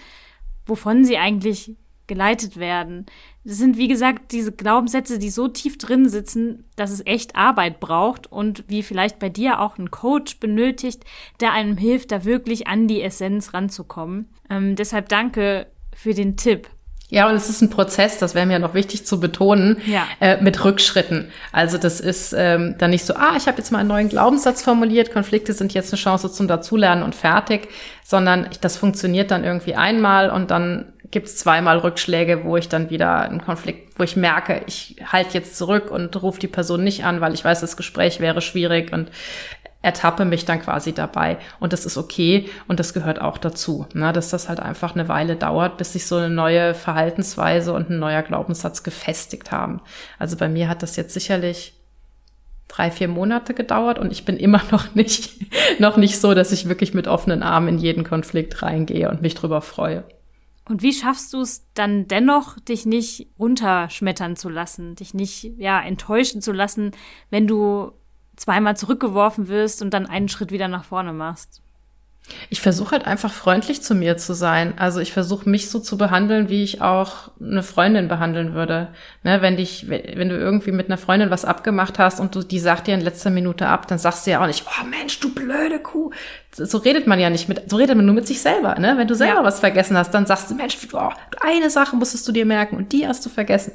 wovon 0.64 1.04
sie 1.04 1.18
eigentlich 1.18 1.74
geleitet 2.06 2.56
werden. 2.56 3.06
Das 3.44 3.58
sind, 3.58 3.76
wie 3.76 3.88
gesagt, 3.88 4.32
diese 4.32 4.52
Glaubenssätze, 4.52 5.18
die 5.18 5.30
so 5.30 5.48
tief 5.48 5.78
drin 5.78 6.08
sitzen, 6.08 6.64
dass 6.74 6.90
es 6.90 7.06
echt 7.06 7.36
Arbeit 7.36 7.78
braucht 7.78 8.30
und 8.30 8.64
wie 8.68 8.82
vielleicht 8.82 9.18
bei 9.18 9.28
dir 9.28 9.60
auch 9.60 9.78
ein 9.78 9.90
Coach 9.90 10.40
benötigt, 10.40 11.04
der 11.40 11.52
einem 11.52 11.76
hilft, 11.76 12.10
da 12.10 12.24
wirklich 12.24 12.66
an 12.66 12.88
die 12.88 13.02
Essenz 13.02 13.54
ranzukommen. 13.54 14.28
Ähm, 14.50 14.74
deshalb 14.74 15.08
danke 15.08 15.68
für 15.94 16.12
den 16.12 16.36
Tipp. 16.36 16.68
Ja, 17.08 17.28
und 17.28 17.36
es 17.36 17.48
ist 17.48 17.62
ein 17.62 17.70
Prozess, 17.70 18.18
das 18.18 18.34
wäre 18.34 18.46
mir 18.46 18.58
noch 18.58 18.74
wichtig 18.74 19.06
zu 19.06 19.20
betonen, 19.20 19.76
ja. 19.86 20.04
äh, 20.20 20.42
mit 20.42 20.64
Rückschritten. 20.64 21.30
Also 21.52 21.78
das 21.78 22.00
ist 22.00 22.34
ähm, 22.36 22.74
dann 22.78 22.90
nicht 22.90 23.06
so, 23.06 23.14
ah, 23.14 23.34
ich 23.36 23.46
habe 23.46 23.58
jetzt 23.58 23.70
mal 23.70 23.78
einen 23.78 23.88
neuen 23.88 24.08
Glaubenssatz 24.08 24.62
formuliert, 24.62 25.12
Konflikte 25.12 25.52
sind 25.52 25.72
jetzt 25.72 25.92
eine 25.92 26.00
Chance 26.00 26.32
zum 26.32 26.48
Dazulernen 26.48 27.04
und 27.04 27.14
fertig, 27.14 27.68
sondern 28.02 28.48
das 28.60 28.76
funktioniert 28.76 29.30
dann 29.30 29.44
irgendwie 29.44 29.76
einmal 29.76 30.30
und 30.30 30.50
dann 30.50 30.94
gibt 31.10 31.26
es 31.26 31.36
zweimal 31.36 31.78
Rückschläge, 31.78 32.44
wo 32.44 32.56
ich 32.56 32.68
dann 32.68 32.90
wieder 32.90 33.20
einen 33.20 33.40
Konflikt, 33.40 33.98
wo 33.98 34.02
ich 34.02 34.16
merke, 34.16 34.62
ich 34.66 34.96
halte 35.10 35.34
jetzt 35.34 35.56
zurück 35.56 35.90
und 35.90 36.20
rufe 36.22 36.40
die 36.40 36.48
Person 36.48 36.84
nicht 36.84 37.04
an, 37.04 37.20
weil 37.20 37.34
ich 37.34 37.44
weiß, 37.44 37.60
das 37.60 37.76
Gespräch 37.76 38.20
wäre 38.20 38.40
schwierig 38.40 38.92
und 38.92 39.10
ertappe 39.82 40.24
mich 40.24 40.44
dann 40.44 40.60
quasi 40.60 40.92
dabei. 40.92 41.38
Und 41.60 41.72
das 41.72 41.86
ist 41.86 41.96
okay 41.96 42.48
und 42.66 42.80
das 42.80 42.92
gehört 42.92 43.20
auch 43.20 43.38
dazu, 43.38 43.86
ne? 43.94 44.12
dass 44.12 44.30
das 44.30 44.48
halt 44.48 44.58
einfach 44.58 44.94
eine 44.94 45.08
Weile 45.08 45.36
dauert, 45.36 45.76
bis 45.76 45.92
sich 45.92 46.06
so 46.06 46.16
eine 46.16 46.30
neue 46.30 46.74
Verhaltensweise 46.74 47.72
und 47.72 47.88
ein 47.88 48.00
neuer 48.00 48.22
Glaubenssatz 48.22 48.82
gefestigt 48.82 49.52
haben. 49.52 49.80
Also 50.18 50.36
bei 50.36 50.48
mir 50.48 50.68
hat 50.68 50.82
das 50.82 50.96
jetzt 50.96 51.14
sicherlich 51.14 51.74
drei, 52.66 52.90
vier 52.90 53.06
Monate 53.06 53.54
gedauert 53.54 54.00
und 54.00 54.10
ich 54.10 54.24
bin 54.24 54.36
immer 54.36 54.60
noch 54.72 54.94
nicht, 54.96 55.36
noch 55.80 55.96
nicht 55.96 56.20
so, 56.20 56.34
dass 56.34 56.50
ich 56.50 56.68
wirklich 56.68 56.92
mit 56.92 57.06
offenen 57.06 57.44
Armen 57.44 57.68
in 57.68 57.78
jeden 57.78 58.02
Konflikt 58.02 58.62
reingehe 58.62 59.08
und 59.08 59.22
mich 59.22 59.36
drüber 59.36 59.60
freue. 59.60 60.02
Und 60.68 60.82
wie 60.82 60.92
schaffst 60.92 61.32
du 61.32 61.40
es 61.40 61.64
dann 61.74 62.08
dennoch, 62.08 62.58
dich 62.58 62.86
nicht 62.86 63.28
runterschmettern 63.38 64.34
zu 64.34 64.48
lassen, 64.48 64.96
dich 64.96 65.14
nicht 65.14 65.52
ja 65.58 65.80
enttäuschen 65.80 66.42
zu 66.42 66.52
lassen, 66.52 66.90
wenn 67.30 67.46
du 67.46 67.92
zweimal 68.34 68.76
zurückgeworfen 68.76 69.48
wirst 69.48 69.80
und 69.80 69.94
dann 69.94 70.06
einen 70.06 70.28
Schritt 70.28 70.50
wieder 70.50 70.68
nach 70.68 70.84
vorne 70.84 71.12
machst? 71.12 71.62
Ich 72.50 72.60
versuche 72.60 72.92
halt 72.92 73.06
einfach 73.06 73.32
freundlich 73.32 73.82
zu 73.82 73.94
mir 73.94 74.16
zu 74.16 74.34
sein. 74.34 74.74
Also 74.78 75.00
ich 75.00 75.12
versuche 75.12 75.48
mich 75.48 75.70
so 75.70 75.78
zu 75.78 75.96
behandeln, 75.96 76.48
wie 76.48 76.64
ich 76.64 76.82
auch 76.82 77.30
eine 77.40 77.62
Freundin 77.62 78.08
behandeln 78.08 78.54
würde. 78.54 78.88
Ne, 79.22 79.42
wenn 79.42 79.56
dich, 79.56 79.88
wenn 79.88 80.28
du 80.28 80.36
irgendwie 80.36 80.72
mit 80.72 80.86
einer 80.86 80.98
Freundin 80.98 81.30
was 81.30 81.44
abgemacht 81.44 81.98
hast 81.98 82.18
und 82.18 82.34
du, 82.34 82.42
die 82.42 82.58
sagt 82.58 82.88
dir 82.88 82.94
in 82.94 83.00
letzter 83.00 83.30
Minute 83.30 83.68
ab, 83.68 83.86
dann 83.86 83.98
sagst 83.98 84.26
du 84.26 84.32
ja 84.32 84.42
auch 84.42 84.46
nicht, 84.46 84.64
oh 84.66 84.86
Mensch, 84.86 85.20
du 85.20 85.32
blöde 85.32 85.78
Kuh. 85.78 86.10
So 86.56 86.78
redet 86.78 87.06
man 87.06 87.20
ja 87.20 87.30
nicht 87.30 87.48
mit, 87.48 87.70
so 87.70 87.76
redet 87.76 87.96
man 87.96 88.06
nur 88.06 88.14
mit 88.14 88.26
sich 88.26 88.40
selber, 88.40 88.76
ne? 88.78 88.94
Wenn 88.96 89.08
du 89.08 89.14
selber 89.14 89.40
ja. 89.40 89.44
was 89.44 89.60
vergessen 89.60 89.96
hast, 89.96 90.12
dann 90.12 90.26
sagst 90.26 90.50
du, 90.50 90.54
Mensch, 90.54 90.76
oh, 90.92 91.10
eine 91.40 91.70
Sache 91.70 91.96
musstest 91.96 92.26
du 92.26 92.32
dir 92.32 92.46
merken 92.46 92.76
und 92.76 92.92
die 92.92 93.06
hast 93.06 93.24
du 93.26 93.30
vergessen. 93.30 93.72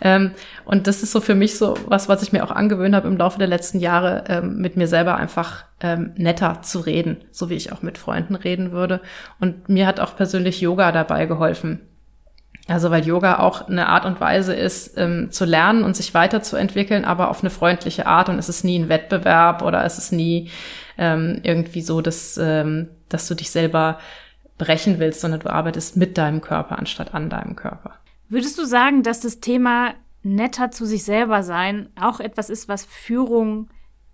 Ähm, 0.00 0.32
und 0.64 0.86
das 0.86 1.02
ist 1.02 1.12
so 1.12 1.20
für 1.20 1.34
mich 1.34 1.56
so 1.56 1.76
was, 1.86 2.08
was 2.08 2.22
ich 2.22 2.32
mir 2.32 2.44
auch 2.44 2.50
angewöhnt 2.50 2.94
habe 2.94 3.08
im 3.08 3.16
Laufe 3.16 3.38
der 3.38 3.48
letzten 3.48 3.78
Jahre, 3.78 4.24
ähm, 4.28 4.56
mit 4.56 4.76
mir 4.76 4.88
selber 4.88 5.16
einfach 5.16 5.64
ähm, 5.80 6.12
netter 6.16 6.62
zu 6.62 6.80
reden, 6.80 7.18
so 7.30 7.50
wie 7.50 7.54
ich 7.54 7.72
auch 7.72 7.82
mit 7.82 7.98
Freunden 7.98 8.34
reden 8.34 8.72
würde. 8.72 9.00
Und 9.40 9.68
mir 9.68 9.86
hat 9.86 10.00
auch 10.00 10.16
persönlich 10.16 10.60
Yoga 10.60 10.92
dabei 10.92 11.26
geholfen. 11.26 11.80
Also 12.68 12.90
weil 12.90 13.06
Yoga 13.06 13.38
auch 13.38 13.68
eine 13.68 13.86
Art 13.86 14.06
und 14.06 14.20
Weise 14.20 14.52
ist, 14.52 14.98
ähm, 14.98 15.30
zu 15.30 15.44
lernen 15.44 15.84
und 15.84 15.94
sich 15.94 16.14
weiterzuentwickeln, 16.14 17.04
aber 17.04 17.30
auf 17.30 17.42
eine 17.42 17.50
freundliche 17.50 18.06
Art. 18.06 18.28
Und 18.28 18.38
es 18.38 18.48
ist 18.48 18.64
nie 18.64 18.78
ein 18.78 18.88
Wettbewerb 18.88 19.62
oder 19.62 19.84
es 19.84 19.98
ist 19.98 20.12
nie 20.12 20.50
ähm, 20.98 21.40
irgendwie 21.42 21.82
so, 21.82 22.00
dass, 22.00 22.38
ähm, 22.38 22.88
dass 23.08 23.28
du 23.28 23.34
dich 23.34 23.50
selber 23.50 23.98
brechen 24.58 24.98
willst, 24.98 25.20
sondern 25.20 25.40
du 25.40 25.50
arbeitest 25.50 25.96
mit 25.96 26.16
deinem 26.18 26.40
Körper 26.40 26.78
anstatt 26.78 27.14
an 27.14 27.30
deinem 27.30 27.56
Körper. 27.56 27.94
Würdest 28.28 28.58
du 28.58 28.64
sagen, 28.64 29.02
dass 29.02 29.20
das 29.20 29.40
Thema 29.40 29.94
netter 30.22 30.70
zu 30.70 30.84
sich 30.84 31.04
selber 31.04 31.42
sein 31.42 31.88
auch 32.00 32.20
etwas 32.20 32.50
ist, 32.50 32.68
was 32.68 32.84
Führung 32.84 33.68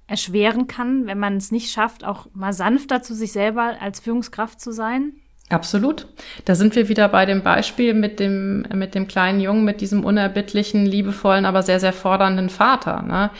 erschweren 0.07 0.67
kann, 0.67 1.07
wenn 1.07 1.19
man 1.19 1.37
es 1.37 1.53
nicht 1.53 1.71
schafft, 1.71 2.05
auch 2.05 2.27
mal 2.35 2.53
sanfter 2.53 3.03
zu 3.03 3.15
sich 3.15 3.33
selber 3.33 3.77
als 3.81 4.01
Führungskraft 4.01 4.61
zu 4.61 4.73
sein? 4.73 5.13
Absolut. 5.49 6.09
Da 6.45 6.55
sind 6.55 6.75
wir 6.77 6.89
wieder 6.89 7.09
bei 7.09 7.27
dem 7.27 7.43
Beispiel 7.43 7.95
mit 7.95 8.21
dem, 8.21 8.67
mit 8.75 8.95
dem 8.95 9.07
kleinen 9.07 9.41
Jungen, 9.41 9.65
mit 9.65 9.81
diesem 9.81 10.05
unerbittlichen, 10.05 10.87
liebevollen, 10.87 11.45
aber 11.45 11.63
sehr, 11.63 11.81
sehr 11.81 11.93
fordernden 11.93 12.49
Vater. 12.49 13.03
Ne? 13.03 13.31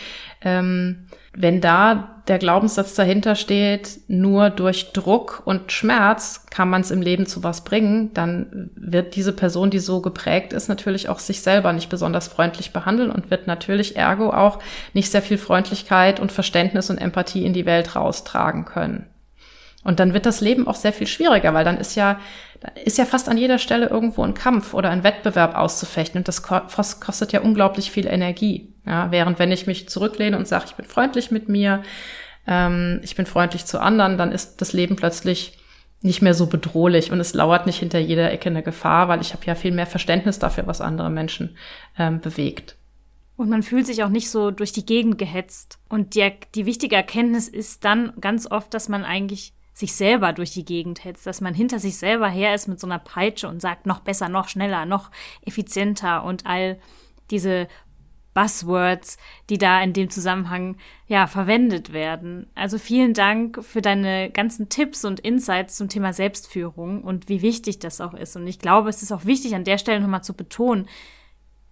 Ähm, 0.43 1.07
wenn 1.35 1.61
da 1.61 2.23
der 2.29 2.39
Glaubenssatz 2.39 2.95
dahinter 2.95 3.35
steht, 3.35 4.01
nur 4.07 4.51
durch 4.51 4.93
Druck 4.93 5.43
und 5.45 5.73
Schmerz 5.73 6.47
kann 6.51 6.71
man 6.71 6.83
es 6.83 6.91
im 6.91 7.03
Leben 7.03 7.27
zu 7.27 7.43
was 7.43 7.65
bringen, 7.65 8.13
dann 8.15 8.71
wird 8.77 9.17
diese 9.17 9.33
Person, 9.33 9.71
die 9.71 9.81
so 9.81 10.01
geprägt 10.01 10.53
ist, 10.53 10.69
natürlich 10.69 11.09
auch 11.09 11.19
sich 11.19 11.41
selber 11.41 11.73
nicht 11.73 11.89
besonders 11.89 12.29
freundlich 12.29 12.73
behandeln 12.73 13.11
und 13.11 13.31
wird 13.31 13.47
natürlich 13.47 13.97
ergo 13.97 14.31
auch 14.31 14.61
nicht 14.93 15.11
sehr 15.11 15.23
viel 15.23 15.39
Freundlichkeit 15.39 16.21
und 16.21 16.31
Verständnis 16.31 16.91
und 16.91 16.99
Empathie 16.99 17.45
in 17.45 17.55
die 17.55 17.67
Welt 17.67 17.97
raustragen 17.97 18.65
können. 18.65 19.07
Und 19.85 19.99
dann 19.99 20.15
wird 20.15 20.27
das 20.27 20.41
Leben 20.41 20.69
auch 20.69 20.77
sehr 20.77 20.93
viel 20.93 21.07
schwieriger, 21.07 21.55
weil 21.55 21.65
dann 21.65 21.79
ist 21.79 21.97
ja, 21.97 22.21
ist 22.85 22.99
ja 22.99 23.05
fast 23.05 23.29
an 23.29 23.37
jeder 23.37 23.59
Stelle 23.59 23.87
irgendwo 23.87 24.23
ein 24.23 24.35
Kampf 24.35 24.75
oder 24.75 24.91
ein 24.91 25.03
Wettbewerb 25.03 25.57
auszufechten 25.57 26.19
und 26.19 26.29
das 26.29 26.43
kostet 26.43 27.33
ja 27.33 27.41
unglaublich 27.41 27.91
viel 27.91 28.07
Energie. 28.07 28.69
Ja, 28.87 29.11
während 29.11 29.39
wenn 29.39 29.53
ich 29.53 29.67
mich 29.67 29.89
zurücklehne 29.89 30.37
und 30.37 30.47
sage, 30.47 30.67
ich 30.67 30.75
bin 30.75 30.87
freundlich 30.87 31.31
mit 31.31 31.49
mir, 31.49 31.83
ähm, 32.47 33.01
ich 33.03 33.17
bin 33.17 33.27
freundlich 33.27 33.65
zu 33.65 33.81
anderen, 33.81 34.19
dann 34.19 34.33
ist 34.33 34.61
das 34.61 34.73
Leben 34.73 34.97
plötzlich 34.97 35.59
nicht 36.01 36.23
mehr 36.23 36.35
so 36.35 36.47
bedrohlich 36.47 37.13
und 37.13 37.21
es 37.21 37.35
lauert 37.35 37.67
nicht 37.67 37.79
hinter 37.79 37.99
jeder 37.99 38.33
Ecke 38.33 38.51
eine 38.51 38.63
Gefahr, 38.63 39.09
weil 39.09 39.21
ich 39.21 39.33
habe 39.33 39.47
ja 39.47 39.55
viel 39.55 39.71
mehr 39.71 39.87
Verständnis 39.87 40.39
dafür, 40.39 40.67
was 40.67 40.81
andere 40.81 41.11
Menschen 41.11 41.57
ähm, 41.99 42.21
bewegt. 42.21 42.77
Und 43.37 43.49
man 43.49 43.63
fühlt 43.63 43.87
sich 43.87 44.05
auch 44.05 44.09
nicht 44.09 44.31
so 44.31 44.51
durch 44.51 44.73
die 44.73 44.87
Gegend 44.87 45.19
gehetzt. 45.19 45.79
Und 45.89 46.15
die, 46.15 46.33
die 46.55 46.67
wichtige 46.67 46.97
Erkenntnis 46.97 47.49
ist 47.49 47.85
dann 47.85 48.13
ganz 48.21 48.51
oft, 48.51 48.75
dass 48.75 48.89
man 48.89 49.05
eigentlich 49.05 49.53
sich 49.75 49.95
selber 49.95 50.33
durch 50.33 50.51
die 50.51 50.65
Gegend 50.65 51.05
hetzt, 51.05 51.27
dass 51.27 51.41
man 51.41 51.55
hinter 51.55 51.79
sich 51.79 51.97
selber 51.97 52.29
her 52.29 52.55
ist 52.55 52.69
mit 52.69 52.79
so 52.79 52.87
einer 52.87 52.99
Peitsche 52.99 53.49
und 53.49 53.61
sagt, 53.61 53.87
noch 53.87 54.01
besser, 54.01 54.29
noch 54.29 54.49
schneller, 54.49 54.85
noch 54.85 55.11
effizienter 55.47 56.25
und 56.25 56.47
all 56.47 56.79
diese 57.31 57.69
Buzzwords, 58.35 59.19
die 59.51 59.59
da 59.59 59.83
in 59.83 59.93
dem 59.93 60.11
Zusammenhang 60.11 60.77
ja 61.07 61.27
verwendet 61.27 61.93
werden. 61.93 62.51
Also 62.55 62.79
vielen 62.79 63.15
Dank 63.15 63.63
für 63.63 63.83
deine 63.83 64.31
ganzen 64.31 64.69
Tipps 64.69 65.05
und 65.05 65.21
Insights 65.21 65.77
zum 65.77 65.89
Thema 65.89 66.13
Selbstführung 66.13 67.03
und 67.03 67.29
wie 67.29 67.43
wichtig 67.43 67.79
das 67.79 68.01
auch 68.01 68.15
ist. 68.15 68.37
Und 68.37 68.47
ich 68.47 68.59
glaube, 68.59 68.89
es 68.89 69.03
ist 69.03 69.13
auch 69.13 69.25
wichtig, 69.25 69.55
an 69.55 69.65
der 69.65 69.79
Stelle 69.79 70.01
nochmal 70.01 70.25
zu 70.25 70.35
betonen, 70.35 70.89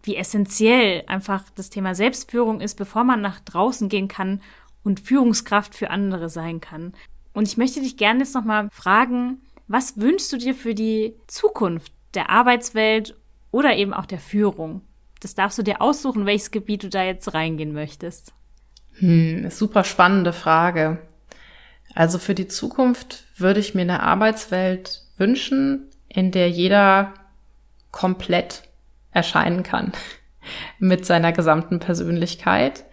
wie 0.03 0.17
essentiell 0.17 1.05
einfach 1.07 1.45
das 1.55 1.71
Thema 1.71 1.95
Selbstführung 1.95 2.61
ist, 2.61 2.77
bevor 2.77 3.05
man 3.05 3.21
nach 3.21 3.41
draußen 3.41 3.89
gehen 3.89 4.09
kann 4.09 4.41
und 4.83 5.01
Führungskraft 5.01 5.75
für 5.75 5.91
andere 5.91 6.31
sein 6.31 6.61
kann. 6.61 6.95
Und 7.33 7.47
ich 7.47 7.57
möchte 7.57 7.81
dich 7.81 7.97
gerne 7.97 8.21
jetzt 8.21 8.35
nochmal 8.35 8.69
fragen, 8.71 9.39
was 9.69 9.99
wünschst 9.99 10.33
du 10.33 10.37
dir 10.37 10.55
für 10.55 10.75
die 10.75 11.15
Zukunft 11.27 11.93
der 12.15 12.31
Arbeitswelt 12.31 13.17
oder 13.51 13.77
eben 13.77 13.95
auch 13.95 14.07
der 14.07 14.19
Führung? 14.19 14.83
Das 15.21 15.35
darfst 15.35 15.59
du 15.59 15.63
dir 15.63 15.81
aussuchen, 15.81 16.27
welches 16.27 16.51
Gebiet 16.51 16.83
du 16.83 16.89
da 16.89 17.05
jetzt 17.05 17.35
reingehen 17.35 17.73
möchtest. 17.73 18.33
Hm, 18.99 19.51
super 19.51 19.85
spannende 19.85 20.33
Frage. 20.33 20.99
Also 21.95 22.19
für 22.19 22.35
die 22.35 22.49
Zukunft 22.49 23.25
würde 23.37 23.61
ich 23.61 23.75
mir 23.75 23.83
eine 23.83 24.03
Arbeitswelt 24.03 25.03
wünschen, 25.17 25.89
in 26.09 26.31
der 26.31 26.51
jeder 26.51 27.15
komplett 27.91 28.63
erscheinen 29.13 29.63
kann 29.63 29.93
mit 30.79 31.05
seiner 31.05 31.33
gesamten 31.33 31.81
Persönlichkeit 31.81 32.85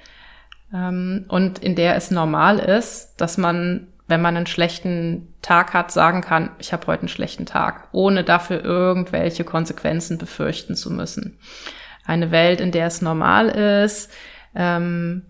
ähm, 0.74 1.26
und 1.28 1.60
in 1.60 1.76
der 1.76 1.96
es 1.96 2.12
normal 2.12 2.60
ist, 2.60 3.16
dass 3.18 3.38
man, 3.38 3.88
wenn 4.08 4.22
man 4.22 4.38
einen 4.38 4.48
schlechten 4.48 5.34
Tag 5.42 5.74
hat, 5.74 5.92
sagen 5.92 6.22
kann, 6.22 6.52
ich 6.60 6.74
habe 6.74 6.88
heute 6.88 7.02
einen 7.02 7.10
schlechten 7.10 7.46
Tag, 7.46 7.90
ohne 7.92 8.24
dafür 8.24 8.64
irgendwelche 8.64 9.44
Konsequenzen 9.44 10.18
befürchten 10.18 10.76
zu 10.76 10.92
müssen 10.92 11.38
eine 12.08 12.32
Welt, 12.32 12.62
in 12.62 12.72
der 12.72 12.88
es 12.88 13.02
normal 13.02 13.50
ist, 13.50 14.10
ähm, 14.56 15.24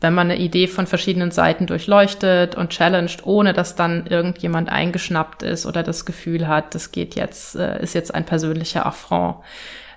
wenn 0.00 0.14
man 0.14 0.30
eine 0.30 0.40
Idee 0.40 0.66
von 0.66 0.88
verschiedenen 0.88 1.30
Seiten 1.30 1.66
durchleuchtet 1.66 2.56
und 2.56 2.70
challenged, 2.70 3.24
ohne 3.24 3.52
dass 3.52 3.76
dann 3.76 4.06
irgendjemand 4.06 4.68
eingeschnappt 4.68 5.44
ist 5.44 5.64
oder 5.64 5.84
das 5.84 6.04
Gefühl 6.04 6.48
hat, 6.48 6.74
das 6.74 6.90
geht 6.90 7.14
jetzt, 7.14 7.54
äh, 7.54 7.80
ist 7.80 7.94
jetzt 7.94 8.12
ein 8.12 8.24
persönlicher 8.24 8.84
Affront. 8.84 9.36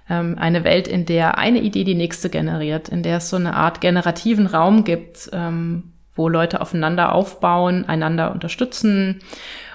Ähm, 0.08 0.38
eine 0.38 0.64
Welt, 0.64 0.88
in 0.88 1.08
der 1.08 1.40
eine 1.40 1.60
Idee 1.62 1.86
die 1.86 1.96
nächste 1.96 2.30
generiert, 2.30 2.90
in 2.90 3.02
der 3.02 3.18
es 3.18 3.30
so 3.30 3.38
eine 3.38 3.56
Art 3.56 3.82
generativen 3.82 4.46
Raum 4.46 4.84
gibt, 4.84 5.30
ähm, 5.34 5.95
wo 6.16 6.30
Leute 6.30 6.62
aufeinander 6.62 7.14
aufbauen, 7.14 7.86
einander 7.86 8.32
unterstützen 8.32 9.20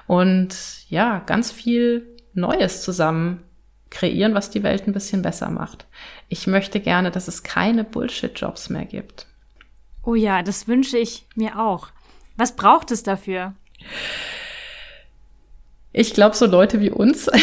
und 0.07 0.57
ja, 0.89 1.21
ganz 1.21 1.53
viel 1.53 2.17
Neues 2.33 2.83
zusammen 2.83 3.45
kreieren, 3.91 4.35
was 4.35 4.51
die 4.51 4.63
Welt 4.63 4.87
ein 4.87 4.93
bisschen 4.93 5.23
besser 5.23 5.51
macht. 5.51 5.87
Ich 6.29 6.47
möchte 6.47 6.81
gerne, 6.81 7.11
dass 7.11 7.29
es 7.29 7.43
keine 7.43 7.85
Bullshit-Jobs 7.85 8.71
mehr 8.71 8.85
gibt. 8.85 9.27
Oh 10.03 10.15
ja, 10.15 10.43
das 10.43 10.67
wünsche 10.69 10.97
ich 10.97 11.27
mir 11.35 11.59
auch. 11.59 11.89
Was 12.37 12.57
braucht 12.57 12.91
es 12.91 13.03
dafür? 13.03 13.55
Ich 15.93 16.15
glaube, 16.15 16.37
so 16.37 16.47
Leute 16.47 16.81
wie 16.81 16.91
uns. 16.91 17.29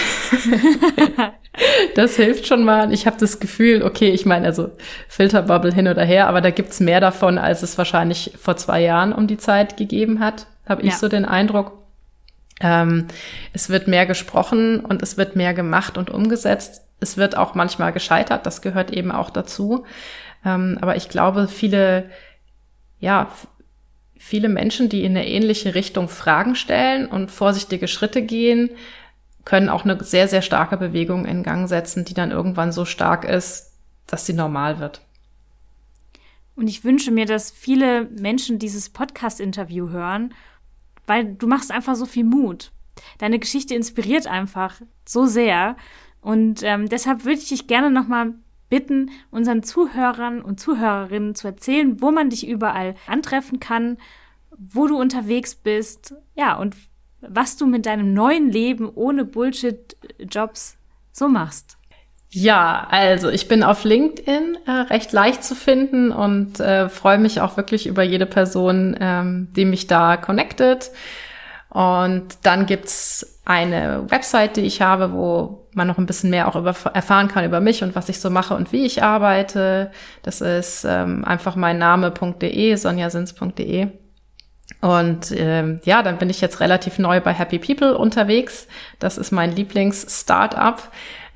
Das 1.95 2.15
hilft 2.15 2.45
schon 2.45 2.63
mal. 2.63 2.93
Ich 2.93 3.07
habe 3.07 3.17
das 3.19 3.39
Gefühl, 3.39 3.83
okay, 3.83 4.09
ich 4.09 4.25
meine, 4.25 4.45
also 4.45 4.69
Filterbubble 5.07 5.73
hin 5.73 5.87
oder 5.87 6.03
her, 6.03 6.27
aber 6.27 6.41
da 6.41 6.51
gibt's 6.51 6.79
mehr 6.79 6.99
davon, 6.99 7.37
als 7.37 7.63
es 7.63 7.77
wahrscheinlich 7.77 8.33
vor 8.39 8.57
zwei 8.57 8.81
Jahren 8.81 9.13
um 9.13 9.27
die 9.27 9.37
Zeit 9.37 9.77
gegeben 9.77 10.19
hat, 10.19 10.47
habe 10.67 10.83
ich 10.83 10.93
ja. 10.93 10.97
so 10.97 11.07
den 11.07 11.25
Eindruck. 11.25 11.73
Ähm, 12.59 13.07
es 13.53 13.69
wird 13.69 13.87
mehr 13.87 14.05
gesprochen 14.05 14.79
und 14.81 15.01
es 15.01 15.17
wird 15.17 15.35
mehr 15.35 15.53
gemacht 15.53 15.97
und 15.97 16.09
umgesetzt. 16.09 16.83
Es 16.99 17.17
wird 17.17 17.37
auch 17.37 17.55
manchmal 17.55 17.91
gescheitert, 17.91 18.45
das 18.45 18.61
gehört 18.61 18.91
eben 18.91 19.11
auch 19.11 19.29
dazu. 19.29 19.85
Ähm, 20.45 20.77
aber 20.81 20.95
ich 20.95 21.09
glaube, 21.09 21.47
viele, 21.47 22.09
ja, 22.99 23.29
viele 24.19 24.49
Menschen, 24.49 24.89
die 24.89 25.03
in 25.03 25.17
eine 25.17 25.27
ähnliche 25.27 25.75
Richtung 25.75 26.09
Fragen 26.09 26.55
stellen 26.55 27.07
und 27.07 27.31
vorsichtige 27.31 27.87
Schritte 27.87 28.21
gehen, 28.21 28.69
können 29.45 29.69
auch 29.69 29.85
eine 29.85 30.03
sehr, 30.03 30.27
sehr 30.27 30.41
starke 30.41 30.77
Bewegung 30.77 31.25
in 31.25 31.43
Gang 31.43 31.69
setzen, 31.69 32.03
die 32.03 32.13
dann 32.13 32.31
irgendwann 32.31 32.71
so 32.71 32.83
stark 32.83 33.23
ist, 33.23 33.71
dass 34.05 34.25
sie 34.25 34.33
normal 34.33 34.79
wird. 34.79 35.01
Und 36.55 36.67
ich 36.67 36.83
wünsche 36.83 37.11
mir, 37.11 37.25
dass 37.25 37.51
viele 37.51 38.05
Menschen 38.05 38.59
dieses 38.59 38.89
Podcast-Interview 38.89 39.89
hören, 39.89 40.33
weil 41.05 41.35
du 41.35 41.47
machst 41.47 41.71
einfach 41.71 41.95
so 41.95 42.05
viel 42.05 42.23
Mut. 42.23 42.71
Deine 43.19 43.39
Geschichte 43.39 43.75
inspiriert 43.75 44.27
einfach 44.27 44.81
so 45.07 45.27
sehr. 45.27 45.77
Und 46.19 46.63
ähm, 46.63 46.89
deshalb 46.89 47.23
würde 47.23 47.37
ich 47.39 47.47
dich 47.47 47.67
gerne 47.67 47.91
nochmal 47.91 48.33
bitten, 48.69 49.11
unseren 49.31 49.63
Zuhörern 49.63 50.41
und 50.41 50.59
Zuhörerinnen 50.59 51.35
zu 51.35 51.47
erzählen, 51.47 52.01
wo 52.01 52.11
man 52.11 52.29
dich 52.29 52.47
überall 52.47 52.95
antreffen 53.07 53.59
kann, 53.59 53.97
wo 54.57 54.87
du 54.87 54.99
unterwegs 54.99 55.55
bist, 55.55 56.15
ja, 56.35 56.55
und 56.55 56.75
was 57.21 57.57
du 57.57 57.65
mit 57.65 57.85
deinem 57.85 58.13
neuen 58.13 58.51
Leben 58.51 58.89
ohne 58.93 59.25
Bullshit-Jobs 59.25 60.77
so 61.11 61.27
machst. 61.27 61.77
Ja, 62.29 62.87
also 62.89 63.29
ich 63.29 63.47
bin 63.47 63.63
auf 63.63 63.83
LinkedIn 63.83 64.57
äh, 64.65 64.71
recht 64.71 65.13
leicht 65.13 65.43
zu 65.43 65.55
finden 65.55 66.11
und 66.11 66.59
äh, 66.59 66.89
freue 66.89 67.17
mich 67.17 67.39
auch 67.39 67.55
wirklich 67.55 67.87
über 67.87 68.03
jede 68.03 68.25
Person, 68.25 68.97
ähm, 68.99 69.47
die 69.55 69.65
mich 69.65 69.87
da 69.87 70.17
connectet. 70.17 70.91
Und 71.69 72.27
dann 72.43 72.65
gibt's 72.65 73.39
eine 73.45 74.05
Website, 74.09 74.57
die 74.57 74.61
ich 74.61 74.81
habe, 74.81 75.13
wo 75.13 75.66
man 75.77 75.87
noch 75.87 75.97
ein 75.97 76.05
bisschen 76.05 76.29
mehr 76.29 76.47
auch 76.47 76.55
über, 76.55 76.75
erfahren 76.93 77.27
kann 77.27 77.45
über 77.45 77.61
mich 77.61 77.83
und 77.83 77.95
was 77.95 78.09
ich 78.09 78.19
so 78.19 78.29
mache 78.29 78.55
und 78.55 78.71
wie 78.71 78.85
ich 78.85 79.03
arbeite. 79.03 79.91
Das 80.23 80.41
ist 80.41 80.85
ähm, 80.85 81.23
einfach 81.23 81.55
mein 81.55 81.77
Name.de, 81.77 82.75
sonjasins.de. 82.75 83.87
Und 84.81 85.31
ähm, 85.31 85.79
ja, 85.85 86.03
dann 86.03 86.17
bin 86.17 86.29
ich 86.29 86.41
jetzt 86.41 86.59
relativ 86.59 86.99
neu 86.99 87.21
bei 87.21 87.33
Happy 87.33 87.57
People 87.57 87.97
unterwegs. 87.97 88.67
Das 88.99 89.17
ist 89.17 89.31
mein 89.31 89.55
Lieblings-Startup 89.55 90.77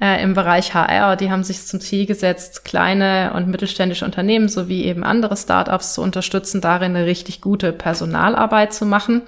äh, 0.02 0.22
im 0.22 0.34
Bereich 0.34 0.74
HR. 0.74 1.16
Die 1.16 1.32
haben 1.32 1.44
sich 1.44 1.66
zum 1.66 1.80
Ziel 1.80 2.06
gesetzt, 2.06 2.66
kleine 2.66 3.34
und 3.36 3.48
mittelständische 3.48 4.04
Unternehmen 4.04 4.50
sowie 4.50 4.84
eben 4.84 5.04
andere 5.04 5.38
Startups 5.38 5.94
zu 5.94 6.02
unterstützen, 6.02 6.60
darin 6.60 6.96
eine 6.96 7.06
richtig 7.06 7.40
gute 7.40 7.72
Personalarbeit 7.72 8.74
zu 8.74 8.86
machen. 8.86 9.22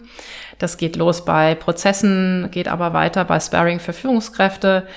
Das 0.57 0.77
geht 0.77 0.95
los 0.95 1.25
bei 1.25 1.55
Prozessen, 1.55 2.49
geht 2.51 2.67
aber 2.67 2.93
weiter 2.93 3.23
bei 3.25 3.39
Sparring 3.39 3.79
für 3.79 3.93
Führungskräfte 3.93 4.87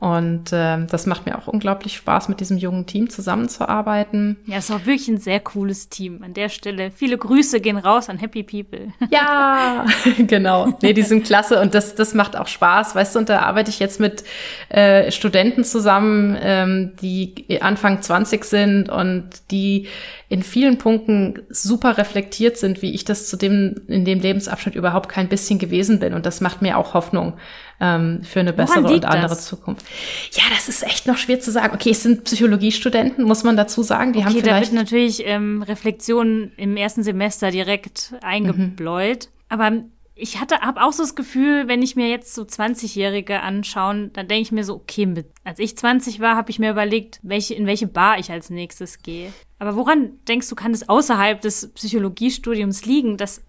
und 0.00 0.50
äh, 0.50 0.86
das 0.86 1.04
macht 1.04 1.26
mir 1.26 1.36
auch 1.36 1.46
unglaublich 1.46 1.94
Spaß, 1.94 2.30
mit 2.30 2.40
diesem 2.40 2.56
jungen 2.56 2.86
Team 2.86 3.10
zusammenzuarbeiten. 3.10 4.38
Ja, 4.46 4.56
es 4.56 4.70
ist 4.70 4.74
auch 4.74 4.86
wirklich 4.86 5.08
ein 5.08 5.18
sehr 5.18 5.40
cooles 5.40 5.90
Team. 5.90 6.22
An 6.22 6.32
der 6.32 6.48
Stelle 6.48 6.90
viele 6.90 7.18
Grüße 7.18 7.60
gehen 7.60 7.76
raus 7.76 8.08
an 8.08 8.16
Happy 8.16 8.42
People. 8.42 8.94
Ja, 9.10 9.84
genau. 10.26 10.72
Nee, 10.80 10.94
die 10.94 11.02
sind 11.02 11.26
klasse 11.26 11.60
und 11.60 11.74
das, 11.74 11.96
das 11.96 12.14
macht 12.14 12.34
auch 12.34 12.46
Spaß. 12.46 12.94
Weißt 12.94 13.14
du, 13.14 13.18
und 13.18 13.28
da 13.28 13.40
arbeite 13.40 13.68
ich 13.68 13.78
jetzt 13.78 14.00
mit 14.00 14.24
äh, 14.70 15.10
Studenten 15.10 15.64
zusammen, 15.64 16.34
ähm, 16.40 16.92
die 17.02 17.60
Anfang 17.60 18.00
20 18.00 18.44
sind 18.46 18.88
und 18.88 19.28
die 19.50 19.86
in 20.30 20.42
vielen 20.42 20.78
Punkten 20.78 21.42
super 21.50 21.98
reflektiert 21.98 22.56
sind, 22.56 22.80
wie 22.80 22.94
ich 22.94 23.04
das 23.04 23.28
zu 23.28 23.36
dem, 23.36 23.82
in 23.88 24.06
dem 24.06 24.20
Lebensabschnitt 24.20 24.76
überhaupt 24.76 25.10
kein 25.10 25.28
bisschen 25.28 25.58
gewesen 25.58 25.98
bin. 25.98 26.14
Und 26.14 26.24
das 26.24 26.40
macht 26.40 26.62
mir 26.62 26.78
auch 26.78 26.94
Hoffnung 26.94 27.34
ähm, 27.80 28.22
für 28.22 28.40
eine 28.40 28.52
bessere 28.52 28.86
und 28.86 29.04
andere 29.04 29.30
das? 29.30 29.46
Zukunft. 29.46 29.84
Ja, 30.32 30.44
das 30.50 30.68
ist 30.68 30.82
echt 30.82 31.06
noch 31.06 31.16
schwer 31.16 31.40
zu 31.40 31.50
sagen. 31.50 31.74
Okay, 31.74 31.90
es 31.90 32.02
sind 32.02 32.24
Psychologiestudenten, 32.24 33.24
muss 33.24 33.42
man 33.42 33.56
dazu 33.56 33.82
sagen. 33.82 34.12
Die 34.12 34.20
okay, 34.20 34.26
haben 34.26 34.34
vielleicht. 34.34 34.48
Da 34.48 34.60
wird 34.60 34.72
natürlich 34.72 35.22
ähm, 35.26 35.62
Reflexion 35.62 36.52
im 36.56 36.76
ersten 36.76 37.02
Semester 37.02 37.50
direkt 37.50 38.14
eingebläut. 38.22 39.26
Mhm. 39.26 39.30
Aber 39.48 39.72
ich 40.14 40.38
hatte 40.38 40.60
habe 40.60 40.82
auch 40.82 40.92
so 40.92 41.02
das 41.02 41.14
Gefühl, 41.14 41.66
wenn 41.66 41.82
ich 41.82 41.96
mir 41.96 42.08
jetzt 42.08 42.34
so 42.34 42.42
20-Jährige 42.42 43.40
anschauen, 43.40 44.12
dann 44.12 44.28
denke 44.28 44.42
ich 44.42 44.52
mir 44.52 44.64
so, 44.64 44.74
okay, 44.74 45.06
mit, 45.06 45.26
als 45.44 45.58
ich 45.58 45.76
20 45.76 46.20
war, 46.20 46.36
habe 46.36 46.50
ich 46.50 46.58
mir 46.58 46.70
überlegt, 46.70 47.18
welche, 47.22 47.54
in 47.54 47.66
welche 47.66 47.86
Bar 47.86 48.18
ich 48.18 48.30
als 48.30 48.50
nächstes 48.50 49.02
gehe. 49.02 49.32
Aber 49.58 49.76
woran 49.76 50.12
denkst 50.28 50.48
du, 50.48 50.54
kann 50.54 50.72
es 50.72 50.88
außerhalb 50.88 51.40
des 51.40 51.72
Psychologiestudiums 51.72 52.84
liegen, 52.84 53.16
dass 53.16 53.44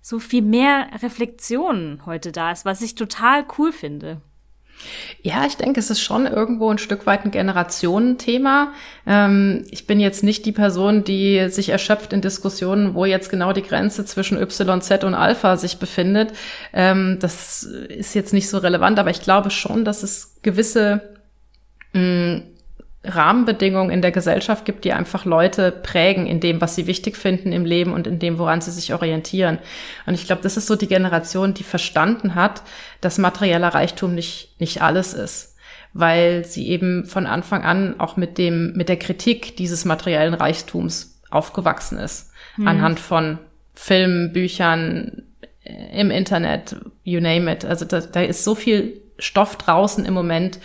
so 0.00 0.18
viel 0.18 0.42
mehr 0.42 0.88
Reflexion 1.02 2.02
heute 2.06 2.32
da 2.32 2.52
ist, 2.52 2.64
was 2.64 2.82
ich 2.82 2.94
total 2.94 3.44
cool 3.58 3.72
finde? 3.72 4.20
Ja, 5.22 5.46
ich 5.46 5.56
denke, 5.56 5.80
es 5.80 5.90
ist 5.90 6.00
schon 6.00 6.26
irgendwo 6.26 6.70
ein 6.70 6.78
Stück 6.78 7.06
weit 7.06 7.24
ein 7.24 7.30
Generationenthema. 7.30 8.72
Ähm, 9.06 9.64
ich 9.70 9.86
bin 9.86 10.00
jetzt 10.00 10.22
nicht 10.22 10.46
die 10.46 10.52
Person, 10.52 11.04
die 11.04 11.48
sich 11.48 11.68
erschöpft 11.68 12.12
in 12.12 12.20
Diskussionen, 12.20 12.94
wo 12.94 13.04
jetzt 13.04 13.30
genau 13.30 13.52
die 13.52 13.62
Grenze 13.62 14.04
zwischen 14.04 14.40
Y, 14.40 14.80
Z 14.80 15.04
und 15.04 15.14
Alpha 15.14 15.56
sich 15.56 15.78
befindet. 15.78 16.32
Ähm, 16.72 17.18
das 17.20 17.62
ist 17.62 18.14
jetzt 18.14 18.32
nicht 18.32 18.48
so 18.48 18.58
relevant, 18.58 18.98
aber 18.98 19.10
ich 19.10 19.22
glaube 19.22 19.50
schon, 19.50 19.84
dass 19.84 20.02
es 20.02 20.38
gewisse 20.42 21.02
mh, 21.92 22.00
mm, 22.00 22.51
Rahmenbedingungen 23.04 23.90
in 23.90 24.00
der 24.00 24.12
Gesellschaft 24.12 24.64
gibt, 24.64 24.84
die 24.84 24.92
einfach 24.92 25.24
Leute 25.24 25.72
prägen 25.72 26.26
in 26.26 26.38
dem, 26.38 26.60
was 26.60 26.76
sie 26.76 26.86
wichtig 26.86 27.16
finden 27.16 27.52
im 27.52 27.64
Leben 27.64 27.92
und 27.92 28.06
in 28.06 28.20
dem, 28.20 28.38
woran 28.38 28.60
sie 28.60 28.70
sich 28.70 28.94
orientieren. 28.94 29.58
Und 30.06 30.14
ich 30.14 30.26
glaube, 30.26 30.42
das 30.42 30.56
ist 30.56 30.68
so 30.68 30.76
die 30.76 30.86
Generation, 30.86 31.54
die 31.54 31.64
verstanden 31.64 32.36
hat, 32.36 32.62
dass 33.00 33.18
materieller 33.18 33.68
Reichtum 33.68 34.14
nicht, 34.14 34.60
nicht 34.60 34.82
alles 34.82 35.14
ist. 35.14 35.56
Weil 35.94 36.44
sie 36.44 36.68
eben 36.68 37.04
von 37.04 37.26
Anfang 37.26 37.64
an 37.64 37.98
auch 37.98 38.16
mit 38.16 38.38
dem, 38.38 38.72
mit 38.74 38.88
der 38.88 38.98
Kritik 38.98 39.56
dieses 39.56 39.84
materiellen 39.84 40.34
Reichtums 40.34 41.20
aufgewachsen 41.28 41.98
ist. 41.98 42.30
Mhm. 42.56 42.68
Anhand 42.68 43.00
von 43.00 43.38
Filmen, 43.74 44.32
Büchern, 44.32 45.22
äh, 45.64 46.00
im 46.00 46.10
Internet, 46.10 46.76
you 47.02 47.20
name 47.20 47.52
it. 47.52 47.64
Also 47.64 47.84
da, 47.84 48.00
da 48.00 48.22
ist 48.22 48.44
so 48.44 48.54
viel 48.54 49.00
Stoff 49.18 49.56
draußen 49.56 50.04
im 50.04 50.14
Moment, 50.14 50.58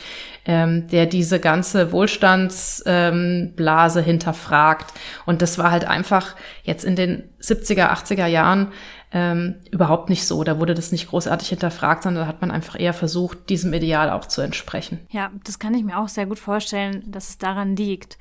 ähm, 0.47 0.87
der 0.87 1.05
diese 1.05 1.39
ganze 1.39 1.91
Wohlstandsblase 1.91 3.99
ähm, 3.99 4.05
hinterfragt. 4.05 4.93
Und 5.25 5.41
das 5.41 5.57
war 5.57 5.71
halt 5.71 5.85
einfach 5.85 6.35
jetzt 6.63 6.85
in 6.85 6.95
den 6.95 7.29
70er, 7.41 7.91
80er 7.91 8.25
Jahren 8.25 8.71
ähm, 9.11 9.55
überhaupt 9.71 10.09
nicht 10.09 10.25
so. 10.25 10.43
Da 10.45 10.57
wurde 10.57 10.73
das 10.73 10.93
nicht 10.93 11.09
großartig 11.09 11.49
hinterfragt, 11.49 12.03
sondern 12.03 12.23
da 12.23 12.27
hat 12.27 12.41
man 12.41 12.49
einfach 12.49 12.79
eher 12.79 12.93
versucht, 12.93 13.49
diesem 13.49 13.73
Ideal 13.73 14.09
auch 14.09 14.25
zu 14.25 14.41
entsprechen. 14.41 15.05
Ja, 15.11 15.31
das 15.43 15.59
kann 15.59 15.73
ich 15.73 15.83
mir 15.83 15.99
auch 15.99 16.07
sehr 16.07 16.25
gut 16.25 16.39
vorstellen, 16.39 17.03
dass 17.05 17.29
es 17.29 17.37
daran 17.37 17.75
liegt. 17.75 18.17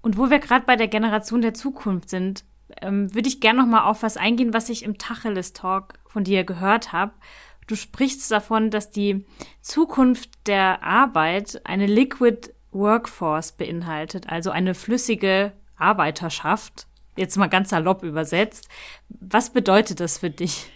Und 0.00 0.16
wo 0.16 0.30
wir 0.30 0.38
gerade 0.38 0.64
bei 0.64 0.76
der 0.76 0.88
Generation 0.88 1.42
der 1.42 1.52
Zukunft 1.52 2.08
sind, 2.08 2.44
ähm, 2.80 3.14
würde 3.14 3.28
ich 3.28 3.40
gerne 3.40 3.60
noch 3.60 3.68
mal 3.68 3.84
auf 3.84 4.02
was 4.02 4.16
eingehen, 4.16 4.54
was 4.54 4.70
ich 4.70 4.84
im 4.84 4.96
Tacheles 4.96 5.52
Talk 5.52 5.94
von 6.06 6.24
dir 6.24 6.44
gehört 6.44 6.92
habe. 6.92 7.12
Du 7.68 7.76
sprichst 7.76 8.30
davon, 8.30 8.70
dass 8.70 8.90
die 8.90 9.26
Zukunft 9.60 10.30
der 10.46 10.82
Arbeit 10.82 11.60
eine 11.64 11.86
Liquid 11.86 12.50
Workforce 12.72 13.52
beinhaltet, 13.52 14.28
also 14.28 14.50
eine 14.50 14.74
flüssige 14.74 15.52
Arbeiterschaft. 15.76 16.86
Jetzt 17.14 17.36
mal 17.36 17.48
ganz 17.48 17.68
salopp 17.68 18.02
übersetzt. 18.02 18.68
Was 19.08 19.52
bedeutet 19.52 20.00
das 20.00 20.18
für 20.18 20.30
dich? 20.30 20.70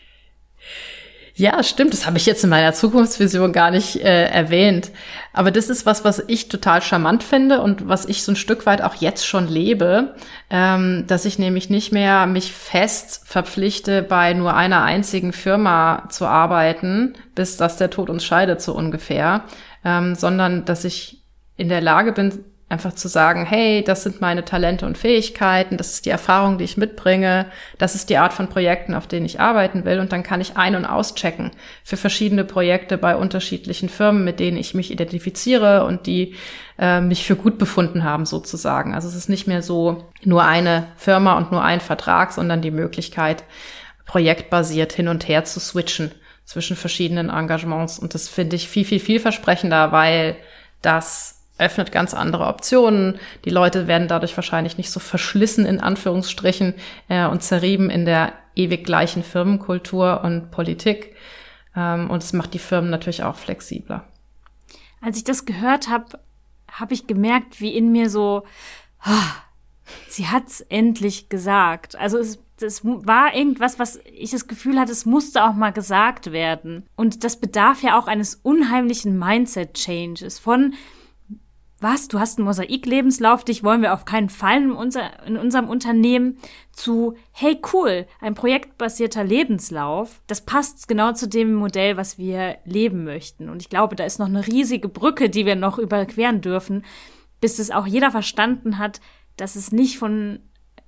Ja, 1.34 1.62
stimmt. 1.62 1.94
Das 1.94 2.06
habe 2.06 2.18
ich 2.18 2.26
jetzt 2.26 2.44
in 2.44 2.50
meiner 2.50 2.74
Zukunftsvision 2.74 3.52
gar 3.52 3.70
nicht 3.70 3.96
äh, 3.96 4.26
erwähnt. 4.26 4.90
Aber 5.32 5.50
das 5.50 5.70
ist 5.70 5.86
was, 5.86 6.04
was 6.04 6.22
ich 6.26 6.48
total 6.48 6.82
charmant 6.82 7.22
finde 7.22 7.62
und 7.62 7.88
was 7.88 8.04
ich 8.04 8.22
so 8.22 8.32
ein 8.32 8.36
Stück 8.36 8.66
weit 8.66 8.82
auch 8.82 8.96
jetzt 8.96 9.26
schon 9.26 9.48
lebe, 9.48 10.14
ähm, 10.50 11.04
dass 11.06 11.24
ich 11.24 11.38
nämlich 11.38 11.70
nicht 11.70 11.90
mehr 11.90 12.26
mich 12.26 12.52
fest 12.52 13.22
verpflichte, 13.24 14.02
bei 14.02 14.34
nur 14.34 14.54
einer 14.54 14.82
einzigen 14.82 15.32
Firma 15.32 16.06
zu 16.10 16.26
arbeiten, 16.26 17.14
bis 17.34 17.56
dass 17.56 17.78
der 17.78 17.88
Tod 17.88 18.10
uns 18.10 18.24
scheidet, 18.24 18.60
so 18.60 18.74
ungefähr, 18.74 19.44
ähm, 19.86 20.14
sondern 20.14 20.66
dass 20.66 20.84
ich 20.84 21.22
in 21.56 21.70
der 21.70 21.80
Lage 21.80 22.12
bin, 22.12 22.44
Einfach 22.72 22.94
zu 22.94 23.06
sagen, 23.06 23.44
hey, 23.44 23.84
das 23.84 24.02
sind 24.02 24.22
meine 24.22 24.46
Talente 24.46 24.86
und 24.86 24.96
Fähigkeiten, 24.96 25.76
das 25.76 25.92
ist 25.92 26.06
die 26.06 26.10
Erfahrung, 26.10 26.56
die 26.56 26.64
ich 26.64 26.78
mitbringe, 26.78 27.44
das 27.76 27.94
ist 27.94 28.08
die 28.08 28.16
Art 28.16 28.32
von 28.32 28.48
Projekten, 28.48 28.94
auf 28.94 29.06
denen 29.06 29.26
ich 29.26 29.40
arbeiten 29.40 29.84
will. 29.84 30.00
Und 30.00 30.10
dann 30.10 30.22
kann 30.22 30.40
ich 30.40 30.56
ein- 30.56 30.74
und 30.74 30.86
auschecken 30.86 31.50
für 31.84 31.98
verschiedene 31.98 32.44
Projekte 32.44 32.96
bei 32.96 33.14
unterschiedlichen 33.14 33.90
Firmen, 33.90 34.24
mit 34.24 34.40
denen 34.40 34.56
ich 34.56 34.72
mich 34.72 34.90
identifiziere 34.90 35.84
und 35.84 36.06
die 36.06 36.34
äh, 36.78 37.02
mich 37.02 37.26
für 37.26 37.36
gut 37.36 37.58
befunden 37.58 38.04
haben, 38.04 38.24
sozusagen. 38.24 38.94
Also 38.94 39.06
es 39.06 39.16
ist 39.16 39.28
nicht 39.28 39.46
mehr 39.46 39.60
so 39.60 40.08
nur 40.24 40.42
eine 40.42 40.86
Firma 40.96 41.36
und 41.36 41.52
nur 41.52 41.62
ein 41.62 41.80
Vertrag, 41.80 42.32
sondern 42.32 42.62
die 42.62 42.70
Möglichkeit, 42.70 43.44
projektbasiert 44.06 44.94
hin 44.94 45.08
und 45.08 45.28
her 45.28 45.44
zu 45.44 45.60
switchen 45.60 46.10
zwischen 46.46 46.74
verschiedenen 46.74 47.28
Engagements. 47.28 47.98
Und 47.98 48.14
das 48.14 48.30
finde 48.30 48.56
ich 48.56 48.66
viel, 48.66 48.86
viel, 48.86 48.98
vielversprechender, 48.98 49.92
weil 49.92 50.36
das 50.80 51.41
öffnet 51.62 51.92
ganz 51.92 52.14
andere 52.14 52.46
Optionen. 52.46 53.18
Die 53.44 53.50
Leute 53.50 53.86
werden 53.86 54.08
dadurch 54.08 54.36
wahrscheinlich 54.36 54.76
nicht 54.76 54.90
so 54.90 55.00
verschlissen 55.00 55.64
in 55.64 55.80
Anführungsstrichen 55.80 56.74
äh, 57.08 57.26
und 57.26 57.42
zerrieben 57.42 57.88
in 57.90 58.04
der 58.04 58.32
ewig 58.54 58.84
gleichen 58.84 59.22
Firmenkultur 59.22 60.22
und 60.24 60.50
Politik. 60.50 61.14
Ähm, 61.76 62.10
und 62.10 62.22
es 62.22 62.32
macht 62.32 62.54
die 62.54 62.58
Firmen 62.58 62.90
natürlich 62.90 63.22
auch 63.22 63.36
flexibler. 63.36 64.04
Als 65.00 65.16
ich 65.16 65.24
das 65.24 65.44
gehört 65.44 65.88
habe, 65.88 66.18
habe 66.70 66.94
ich 66.94 67.06
gemerkt, 67.06 67.60
wie 67.60 67.74
in 67.76 67.92
mir 67.92 68.08
so, 68.08 68.44
oh, 69.06 69.30
sie 70.08 70.28
hat's 70.28 70.60
endlich 70.60 71.28
gesagt. 71.28 71.96
Also 71.96 72.18
es, 72.18 72.38
das 72.58 72.84
war 72.84 73.34
irgendwas, 73.34 73.78
was 73.78 74.00
ich 74.04 74.30
das 74.30 74.46
Gefühl 74.46 74.78
hatte, 74.78 74.92
es 74.92 75.04
musste 75.04 75.44
auch 75.44 75.54
mal 75.54 75.72
gesagt 75.72 76.32
werden. 76.32 76.84
Und 76.96 77.24
das 77.24 77.40
bedarf 77.40 77.82
ja 77.82 77.98
auch 77.98 78.06
eines 78.06 78.36
unheimlichen 78.36 79.18
Mindset-Changes 79.18 80.38
von 80.38 80.74
was, 81.82 82.08
du 82.08 82.18
hast 82.18 82.38
einen 82.38 82.46
Mosaik-Lebenslauf, 82.46 83.44
dich? 83.44 83.64
Wollen 83.64 83.82
wir 83.82 83.92
auf 83.92 84.04
keinen 84.04 84.28
Fall 84.28 84.62
in, 84.62 84.72
unser, 84.72 85.24
in 85.26 85.36
unserem 85.36 85.68
Unternehmen, 85.68 86.38
zu, 86.72 87.14
hey 87.32 87.60
cool, 87.72 88.06
ein 88.20 88.34
projektbasierter 88.34 89.24
Lebenslauf, 89.24 90.22
das 90.26 90.42
passt 90.42 90.88
genau 90.88 91.12
zu 91.12 91.28
dem 91.28 91.54
Modell, 91.54 91.96
was 91.96 92.18
wir 92.18 92.58
leben 92.64 93.04
möchten. 93.04 93.48
Und 93.48 93.60
ich 93.60 93.68
glaube, 93.68 93.96
da 93.96 94.04
ist 94.04 94.18
noch 94.18 94.26
eine 94.26 94.46
riesige 94.46 94.88
Brücke, 94.88 95.28
die 95.28 95.46
wir 95.46 95.56
noch 95.56 95.78
überqueren 95.78 96.40
dürfen, 96.40 96.84
bis 97.40 97.58
es 97.58 97.70
auch 97.70 97.86
jeder 97.86 98.10
verstanden 98.10 98.78
hat, 98.78 99.00
dass 99.36 99.56
es 99.56 99.72
nicht 99.72 99.98
von 99.98 100.40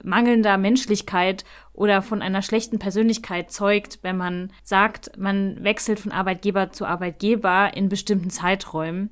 mangelnder 0.02 0.58
Menschlichkeit 0.58 1.44
oder 1.72 2.02
von 2.02 2.22
einer 2.22 2.42
schlechten 2.42 2.78
Persönlichkeit 2.78 3.50
zeugt, 3.50 3.98
wenn 4.02 4.16
man 4.16 4.52
sagt, 4.62 5.18
man 5.18 5.62
wechselt 5.64 5.98
von 5.98 6.12
Arbeitgeber 6.12 6.70
zu 6.70 6.86
Arbeitgeber 6.86 7.72
in 7.74 7.88
bestimmten 7.88 8.30
Zeiträumen 8.30 9.10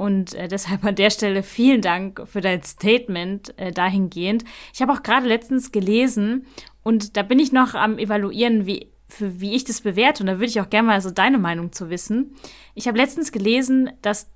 und 0.00 0.32
äh, 0.32 0.48
deshalb 0.48 0.82
an 0.82 0.94
der 0.94 1.10
Stelle 1.10 1.42
vielen 1.42 1.82
Dank 1.82 2.22
für 2.26 2.40
dein 2.40 2.62
Statement 2.62 3.52
äh, 3.58 3.70
dahingehend. 3.70 4.44
Ich 4.72 4.80
habe 4.80 4.94
auch 4.94 5.02
gerade 5.02 5.26
letztens 5.26 5.72
gelesen 5.72 6.46
und 6.82 7.18
da 7.18 7.22
bin 7.22 7.38
ich 7.38 7.52
noch 7.52 7.74
am 7.74 7.98
evaluieren, 7.98 8.64
wie 8.64 8.90
für 9.08 9.42
wie 9.42 9.54
ich 9.54 9.64
das 9.64 9.82
bewerte 9.82 10.22
und 10.22 10.28
da 10.28 10.36
würde 10.36 10.46
ich 10.46 10.58
auch 10.58 10.70
gerne 10.70 10.88
mal 10.88 11.02
so 11.02 11.10
deine 11.10 11.36
Meinung 11.36 11.72
zu 11.72 11.90
wissen. 11.90 12.34
Ich 12.74 12.88
habe 12.88 12.96
letztens 12.96 13.30
gelesen, 13.30 13.90
dass 14.00 14.30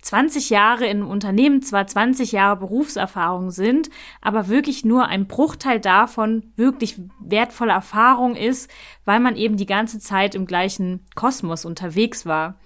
20 0.00 0.48
Jahre 0.48 0.86
in 0.86 1.02
Unternehmen 1.02 1.60
zwar 1.60 1.86
20 1.86 2.32
Jahre 2.32 2.56
Berufserfahrung 2.56 3.50
sind, 3.50 3.90
aber 4.22 4.48
wirklich 4.48 4.86
nur 4.86 5.06
ein 5.06 5.26
Bruchteil 5.26 5.80
davon 5.80 6.54
wirklich 6.56 6.98
wertvolle 7.20 7.72
Erfahrung 7.72 8.36
ist, 8.36 8.70
weil 9.04 9.20
man 9.20 9.36
eben 9.36 9.58
die 9.58 9.66
ganze 9.66 9.98
Zeit 9.98 10.34
im 10.34 10.46
gleichen 10.46 11.04
Kosmos 11.14 11.66
unterwegs 11.66 12.24
war. 12.24 12.58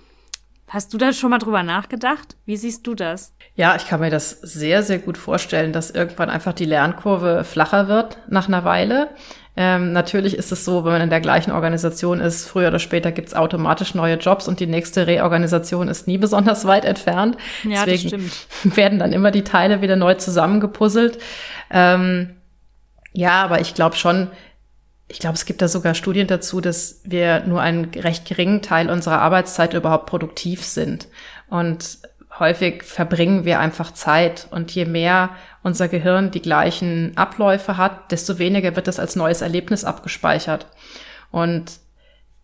Hast 0.69 0.95
du 0.95 0.99
da 0.99 1.13
schon 1.13 1.31
mal 1.31 1.39
drüber 1.39 1.63
nachgedacht? 1.63 2.37
Wie 2.47 2.57
siehst 2.57 2.87
du 2.87 2.95
das? 2.95 3.35
Ja, 3.57 3.77
ich 3.77 3.87
kann 3.87 4.01
mir 4.01 4.11
das 4.11 4.31
sehr, 4.31 4.83
sehr 4.83 4.99
gut 4.99 5.19
vorstellen, 5.19 5.73
dass 5.73 5.91
irgendwann 5.91 6.31
einfach 6.31 6.55
die 6.55 6.65
Lernkurve 6.65 7.45
flacher 7.45 7.89
wird 7.89 8.19
nach 8.29 8.49
einer 8.49 8.65
Weile. 8.65 9.11
Ähm, 9.55 9.93
natürlich 9.93 10.35
ist 10.35 10.51
es 10.51 10.65
so, 10.65 10.85
wenn 10.85 10.93
man 10.93 11.03
in 11.03 11.11
der 11.11 11.21
gleichen 11.21 11.51
Organisation 11.51 12.21
ist, 12.21 12.49
früher 12.49 12.69
oder 12.69 12.79
später 12.79 13.13
gibt's 13.13 13.35
automatisch 13.35 13.95
neue 13.95 14.17
Jobs 14.17 14.49
und 14.49 14.61
die 14.61 14.67
nächste 14.67 15.07
Reorganisation 15.07 15.89
ist 15.89 16.07
nie 16.07 16.17
besonders 16.17 16.65
weit 16.67 16.87
entfernt. 16.87 17.37
Ja, 17.65 17.85
Deswegen 17.85 18.31
werden 18.65 18.99
dann 18.99 19.13
immer 19.13 19.31
die 19.31 19.45
Teile 19.45 19.83
wieder 19.83 19.97
neu 19.97 20.15
zusammengepuzzelt. 20.15 21.19
Ähm, 21.71 22.31
ja, 23.13 23.45
aber 23.45 23.61
ich 23.61 23.75
glaube 23.75 23.97
schon, 23.97 24.29
ich 25.13 25.19
glaube, 25.19 25.35
es 25.35 25.45
gibt 25.45 25.61
da 25.61 25.69
sogar 25.69 25.95
Studien 25.95 26.27
dazu, 26.27 26.63
dass 26.63 27.01
wir 27.05 27.41
nur 27.45 27.61
einen 27.61 27.85
recht 27.91 28.27
geringen 28.27 28.63
Teil 28.63 28.89
unserer 28.89 29.21
Arbeitszeit 29.21 29.75
überhaupt 29.75 30.07
produktiv 30.07 30.65
sind. 30.65 31.07
Und 31.51 31.99
häufig 32.39 32.83
verbringen 32.83 33.45
wir 33.45 33.61
einfach 33.61 33.93
Zeit. 33.93 34.49
Und 34.51 34.75
je 34.75 34.87
mehr 34.87 35.29
unser 35.63 35.89
Gehirn 35.89 36.31
die 36.31 36.41
gleichen 36.41 37.13
Abläufe 37.15 37.77
hat, 37.77 38.11
desto 38.11 38.39
weniger 38.39 38.75
wird 38.75 38.89
es 38.89 38.99
als 38.99 39.15
neues 39.15 39.43
Erlebnis 39.43 39.85
abgespeichert. 39.85 40.65
Und 41.31 41.73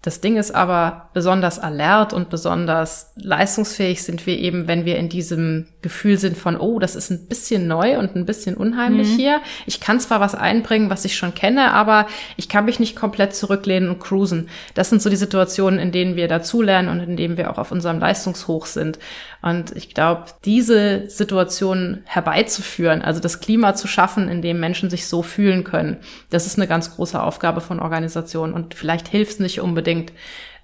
das 0.03 0.21
Ding 0.21 0.37
ist 0.37 0.55
aber, 0.55 1.11
besonders 1.13 1.59
alert 1.59 2.13
und 2.13 2.31
besonders 2.31 3.13
leistungsfähig 3.17 4.05
sind 4.05 4.27
wir 4.27 4.39
eben, 4.39 4.69
wenn 4.69 4.85
wir 4.85 4.97
in 4.97 5.09
diesem 5.09 5.67
Gefühl 5.83 6.19
sind 6.19 6.39
von, 6.39 6.57
oh, 6.57 6.79
das 6.79 6.95
ist 6.95 7.11
ein 7.11 7.27
bisschen 7.27 7.67
neu 7.67 7.99
und 7.99 8.15
ein 8.15 8.25
bisschen 8.25 8.57
unheimlich 8.57 9.09
mhm. 9.09 9.17
hier. 9.17 9.41
Ich 9.67 9.81
kann 9.81 9.99
zwar 9.99 10.21
was 10.21 10.37
einbringen, 10.37 10.89
was 10.89 11.05
ich 11.05 11.17
schon 11.17 11.35
kenne, 11.35 11.73
aber 11.73 12.07
ich 12.37 12.49
kann 12.49 12.65
mich 12.65 12.79
nicht 12.79 12.95
komplett 12.95 13.35
zurücklehnen 13.35 13.91
und 13.91 13.99
cruisen. 13.99 14.49
Das 14.75 14.89
sind 14.89 15.03
so 15.03 15.11
die 15.11 15.17
Situationen, 15.17 15.81
in 15.81 15.91
denen 15.91 16.15
wir 16.15 16.29
dazulernen 16.29 16.91
und 16.91 17.01
in 17.01 17.17
denen 17.17 17.37
wir 17.37 17.51
auch 17.51 17.59
auf 17.59 17.73
unserem 17.73 17.99
Leistungshoch 17.99 18.67
sind. 18.67 19.01
Und 19.41 19.77
ich 19.77 19.95
glaube, 19.95 20.25
diese 20.45 21.09
Situation 21.09 22.03
herbeizuführen, 22.05 23.03
also 23.03 23.21
das 23.21 23.41
Klima 23.41 23.75
zu 23.75 23.87
schaffen, 23.87 24.29
in 24.29 24.43
dem 24.43 24.59
Menschen 24.59 24.91
sich 24.91 25.07
so 25.07 25.23
fühlen 25.23 25.63
können, 25.63 25.99
das 26.31 26.47
ist 26.47 26.59
eine 26.59 26.67
ganz 26.67 26.97
große 26.97 27.23
Aufgabe 27.23 27.61
von 27.61 27.79
Organisationen. 27.79 28.53
Und 28.53 28.75
vielleicht 28.75 29.09
hilft 29.09 29.33
es 29.33 29.39
nicht 29.39 29.61
unbedingt, 29.61 30.13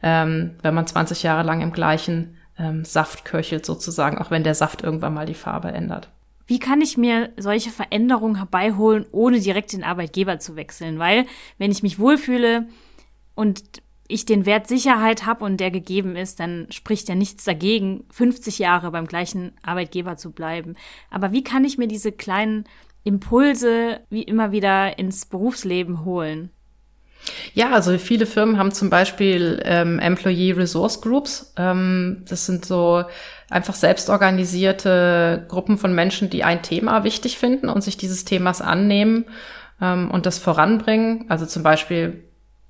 ähm, 0.02 0.56
wenn 0.62 0.74
man 0.74 0.86
20 0.86 1.22
Jahre 1.22 1.44
lang 1.44 1.60
im 1.60 1.72
gleichen 1.72 2.36
ähm, 2.58 2.84
Saft 2.84 3.24
köchelt, 3.24 3.64
sozusagen, 3.64 4.18
auch 4.18 4.30
wenn 4.30 4.44
der 4.44 4.54
Saft 4.54 4.82
irgendwann 4.82 5.14
mal 5.14 5.26
die 5.26 5.34
Farbe 5.34 5.68
ändert. 5.68 6.08
Wie 6.46 6.58
kann 6.58 6.80
ich 6.82 6.98
mir 6.98 7.30
solche 7.36 7.70
Veränderungen 7.70 8.36
herbeiholen, 8.36 9.06
ohne 9.12 9.40
direkt 9.40 9.72
den 9.72 9.84
Arbeitgeber 9.84 10.38
zu 10.38 10.56
wechseln? 10.56 10.98
Weil, 10.98 11.26
wenn 11.58 11.70
ich 11.70 11.82
mich 11.82 11.98
wohlfühle 11.98 12.66
und 13.34 13.62
ich 14.06 14.26
den 14.26 14.46
Wert 14.46 14.66
Sicherheit 14.66 15.26
habe 15.26 15.44
und 15.44 15.58
der 15.58 15.70
gegeben 15.70 16.16
ist, 16.16 16.40
dann 16.40 16.66
spricht 16.70 17.08
ja 17.08 17.14
nichts 17.14 17.44
dagegen, 17.44 18.04
50 18.10 18.58
Jahre 18.58 18.90
beim 18.90 19.06
gleichen 19.06 19.52
Arbeitgeber 19.62 20.16
zu 20.16 20.32
bleiben. 20.32 20.74
Aber 21.10 21.32
wie 21.32 21.44
kann 21.44 21.64
ich 21.64 21.78
mir 21.78 21.88
diese 21.88 22.12
kleinen 22.12 22.64
Impulse 23.02 24.00
wie 24.10 24.22
immer 24.22 24.52
wieder 24.52 24.98
ins 24.98 25.26
Berufsleben 25.26 26.04
holen? 26.04 26.50
Ja, 27.54 27.70
also 27.70 27.96
viele 27.96 28.26
Firmen 28.26 28.58
haben 28.58 28.72
zum 28.72 28.90
Beispiel 28.90 29.62
ähm, 29.64 29.98
Employee 29.98 30.52
Resource 30.52 31.00
Groups. 31.00 31.54
Ähm, 31.56 32.22
das 32.28 32.44
sind 32.44 32.66
so 32.66 33.04
einfach 33.48 33.74
selbstorganisierte 33.74 35.46
Gruppen 35.48 35.78
von 35.78 35.94
Menschen, 35.94 36.28
die 36.28 36.44
ein 36.44 36.62
Thema 36.62 37.04
wichtig 37.04 37.38
finden 37.38 37.70
und 37.70 37.82
sich 37.82 37.96
dieses 37.96 38.24
Themas 38.26 38.60
annehmen 38.60 39.24
ähm, 39.80 40.10
und 40.10 40.26
das 40.26 40.38
voranbringen. 40.38 41.24
Also 41.28 41.46
zum 41.46 41.62
Beispiel 41.62 42.24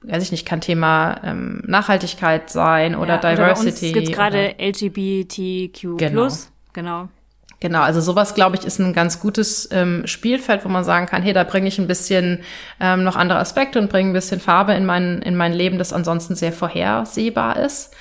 weiß 0.07 0.23
ich 0.23 0.33
nicht, 0.33 0.47
kann 0.47 0.61
Thema 0.61 1.21
ähm, 1.25 1.63
Nachhaltigkeit 1.67 2.51
sein 2.51 2.95
oder 2.95 3.21
ja, 3.23 3.35
Diversity. 3.35 3.91
Oder 3.91 3.95
bei 3.95 4.01
uns 4.01 4.17
gerade 4.17 4.55
LGBTQ+. 4.59 5.97
Genau. 5.97 6.29
genau. 6.73 7.09
Genau, 7.61 7.81
also 7.81 8.03
sowas, 8.03 8.35
glaube 8.35 8.57
ich, 8.57 8.67
ist 8.67 8.79
ein 8.79 8.93
ganz 8.93 9.21
gutes 9.21 9.71
ähm, 9.73 10.07
Spielfeld, 10.07 10.67
wo 10.67 10.69
man 10.69 10.85
sagen 10.85 11.07
kann, 11.07 11.23
hey, 11.23 11.33
da 11.33 11.45
bringe 11.45 11.67
ich 11.67 11.79
ein 11.79 11.87
bisschen 11.87 12.41
ähm, 12.79 13.05
noch 13.05 13.17
andere 13.17 13.39
Aspekte 13.39 13.79
und 13.79 13.89
bringe 13.89 14.11
ein 14.11 14.13
bisschen 14.13 14.39
Farbe 14.39 14.75
in 14.75 14.85
mein, 14.85 15.23
in 15.23 15.35
mein 15.35 15.55
Leben, 15.55 15.79
das 15.79 15.95
ansonsten 15.95 16.35
sehr 16.35 16.53
vorhersehbar 16.53 17.57
ist. 17.57 17.95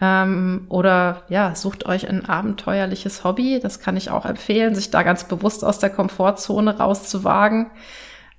Ähm, 0.00 0.66
oder 0.68 1.24
ja, 1.28 1.56
sucht 1.56 1.86
euch 1.86 2.08
ein 2.08 2.24
abenteuerliches 2.24 3.24
Hobby. 3.24 3.58
Das 3.60 3.80
kann 3.80 3.96
ich 3.96 4.10
auch 4.10 4.26
empfehlen, 4.26 4.76
sich 4.76 4.90
da 4.90 5.02
ganz 5.02 5.24
bewusst 5.24 5.64
aus 5.64 5.80
der 5.80 5.90
Komfortzone 5.90 6.78
rauszuwagen. 6.78 7.70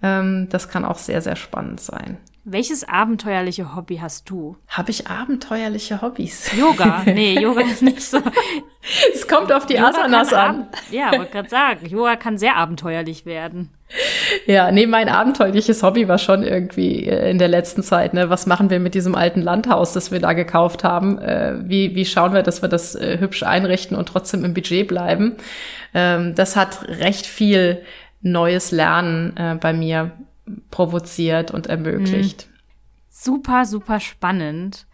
Ähm, 0.01 0.47
das 0.51 0.70
kann 0.70 0.86
auch 0.86 0.97
sehr, 0.97 1.22
sehr 1.22 1.36
spannend 1.36 1.82
sein. 1.82 2.18
Welches 2.43 2.83
abenteuerliche 2.83 3.75
Hobby 3.75 3.97
hast 3.97 4.27
du? 4.27 4.57
Habe 4.67 4.89
ich 4.89 5.05
abenteuerliche 5.05 6.01
Hobbys? 6.01 6.51
Yoga. 6.57 7.03
Nee, 7.11 7.39
Yoga 7.39 7.61
ist 7.61 7.83
nicht 7.83 8.01
so. 8.01 8.17
es 9.13 9.27
kommt 9.27 9.51
auf 9.51 9.67
die 9.67 9.75
Yoga 9.75 9.89
Asanas 9.89 10.33
an. 10.33 10.67
Ja, 10.89 11.11
wollte 11.11 11.31
gerade 11.31 11.49
sagen, 11.49 11.85
Yoga 11.85 12.15
kann 12.15 12.39
sehr 12.39 12.55
abenteuerlich 12.55 13.27
werden. 13.27 13.69
Ja, 14.47 14.71
nee, 14.71 14.87
mein 14.87 15.07
abenteuerliches 15.07 15.83
Hobby 15.83 16.07
war 16.07 16.17
schon 16.17 16.41
irgendwie 16.41 17.05
äh, 17.05 17.29
in 17.29 17.37
der 17.37 17.47
letzten 17.47 17.83
Zeit, 17.83 18.15
ne, 18.15 18.31
was 18.31 18.47
machen 18.47 18.71
wir 18.71 18.79
mit 18.79 18.95
diesem 18.95 19.13
alten 19.13 19.41
Landhaus, 19.41 19.93
das 19.93 20.11
wir 20.11 20.19
da 20.19 20.33
gekauft 20.33 20.83
haben? 20.83 21.19
Äh, 21.19 21.57
wie, 21.65 21.93
wie 21.93 22.05
schauen 22.05 22.33
wir, 22.33 22.41
dass 22.41 22.63
wir 22.63 22.69
das 22.69 22.95
äh, 22.95 23.19
hübsch 23.19 23.43
einrichten 23.43 23.95
und 23.95 24.07
trotzdem 24.07 24.43
im 24.45 24.55
Budget 24.55 24.87
bleiben? 24.87 25.35
Ähm, 25.93 26.33
das 26.33 26.55
hat 26.55 26.87
recht 26.87 27.27
viel 27.27 27.83
neues 28.21 28.71
Lernen 28.71 29.37
äh, 29.37 29.55
bei 29.55 29.73
mir 29.73 30.11
provoziert 30.70 31.52
und 31.52 31.68
ermöglicht. 31.68 32.47
Mhm. 32.47 32.52
Super, 33.10 33.66
super 33.66 33.99
spannend. 33.99 34.88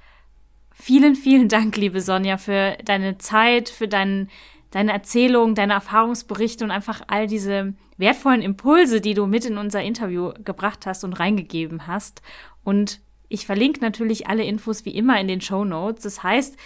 Vielen, 0.72 1.16
vielen 1.16 1.50
Dank, 1.50 1.76
liebe 1.78 2.02
Sonja, 2.02 2.38
für 2.38 2.78
deine 2.84 3.18
Zeit, 3.18 3.70
für 3.70 3.88
dein, 3.88 4.30
deine 4.72 4.92
Erzählung, 4.94 5.56
deine 5.56 5.74
Erfahrungsberichte 5.74 6.64
und 6.64 6.72
einfach 6.72 7.02
all 7.08 7.28
diese 7.28 7.74
wertvollen 7.98 8.42
Impulse, 8.42 9.02
die 9.02 9.14
du 9.14 9.26
mit 9.26 9.46
in 9.46 9.58
unser 9.58 9.82
Interview 9.82 10.34
gebracht 10.44 10.86
hast 10.86 11.04
und 11.04 11.14
reingegeben 11.14 11.88
hast. 11.88 12.22
Und 12.64 13.00
ich 13.30 13.46
verlinke 13.46 13.82
natürlich 13.82 14.28
alle 14.28 14.44
Infos 14.44 14.86
wie 14.86 14.96
immer 14.96 15.20
in 15.20 15.28
den 15.28 15.42
Show 15.42 15.66
Notes. 15.66 16.04
Das 16.04 16.24
heißt, 16.24 16.58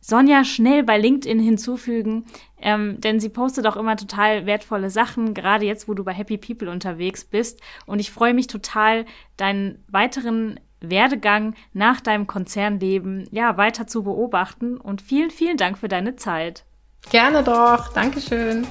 Sonja 0.00 0.44
schnell 0.44 0.82
bei 0.82 0.98
LinkedIn 0.98 1.40
hinzufügen, 1.40 2.24
ähm, 2.60 3.00
denn 3.00 3.20
sie 3.20 3.28
postet 3.28 3.66
auch 3.66 3.76
immer 3.76 3.96
total 3.96 4.46
wertvolle 4.46 4.90
Sachen, 4.90 5.34
gerade 5.34 5.64
jetzt, 5.64 5.88
wo 5.88 5.94
du 5.94 6.04
bei 6.04 6.12
Happy 6.12 6.38
People 6.38 6.70
unterwegs 6.70 7.24
bist. 7.24 7.60
Und 7.86 7.98
ich 7.98 8.10
freue 8.10 8.34
mich 8.34 8.46
total, 8.46 9.04
deinen 9.36 9.84
weiteren 9.90 10.60
Werdegang 10.80 11.54
nach 11.72 12.00
deinem 12.00 12.26
Konzernleben 12.26 13.28
ja 13.30 13.56
weiter 13.56 13.86
zu 13.86 14.04
beobachten. 14.04 14.76
Und 14.76 15.02
vielen, 15.02 15.30
vielen 15.30 15.56
Dank 15.56 15.78
für 15.78 15.88
deine 15.88 16.16
Zeit. 16.16 16.64
Gerne 17.10 17.42
doch. 17.42 17.92
Dankeschön. 17.92 18.66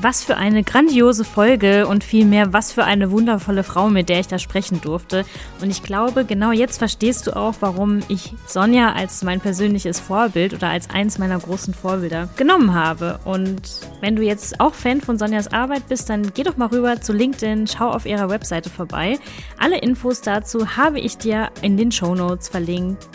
Was 0.00 0.24
für 0.24 0.36
eine 0.36 0.62
grandiose 0.62 1.24
Folge 1.24 1.86
und 1.86 2.02
vielmehr, 2.02 2.52
was 2.52 2.72
für 2.72 2.84
eine 2.84 3.10
wundervolle 3.10 3.62
Frau, 3.62 3.90
mit 3.90 4.08
der 4.08 4.20
ich 4.20 4.26
da 4.26 4.38
sprechen 4.38 4.80
durfte. 4.80 5.24
Und 5.60 5.70
ich 5.70 5.82
glaube, 5.82 6.24
genau 6.24 6.50
jetzt 6.50 6.78
verstehst 6.78 7.26
du 7.26 7.36
auch, 7.36 7.54
warum 7.60 8.00
ich 8.08 8.32
Sonja 8.46 8.92
als 8.92 9.22
mein 9.22 9.40
persönliches 9.40 10.00
Vorbild 10.00 10.54
oder 10.54 10.68
als 10.68 10.88
eins 10.90 11.18
meiner 11.18 11.38
großen 11.38 11.74
Vorbilder 11.74 12.28
genommen 12.36 12.74
habe. 12.74 13.20
Und 13.24 13.80
wenn 14.00 14.16
du 14.16 14.22
jetzt 14.22 14.60
auch 14.60 14.74
Fan 14.74 15.02
von 15.02 15.18
Sonjas 15.18 15.52
Arbeit 15.52 15.88
bist, 15.88 16.08
dann 16.08 16.32
geh 16.32 16.42
doch 16.42 16.56
mal 16.56 16.68
rüber 16.68 17.00
zu 17.00 17.12
LinkedIn, 17.12 17.66
schau 17.66 17.90
auf 17.90 18.06
ihrer 18.06 18.30
Webseite 18.30 18.70
vorbei. 18.70 19.18
Alle 19.58 19.78
Infos 19.78 20.22
dazu 20.22 20.76
habe 20.76 21.00
ich 21.00 21.18
dir 21.18 21.50
in 21.60 21.76
den 21.76 21.92
Show 21.92 22.14
Notes 22.14 22.48
verlinkt. 22.48 23.08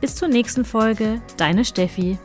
Bis 0.00 0.16
zur 0.16 0.28
nächsten 0.28 0.64
Folge, 0.64 1.20
deine 1.36 1.64
Steffi. 1.64 2.18